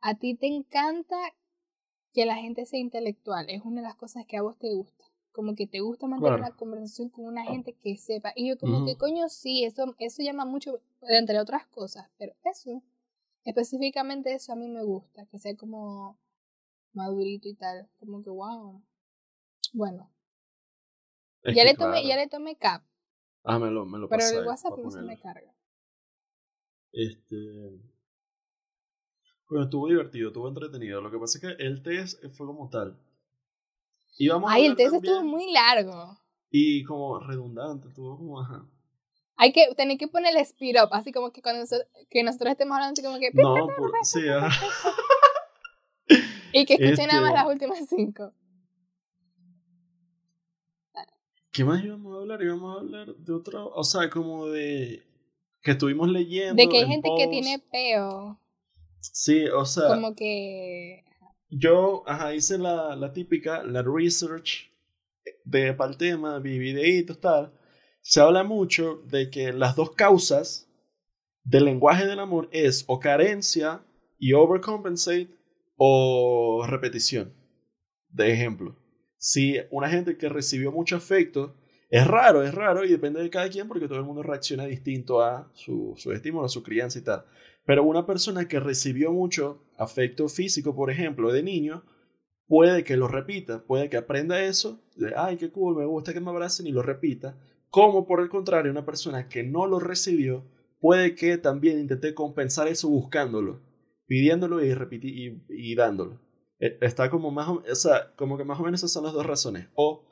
a 0.00 0.14
ti 0.14 0.34
te 0.34 0.46
encanta 0.46 1.16
que 2.12 2.24
la 2.24 2.36
gente 2.36 2.66
sea 2.66 2.78
intelectual. 2.78 3.50
Es 3.50 3.62
una 3.64 3.80
de 3.80 3.88
las 3.88 3.96
cosas 3.96 4.26
que 4.26 4.36
a 4.36 4.42
vos 4.42 4.56
te 4.58 4.72
gusta. 4.72 4.97
Como 5.38 5.54
que 5.54 5.68
te 5.68 5.78
gusta 5.78 6.08
mantener 6.08 6.38
claro. 6.38 6.48
una 6.48 6.56
conversación 6.58 7.10
con 7.10 7.26
una 7.26 7.44
gente 7.44 7.72
que 7.72 7.96
sepa. 7.96 8.32
Y 8.34 8.48
yo 8.48 8.58
como 8.58 8.78
uh 8.78 8.80
-huh. 8.80 8.86
que, 8.86 8.96
coño, 8.96 9.28
sí, 9.28 9.62
eso, 9.62 9.94
eso 10.00 10.20
llama 10.20 10.44
mucho, 10.44 10.80
entre 11.02 11.38
otras 11.38 11.64
cosas. 11.68 12.10
Pero 12.18 12.32
eso, 12.42 12.82
específicamente 13.44 14.34
eso 14.34 14.52
a 14.52 14.56
mí 14.56 14.66
me 14.66 14.82
gusta. 14.82 15.26
Que 15.26 15.38
sea 15.38 15.54
como 15.56 16.18
madurito 16.92 17.48
y 17.48 17.54
tal. 17.54 17.88
Como 18.00 18.24
que, 18.24 18.30
wow. 18.30 18.82
Bueno, 19.74 20.10
Es 21.44 21.54
ya, 21.54 21.62
le 21.62 21.74
tomé, 21.74 22.00
claro. 22.00 22.08
ya 22.08 22.16
le 22.16 22.26
tomé 22.26 22.56
cap, 22.56 22.82
Ah, 23.44 23.60
me 23.60 23.70
lo, 23.70 23.86
me 23.86 23.98
lo 24.00 24.08
pero 24.08 24.24
el 24.26 24.44
WhatsApp 24.44 24.76
no 24.76 24.90
se 24.90 25.02
me 25.02 25.20
carga. 25.20 25.54
Este. 26.90 27.80
Bueno, 29.48 29.66
estuvo 29.66 29.86
divertido, 29.86 30.30
estuvo 30.30 30.48
entretenido. 30.48 31.00
Lo 31.00 31.12
que 31.12 31.18
pasa 31.18 31.38
es 31.38 31.42
que 31.56 31.62
el 31.64 31.80
test 31.84 32.24
fue 32.32 32.44
como 32.48 32.68
tal. 32.70 32.98
Íbamos 34.18 34.50
a 34.50 34.54
Ay, 34.54 34.66
el 34.66 34.76
test 34.76 34.94
estuvo 34.94 35.22
muy 35.22 35.52
largo. 35.52 36.18
Y 36.50 36.82
como 36.84 37.18
redundante, 37.20 37.88
estuvo 37.88 38.16
como 38.16 38.40
ajá. 38.40 38.66
Hay 39.36 39.52
que 39.52 39.72
tener 39.76 39.96
que 39.98 40.08
poner 40.08 40.34
el 40.34 40.40
speed 40.42 40.82
up, 40.82 40.88
así 40.92 41.12
como 41.12 41.30
que 41.30 41.40
cuando 41.40 41.62
noso- 41.64 41.86
que 42.10 42.24
nosotros 42.24 42.50
estemos 42.50 42.74
hablando, 42.74 42.94
así 42.94 43.02
como 43.02 43.18
que. 43.18 43.30
No, 43.34 43.66
por, 43.76 43.92
sí. 44.02 44.20
Y 46.52 46.64
que 46.64 46.74
escuchen 46.74 47.06
nada 47.08 47.20
más 47.20 47.30
Este- 47.30 47.42
las 47.44 47.52
últimas 47.52 47.78
cinco. 47.88 48.32
¿Qué 51.52 51.64
más 51.64 51.82
íbamos 51.84 52.14
a 52.14 52.18
hablar? 52.20 52.42
Íbamos 52.42 52.76
a 52.76 52.80
hablar 52.80 53.14
de 53.16 53.32
otro, 53.32 53.70
o 53.74 53.84
sea, 53.84 54.08
como 54.10 54.46
de 54.48 55.02
que 55.62 55.72
estuvimos 55.72 56.08
leyendo. 56.08 56.54
De 56.54 56.68
que 56.68 56.76
hay 56.78 56.82
en 56.84 56.88
gente 56.88 57.08
que 57.16 57.24
posts. 57.24 57.30
tiene 57.30 57.58
peo. 57.58 58.40
Sí, 59.00 59.46
o 59.48 59.64
sea, 59.64 59.88
Como 59.88 60.14
que. 60.14 61.04
Yo 61.50 62.02
ajá, 62.06 62.34
hice 62.34 62.58
la, 62.58 62.96
la 62.96 63.12
típica, 63.12 63.62
la 63.62 63.82
research 63.82 64.70
de 65.44 65.74
para 65.74 65.90
el 65.90 65.96
tema, 65.96 66.38
vi 66.38 66.58
videitos, 66.58 67.20
tal. 67.20 67.52
Se 68.00 68.20
habla 68.20 68.44
mucho 68.44 69.02
de 69.06 69.30
que 69.30 69.52
las 69.52 69.76
dos 69.76 69.92
causas 69.92 70.68
del 71.44 71.64
lenguaje 71.64 72.06
del 72.06 72.20
amor 72.20 72.48
es 72.52 72.84
o 72.86 73.00
carencia 73.00 73.82
y 74.18 74.32
overcompensate 74.32 75.28
o 75.76 76.64
repetición. 76.66 77.32
De 78.10 78.32
ejemplo, 78.32 78.76
si 79.16 79.56
una 79.70 79.88
gente 79.88 80.16
que 80.16 80.28
recibió 80.28 80.72
mucho 80.72 80.96
afecto, 80.96 81.54
es 81.90 82.06
raro, 82.06 82.42
es 82.42 82.54
raro 82.54 82.84
y 82.84 82.88
depende 82.88 83.22
de 83.22 83.30
cada 83.30 83.48
quien 83.48 83.66
porque 83.66 83.88
todo 83.88 83.98
el 83.98 84.04
mundo 84.04 84.22
reacciona 84.22 84.66
distinto 84.66 85.22
a 85.22 85.50
su, 85.54 85.94
su 85.96 86.12
estímulo, 86.12 86.46
a 86.46 86.50
su 86.50 86.62
crianza 86.62 86.98
y 86.98 87.02
tal. 87.02 87.24
Pero 87.68 87.84
una 87.84 88.06
persona 88.06 88.48
que 88.48 88.60
recibió 88.60 89.12
mucho 89.12 89.62
afecto 89.76 90.26
físico, 90.30 90.74
por 90.74 90.90
ejemplo, 90.90 91.30
de 91.32 91.42
niño, 91.42 91.84
puede 92.46 92.82
que 92.82 92.96
lo 92.96 93.08
repita, 93.08 93.62
puede 93.66 93.90
que 93.90 93.98
aprenda 93.98 94.42
eso, 94.42 94.80
de, 94.96 95.12
ay, 95.14 95.36
qué 95.36 95.50
cool, 95.50 95.76
me 95.76 95.84
gusta 95.84 96.14
que 96.14 96.20
me 96.20 96.30
abracen 96.30 96.66
y 96.66 96.72
lo 96.72 96.80
repita. 96.82 97.36
Como 97.68 98.06
por 98.06 98.20
el 98.22 98.30
contrario, 98.30 98.72
una 98.72 98.86
persona 98.86 99.28
que 99.28 99.42
no 99.42 99.66
lo 99.66 99.80
recibió, 99.80 100.44
puede 100.80 101.14
que 101.14 101.36
también 101.36 101.78
intente 101.78 102.14
compensar 102.14 102.68
eso 102.68 102.88
buscándolo, 102.88 103.60
pidiéndolo 104.06 104.64
y, 104.64 104.70
y, 105.02 105.42
y 105.50 105.74
dándolo. 105.74 106.22
Eh, 106.60 106.78
Está 106.80 107.10
como 107.10 107.30
más 107.30 107.50
o 107.50 107.74
sea, 107.74 108.14
como 108.16 108.38
que 108.38 108.44
más 108.44 108.58
o 108.58 108.62
menos 108.62 108.80
esas 108.80 108.92
son 108.92 109.04
las 109.04 109.12
dos 109.12 109.26
razones. 109.26 109.66
O 109.74 110.06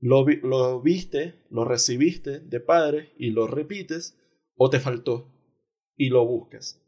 lo, 0.00 0.24
vi- 0.24 0.40
lo 0.42 0.80
viste, 0.80 1.34
lo 1.50 1.66
recibiste 1.66 2.40
de 2.40 2.60
padre 2.60 3.12
y 3.18 3.30
lo 3.32 3.46
repites, 3.46 4.18
o 4.56 4.70
te 4.70 4.80
faltó 4.80 5.28
y 5.98 6.08
lo 6.08 6.24
buscas. 6.26 6.80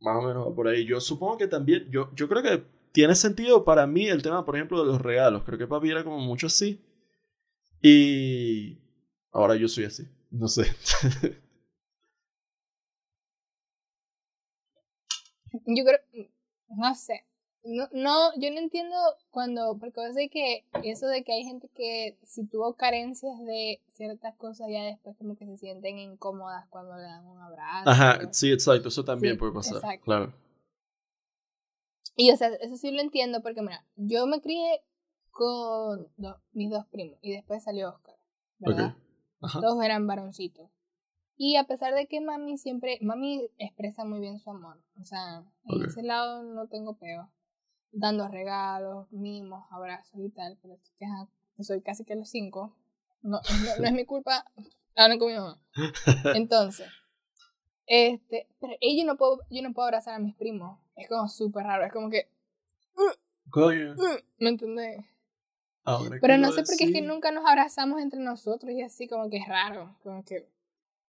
Más 0.00 0.16
o 0.16 0.26
menos 0.26 0.54
por 0.54 0.68
ahí. 0.68 0.84
Yo 0.84 1.00
supongo 1.00 1.36
que 1.38 1.46
también, 1.46 1.88
yo, 1.90 2.10
yo 2.14 2.28
creo 2.28 2.42
que 2.42 2.64
tiene 2.92 3.14
sentido 3.14 3.64
para 3.64 3.86
mí 3.86 4.06
el 4.06 4.22
tema, 4.22 4.44
por 4.44 4.56
ejemplo, 4.56 4.80
de 4.80 4.86
los 4.86 5.00
regalos. 5.00 5.42
Creo 5.44 5.58
que 5.58 5.66
papi 5.66 5.90
era 5.90 6.04
como 6.04 6.18
mucho 6.18 6.46
así. 6.46 6.80
Y 7.82 8.78
ahora 9.32 9.56
yo 9.56 9.68
soy 9.68 9.84
así. 9.84 10.06
No 10.30 10.48
sé. 10.48 10.64
Yo 15.66 15.84
creo. 15.84 16.28
No 16.68 16.94
sé. 16.94 17.24
No, 17.66 17.88
no, 17.92 18.30
yo 18.38 18.50
no 18.50 18.58
entiendo 18.58 18.96
cuando. 19.30 19.76
Porque 19.78 20.00
yo 20.06 20.12
sé 20.12 20.28
que 20.28 20.64
eso 20.84 21.06
de 21.06 21.24
que 21.24 21.32
hay 21.32 21.44
gente 21.44 21.68
que 21.68 22.16
si 22.22 22.46
tuvo 22.46 22.74
carencias 22.74 23.38
de 23.44 23.80
ciertas 23.92 24.34
cosas, 24.36 24.68
ya 24.70 24.84
después 24.84 25.16
como 25.16 25.36
que 25.36 25.46
se 25.46 25.56
sienten 25.56 25.98
incómodas 25.98 26.66
cuando 26.68 26.96
le 26.96 27.02
dan 27.02 27.26
un 27.26 27.38
abrazo. 27.40 27.90
Ajá, 27.90 28.20
sí, 28.32 28.52
exacto. 28.52 28.88
Eso 28.88 29.04
también 29.04 29.34
Sí, 29.34 29.38
puede 29.38 29.52
pasar. 29.52 29.76
exacto. 29.76 30.04
Claro. 30.04 30.34
Y 32.16 32.30
o 32.30 32.36
sea, 32.36 32.48
eso 32.48 32.76
sí 32.76 32.90
lo 32.90 33.00
entiendo 33.00 33.42
porque, 33.42 33.60
mira, 33.62 33.84
yo 33.96 34.26
me 34.26 34.40
crié 34.40 34.82
con 35.30 36.08
mis 36.52 36.70
dos 36.70 36.86
primos 36.86 37.18
y 37.20 37.32
después 37.32 37.62
salió 37.62 37.90
Oscar, 37.90 38.16
¿verdad? 38.58 38.94
Ok. 38.96 39.02
Ajá. 39.42 39.60
Todos 39.60 39.84
eran 39.84 40.06
varoncitos. 40.06 40.70
Y 41.36 41.56
a 41.56 41.64
pesar 41.64 41.92
de 41.94 42.06
que 42.06 42.22
mami 42.22 42.56
siempre, 42.56 42.98
mami 43.02 43.50
expresa 43.58 44.04
muy 44.06 44.20
bien 44.20 44.38
su 44.40 44.48
amor. 44.48 44.78
O 44.98 45.04
sea, 45.04 45.44
en 45.66 45.84
ese 45.84 46.02
lado 46.02 46.42
no 46.42 46.68
tengo 46.68 46.96
peo. 46.96 47.30
Dando 47.92 48.28
regalos, 48.28 49.10
mimos, 49.12 49.64
abrazos 49.70 50.20
y 50.20 50.28
tal. 50.30 50.58
Pero 50.62 50.74
es 50.74 50.90
que, 50.98 51.04
ajá, 51.06 51.28
que 51.56 51.64
soy 51.64 51.80
casi 51.82 52.04
que 52.04 52.14
los 52.14 52.28
cinco. 52.28 52.74
No, 53.22 53.40
no, 53.40 53.76
no 53.80 53.86
es 53.86 53.92
mi 53.92 54.04
culpa. 54.04 54.44
Hablen 54.94 55.18
con 55.18 55.28
mi 55.28 55.34
mamá. 55.38 55.58
Entonces, 56.34 56.88
este, 57.86 58.48
pero 58.60 58.74
yo 58.80 59.04
no 59.04 59.16
puedo, 59.16 59.40
yo 59.50 59.62
no 59.62 59.72
puedo 59.72 59.86
abrazar 59.86 60.14
a 60.14 60.18
mis 60.18 60.34
primos. 60.34 60.78
Es 60.96 61.08
como 61.08 61.28
súper 61.28 61.64
raro. 61.64 61.84
Es 61.84 61.92
como 61.92 62.10
que, 62.10 62.28
Coño. 63.50 63.94
"Uh", 63.94 64.18
¿me 64.38 64.48
entendés? 64.50 65.04
Ahora 65.84 66.18
Pero 66.20 66.36
no 66.36 66.50
sé 66.50 66.64
por 66.64 66.76
qué 66.76 66.84
es 66.84 66.92
que 66.92 67.00
nunca 67.00 67.30
nos 67.30 67.46
abrazamos 67.46 68.00
entre 68.00 68.18
nosotros 68.20 68.72
y 68.72 68.82
así 68.82 69.06
como 69.06 69.30
que 69.30 69.36
es 69.36 69.46
raro. 69.46 69.96
Como 70.02 70.24
que, 70.24 70.48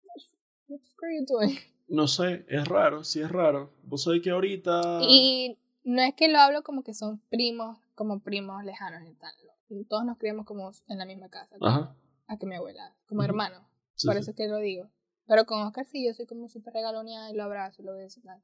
what 0.05 0.23
the 0.69 0.79
fuck 0.79 1.03
are 1.05 1.17
you 1.17 1.25
doing? 1.27 1.59
No 1.89 2.07
sé, 2.07 2.45
es 2.49 2.69
raro, 2.69 3.03
sí 3.03 3.21
es 3.23 3.31
raro. 3.31 3.73
Vos 3.85 4.03
sabés 4.05 4.21
que 4.21 4.29
ahorita. 4.31 4.99
Y 5.01 5.57
no 5.89 6.03
es 6.03 6.15
que 6.15 6.29
lo 6.29 6.39
hablo 6.39 6.63
como 6.63 6.85
que 6.85 6.93
son 6.93 7.19
primos, 7.31 7.79
como 7.95 8.21
primos 8.21 8.63
lejanos 8.63 9.09
y 9.09 9.15
tal. 9.15 9.33
¿no? 9.71 9.85
Todos 9.89 10.05
nos 10.05 10.19
criamos 10.19 10.45
como 10.45 10.71
en 10.87 10.99
la 10.99 11.07
misma 11.07 11.31
casa. 11.31 11.57
Ajá. 11.63 11.97
A 12.27 12.37
que 12.37 12.45
mi 12.45 12.57
abuela, 12.57 12.95
como 13.07 13.23
Ujú. 13.23 13.31
hermanos. 13.31 13.63
Sí, 13.95 14.07
por 14.07 14.17
sí. 14.17 14.21
eso 14.21 14.31
es 14.33 14.37
que 14.37 14.49
lo 14.49 14.59
digo. 14.59 14.91
Pero 15.27 15.47
con 15.47 15.63
Oscar 15.63 15.87
sí, 15.87 16.07
yo 16.07 16.13
soy 16.13 16.27
como 16.27 16.51
súper 16.51 16.75
regaloneada 16.75 17.31
y 17.31 17.35
lo 17.35 17.45
abrazo 17.45 17.81
y 17.81 17.87
lo 17.87 17.95
beso 17.95 18.21
y 18.21 18.23
tal. 18.23 18.43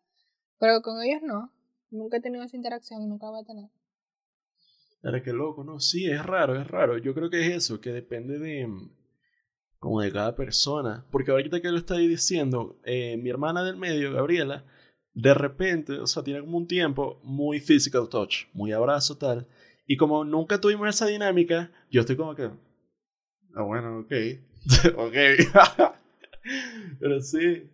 Pero 0.59 0.81
con 0.81 1.03
ellos 1.03 1.21
no. 1.23 1.53
Nunca 1.91 2.17
he 2.17 2.21
tenido 2.21 2.43
esa 2.45 2.57
interacción 2.57 3.03
y 3.03 3.07
nunca 3.07 3.29
voy 3.29 3.43
a 3.43 3.45
tener. 3.45 3.69
Era 5.03 5.23
que 5.23 5.35
loco, 5.35 5.65
¿no? 5.65 5.81
Sí, 5.81 6.07
es 6.07 6.25
raro, 6.25 6.59
es 6.59 6.67
raro. 6.67 6.97
Yo 6.97 7.13
creo 7.13 7.29
que 7.29 7.47
es 7.47 7.55
eso, 7.55 7.79
que 7.79 7.91
depende 7.91 8.39
de 8.39 8.67
como 9.79 10.01
de 10.01 10.11
cada 10.11 10.35
persona. 10.35 11.05
Porque 11.11 11.31
ahorita 11.31 11.61
que 11.61 11.69
lo 11.69 11.77
estoy 11.77 12.09
diciendo, 12.09 12.79
eh, 12.85 13.19
mi 13.19 13.29
hermana 13.29 13.63
del 13.63 13.77
medio, 13.77 14.15
Gabriela, 14.15 14.65
de 15.15 15.33
repente, 15.33 15.93
o 16.01 16.07
sea, 16.07 16.23
tiene 16.25 16.41
como 16.41 16.59
un 16.59 16.67
tiempo 16.67 17.21
muy 17.23 17.61
physical 17.61 18.09
touch, 18.09 18.47
muy 18.53 18.73
abrazo, 18.73 19.17
tal. 19.17 19.47
Y 19.87 19.97
como 19.97 20.25
nunca 20.25 20.61
tuvimos 20.61 20.89
esa 20.89 21.07
dinámica, 21.07 21.71
yo 21.91 22.01
estoy 22.01 22.17
como 22.17 22.35
que, 22.35 22.51
ah, 23.55 23.63
bueno, 23.63 24.01
ok, 24.01 24.13
ok. 24.97 25.15
Pero 27.01 27.21
sí. 27.21 27.71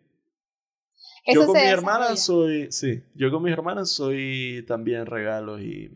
yo 1.26 1.46
con 1.46 1.54
mi 1.54 1.66
hermana 1.66 2.16
soy, 2.16 2.70
sí, 2.70 3.02
yo 3.14 3.30
con 3.30 3.42
mis 3.42 3.52
hermanas 3.52 3.90
soy 3.90 4.64
también 4.68 5.06
regalos 5.06 5.60
y 5.60 5.90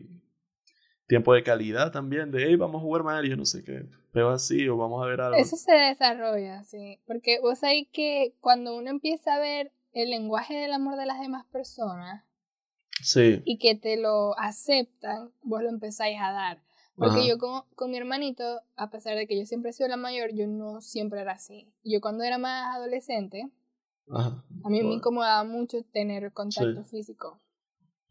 tiempo 1.07 1.33
de 1.33 1.43
calidad 1.43 1.91
también, 1.91 2.31
de, 2.31 2.45
hey, 2.45 2.55
vamos 2.55 2.77
a 2.77 2.83
jugar 2.83 3.03
Mario, 3.03 3.37
no 3.37 3.45
sé 3.45 3.63
qué, 3.63 3.85
pero 4.11 4.31
así, 4.31 4.67
o 4.67 4.75
vamos 4.75 5.03
a 5.03 5.07
ver 5.07 5.21
algo. 5.21 5.37
Eso 5.37 5.55
se 5.55 5.73
desarrolla, 5.73 6.63
sí, 6.63 6.99
porque 7.05 7.39
vos 7.39 7.59
sabés 7.59 7.87
que 7.93 8.33
cuando 8.41 8.75
uno 8.75 8.89
empieza 8.89 9.35
a 9.35 9.39
ver 9.39 9.71
el 9.95 10.11
lenguaje 10.11 10.55
del 10.55 10.73
amor 10.73 10.97
de 10.97 11.07
las 11.07 11.19
demás 11.19 11.45
personas, 11.45 12.23
sí. 13.01 13.41
y 13.45 13.57
que 13.57 13.75
te 13.75 13.97
lo 13.97 14.37
aceptan, 14.37 15.31
vos 15.41 15.63
lo 15.63 15.69
empezáis 15.69 16.19
a 16.21 16.31
dar. 16.31 16.61
Porque 16.97 17.27
yo 17.27 17.37
con, 17.37 17.63
con, 17.75 17.91
mi 17.91 17.97
hermanito, 17.97 18.61
a 18.77 18.89
pesar 18.89 19.17
de 19.17 19.27
que 19.27 19.37
yo 19.37 19.45
siempre 19.45 19.71
he 19.71 19.73
sido 19.73 19.89
la 19.89 19.97
mayor, 19.97 20.33
yo 20.33 20.47
no 20.47 20.79
siempre 20.79 21.19
era 21.19 21.33
así. 21.33 21.73
Yo 21.83 21.99
cuando 21.99 22.23
era 22.23 22.37
más 22.37 22.73
adolescente, 22.73 23.51
a 24.09 24.69
mí 24.69 24.81
me 24.83 24.93
incomodaba 24.93 25.43
mucho 25.43 25.83
tener 25.83 26.31
contacto 26.31 26.83
físico. 26.83 27.41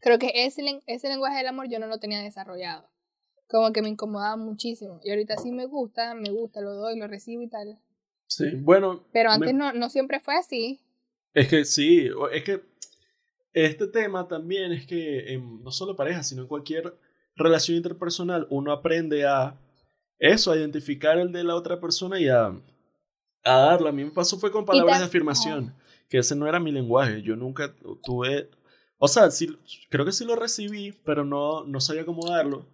Creo 0.00 0.18
que 0.18 0.32
ese, 0.34 0.82
ese 0.86 1.08
lenguaje 1.08 1.38
del 1.38 1.46
amor 1.46 1.68
yo 1.68 1.78
no 1.78 1.86
lo 1.86 1.98
tenía 1.98 2.20
desarrollado. 2.20 2.90
Como 3.48 3.72
que 3.72 3.80
me 3.80 3.88
incomodaba 3.88 4.36
muchísimo. 4.36 5.00
Y 5.02 5.10
ahorita 5.10 5.36
sí 5.38 5.50
me 5.50 5.64
gusta, 5.64 6.14
me 6.14 6.30
gusta, 6.30 6.60
lo 6.60 6.74
doy, 6.74 6.98
lo 6.98 7.06
recibo 7.06 7.42
y 7.42 7.48
tal. 7.48 7.78
Sí, 8.26 8.54
bueno. 8.54 9.06
Pero 9.12 9.30
antes 9.30 9.54
no, 9.54 9.72
no 9.72 9.88
siempre 9.88 10.20
fue 10.20 10.36
así. 10.36 10.83
Es 11.34 11.48
que 11.48 11.64
sí, 11.64 12.08
es 12.32 12.44
que 12.44 12.62
este 13.52 13.86
tema 13.88 14.26
también 14.28 14.72
es 14.72 14.86
que 14.86 15.32
en, 15.32 15.62
no 15.62 15.70
solo 15.70 15.96
pareja, 15.96 16.22
sino 16.22 16.42
en 16.42 16.48
cualquier 16.48 16.96
relación 17.36 17.76
interpersonal, 17.76 18.46
uno 18.50 18.72
aprende 18.72 19.26
a 19.26 19.58
eso, 20.18 20.52
a 20.52 20.56
identificar 20.56 21.18
el 21.18 21.32
de 21.32 21.44
la 21.44 21.56
otra 21.56 21.80
persona 21.80 22.20
y 22.20 22.28
a, 22.28 22.46
a 23.44 23.56
darlo. 23.58 23.88
A 23.88 23.92
mí 23.92 24.04
me 24.04 24.12
pasó 24.12 24.38
fue 24.38 24.52
con 24.52 24.64
palabras 24.64 25.00
de 25.00 25.06
afirmación, 25.06 25.74
que 26.08 26.18
ese 26.18 26.36
no 26.36 26.46
era 26.46 26.60
mi 26.60 26.70
lenguaje. 26.70 27.20
Yo 27.22 27.34
nunca 27.34 27.74
tuve 28.02 28.48
o 28.98 29.08
sea, 29.08 29.30
sí, 29.30 29.54
creo 29.90 30.06
que 30.06 30.12
sí 30.12 30.24
lo 30.24 30.34
recibí, 30.34 30.94
pero 31.04 31.26
no, 31.26 31.64
no 31.64 31.80
sabía 31.80 32.06
cómo 32.06 32.26
darlo. 32.26 32.66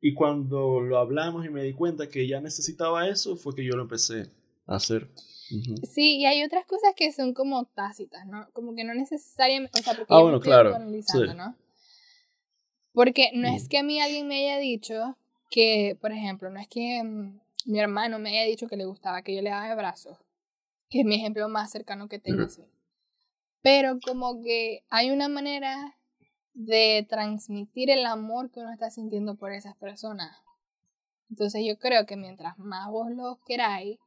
Y 0.00 0.14
cuando 0.14 0.80
lo 0.80 0.98
hablamos 0.98 1.44
y 1.44 1.50
me 1.50 1.64
di 1.64 1.74
cuenta 1.74 2.08
que 2.08 2.26
ya 2.26 2.40
necesitaba 2.40 3.08
eso, 3.08 3.36
fue 3.36 3.54
que 3.54 3.62
yo 3.62 3.76
lo 3.76 3.82
empecé 3.82 4.30
a 4.66 4.76
hacer. 4.76 5.08
Sí, 5.48 6.18
y 6.18 6.26
hay 6.26 6.42
otras 6.42 6.66
cosas 6.66 6.94
que 6.96 7.12
son 7.12 7.32
como 7.32 7.64
tácitas, 7.66 8.26
¿no? 8.26 8.48
Como 8.52 8.74
que 8.74 8.84
no 8.84 8.94
necesariamente, 8.94 9.78
o 9.78 9.82
sea, 9.82 9.94
porque 9.94 10.12
ah, 10.12 10.20
bueno, 10.20 10.40
claro. 10.40 10.76
¿no? 11.34 11.56
Porque 12.92 13.30
no 13.34 13.48
es 13.48 13.68
que 13.68 13.78
a 13.78 13.82
mí 13.82 14.00
alguien 14.00 14.26
me 14.26 14.36
haya 14.36 14.58
dicho 14.58 15.16
que, 15.50 15.96
por 16.00 16.12
ejemplo, 16.12 16.50
no 16.50 16.58
es 16.58 16.68
que 16.68 17.02
mm, 17.02 17.40
mi 17.66 17.78
hermano 17.78 18.18
me 18.18 18.30
haya 18.30 18.48
dicho 18.48 18.68
que 18.68 18.76
le 18.76 18.86
gustaba 18.86 19.22
que 19.22 19.34
yo 19.34 19.42
le 19.42 19.50
daba 19.50 19.70
abrazos, 19.70 20.18
que 20.88 21.00
es 21.00 21.04
mi 21.04 21.16
ejemplo 21.16 21.48
más 21.48 21.70
cercano 21.70 22.08
que 22.08 22.18
tengo. 22.18 22.46
Pero 23.62 23.98
como 24.00 24.42
que 24.42 24.84
hay 24.90 25.10
una 25.10 25.28
manera 25.28 25.96
de 26.54 27.06
transmitir 27.08 27.90
el 27.90 28.06
amor 28.06 28.50
que 28.50 28.60
uno 28.60 28.72
está 28.72 28.90
sintiendo 28.90 29.36
por 29.36 29.52
esas 29.52 29.76
personas. 29.76 30.36
Entonces 31.28 31.62
yo 31.66 31.78
creo 31.78 32.06
que 32.06 32.16
mientras 32.16 32.58
más 32.58 32.88
vos 32.88 33.10
los 33.10 33.38
queráis, 33.44 33.98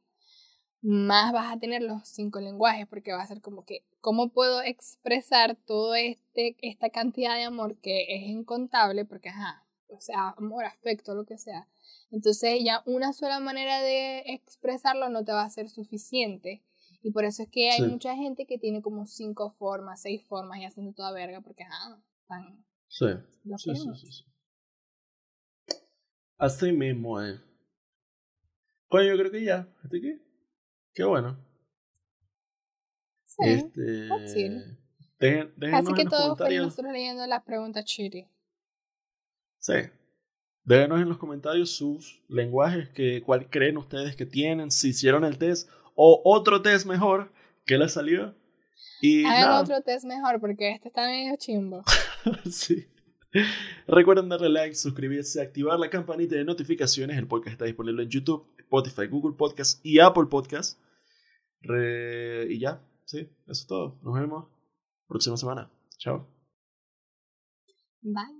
más 0.82 1.32
vas 1.32 1.54
a 1.54 1.58
tener 1.58 1.82
los 1.82 2.08
cinco 2.08 2.40
lenguajes, 2.40 2.86
porque 2.86 3.12
va 3.12 3.22
a 3.22 3.26
ser 3.26 3.40
como 3.40 3.64
que, 3.64 3.84
¿cómo 4.00 4.30
puedo 4.30 4.62
expresar 4.62 5.56
todo 5.56 5.94
este, 5.94 6.56
esta 6.62 6.90
cantidad 6.90 7.36
de 7.36 7.44
amor 7.44 7.76
que 7.80 8.06
es 8.14 8.22
incontable? 8.22 9.04
Porque, 9.04 9.28
ajá, 9.28 9.66
o 9.88 10.00
sea, 10.00 10.30
amor, 10.38 10.64
afecto, 10.64 11.14
lo 11.14 11.26
que 11.26 11.36
sea. 11.36 11.68
Entonces 12.10 12.60
ya 12.64 12.82
una 12.86 13.12
sola 13.12 13.40
manera 13.40 13.82
de 13.82 14.20
expresarlo 14.26 15.08
no 15.10 15.24
te 15.24 15.32
va 15.32 15.42
a 15.42 15.50
ser 15.50 15.68
suficiente. 15.68 16.62
Y 17.02 17.12
por 17.12 17.24
eso 17.24 17.42
es 17.42 17.48
que 17.48 17.70
hay 17.70 17.82
mucha 17.82 18.14
gente 18.14 18.46
que 18.46 18.58
tiene 18.58 18.82
como 18.82 19.06
cinco 19.06 19.50
formas, 19.50 20.02
seis 20.02 20.22
formas 20.26 20.58
y 20.58 20.64
haciendo 20.64 20.92
toda 20.92 21.12
verga 21.12 21.40
porque, 21.40 21.64
ah, 21.64 21.98
están... 22.22 22.64
Sí. 22.88 23.06
Sí, 23.56 23.74
sí, 23.74 24.10
sí, 24.10 24.24
Así 26.36 26.72
mismo, 26.72 27.22
eh. 27.22 27.40
Bueno, 28.90 29.10
yo 29.10 29.18
creo 29.18 29.30
que 29.30 29.44
ya. 29.44 29.68
¿Este 29.84 30.00
qué? 30.00 30.29
Qué 30.94 31.04
bueno. 31.04 31.38
Sí, 33.26 33.48
este... 33.48 34.08
Dejen, 35.18 35.74
Así 35.74 35.92
que 35.92 36.06
todos 36.06 36.38
fuimos 36.38 36.66
nosotros 36.68 36.92
leyendo 36.92 37.26
las 37.26 37.42
preguntas 37.42 37.84
chiri. 37.84 38.26
Sí. 39.58 39.74
Déjenos 40.64 41.00
en 41.00 41.08
los 41.08 41.18
comentarios 41.18 41.70
sus 41.70 42.22
lenguajes, 42.28 42.88
que, 42.90 43.22
cuál 43.22 43.50
creen 43.50 43.76
ustedes 43.76 44.16
que 44.16 44.24
tienen, 44.24 44.70
si 44.70 44.88
hicieron 44.88 45.24
el 45.24 45.36
test 45.36 45.68
o 45.94 46.22
otro 46.24 46.62
test 46.62 46.86
mejor 46.86 47.32
que 47.66 47.76
le 47.76 47.88
salió. 47.88 48.34
Y 49.02 49.24
Hagan 49.24 49.62
otro 49.62 49.82
test 49.82 50.06
mejor 50.06 50.40
porque 50.40 50.72
este 50.72 50.88
está 50.88 51.06
medio 51.06 51.36
chimbo. 51.36 51.82
sí. 52.50 52.86
Recuerden 53.86 54.28
darle 54.28 54.48
like, 54.48 54.74
suscribirse, 54.74 55.40
activar 55.40 55.78
la 55.78 55.88
campanita 55.88 56.34
de 56.34 56.44
notificaciones. 56.44 57.16
El 57.16 57.26
podcast 57.26 57.52
está 57.52 57.64
disponible 57.64 58.02
en 58.02 58.08
YouTube, 58.08 58.46
Spotify, 58.58 59.06
Google 59.06 59.36
Podcast 59.36 59.84
y 59.84 60.00
Apple 60.00 60.26
Podcast. 60.26 60.80
Y 61.62 62.58
ya, 62.58 62.82
sí, 63.04 63.18
eso 63.18 63.30
es 63.46 63.66
todo. 63.66 63.98
Nos 64.02 64.14
vemos 64.14 64.46
próxima 65.06 65.36
semana. 65.36 65.70
Chao. 65.98 66.26
Bye. 68.02 68.39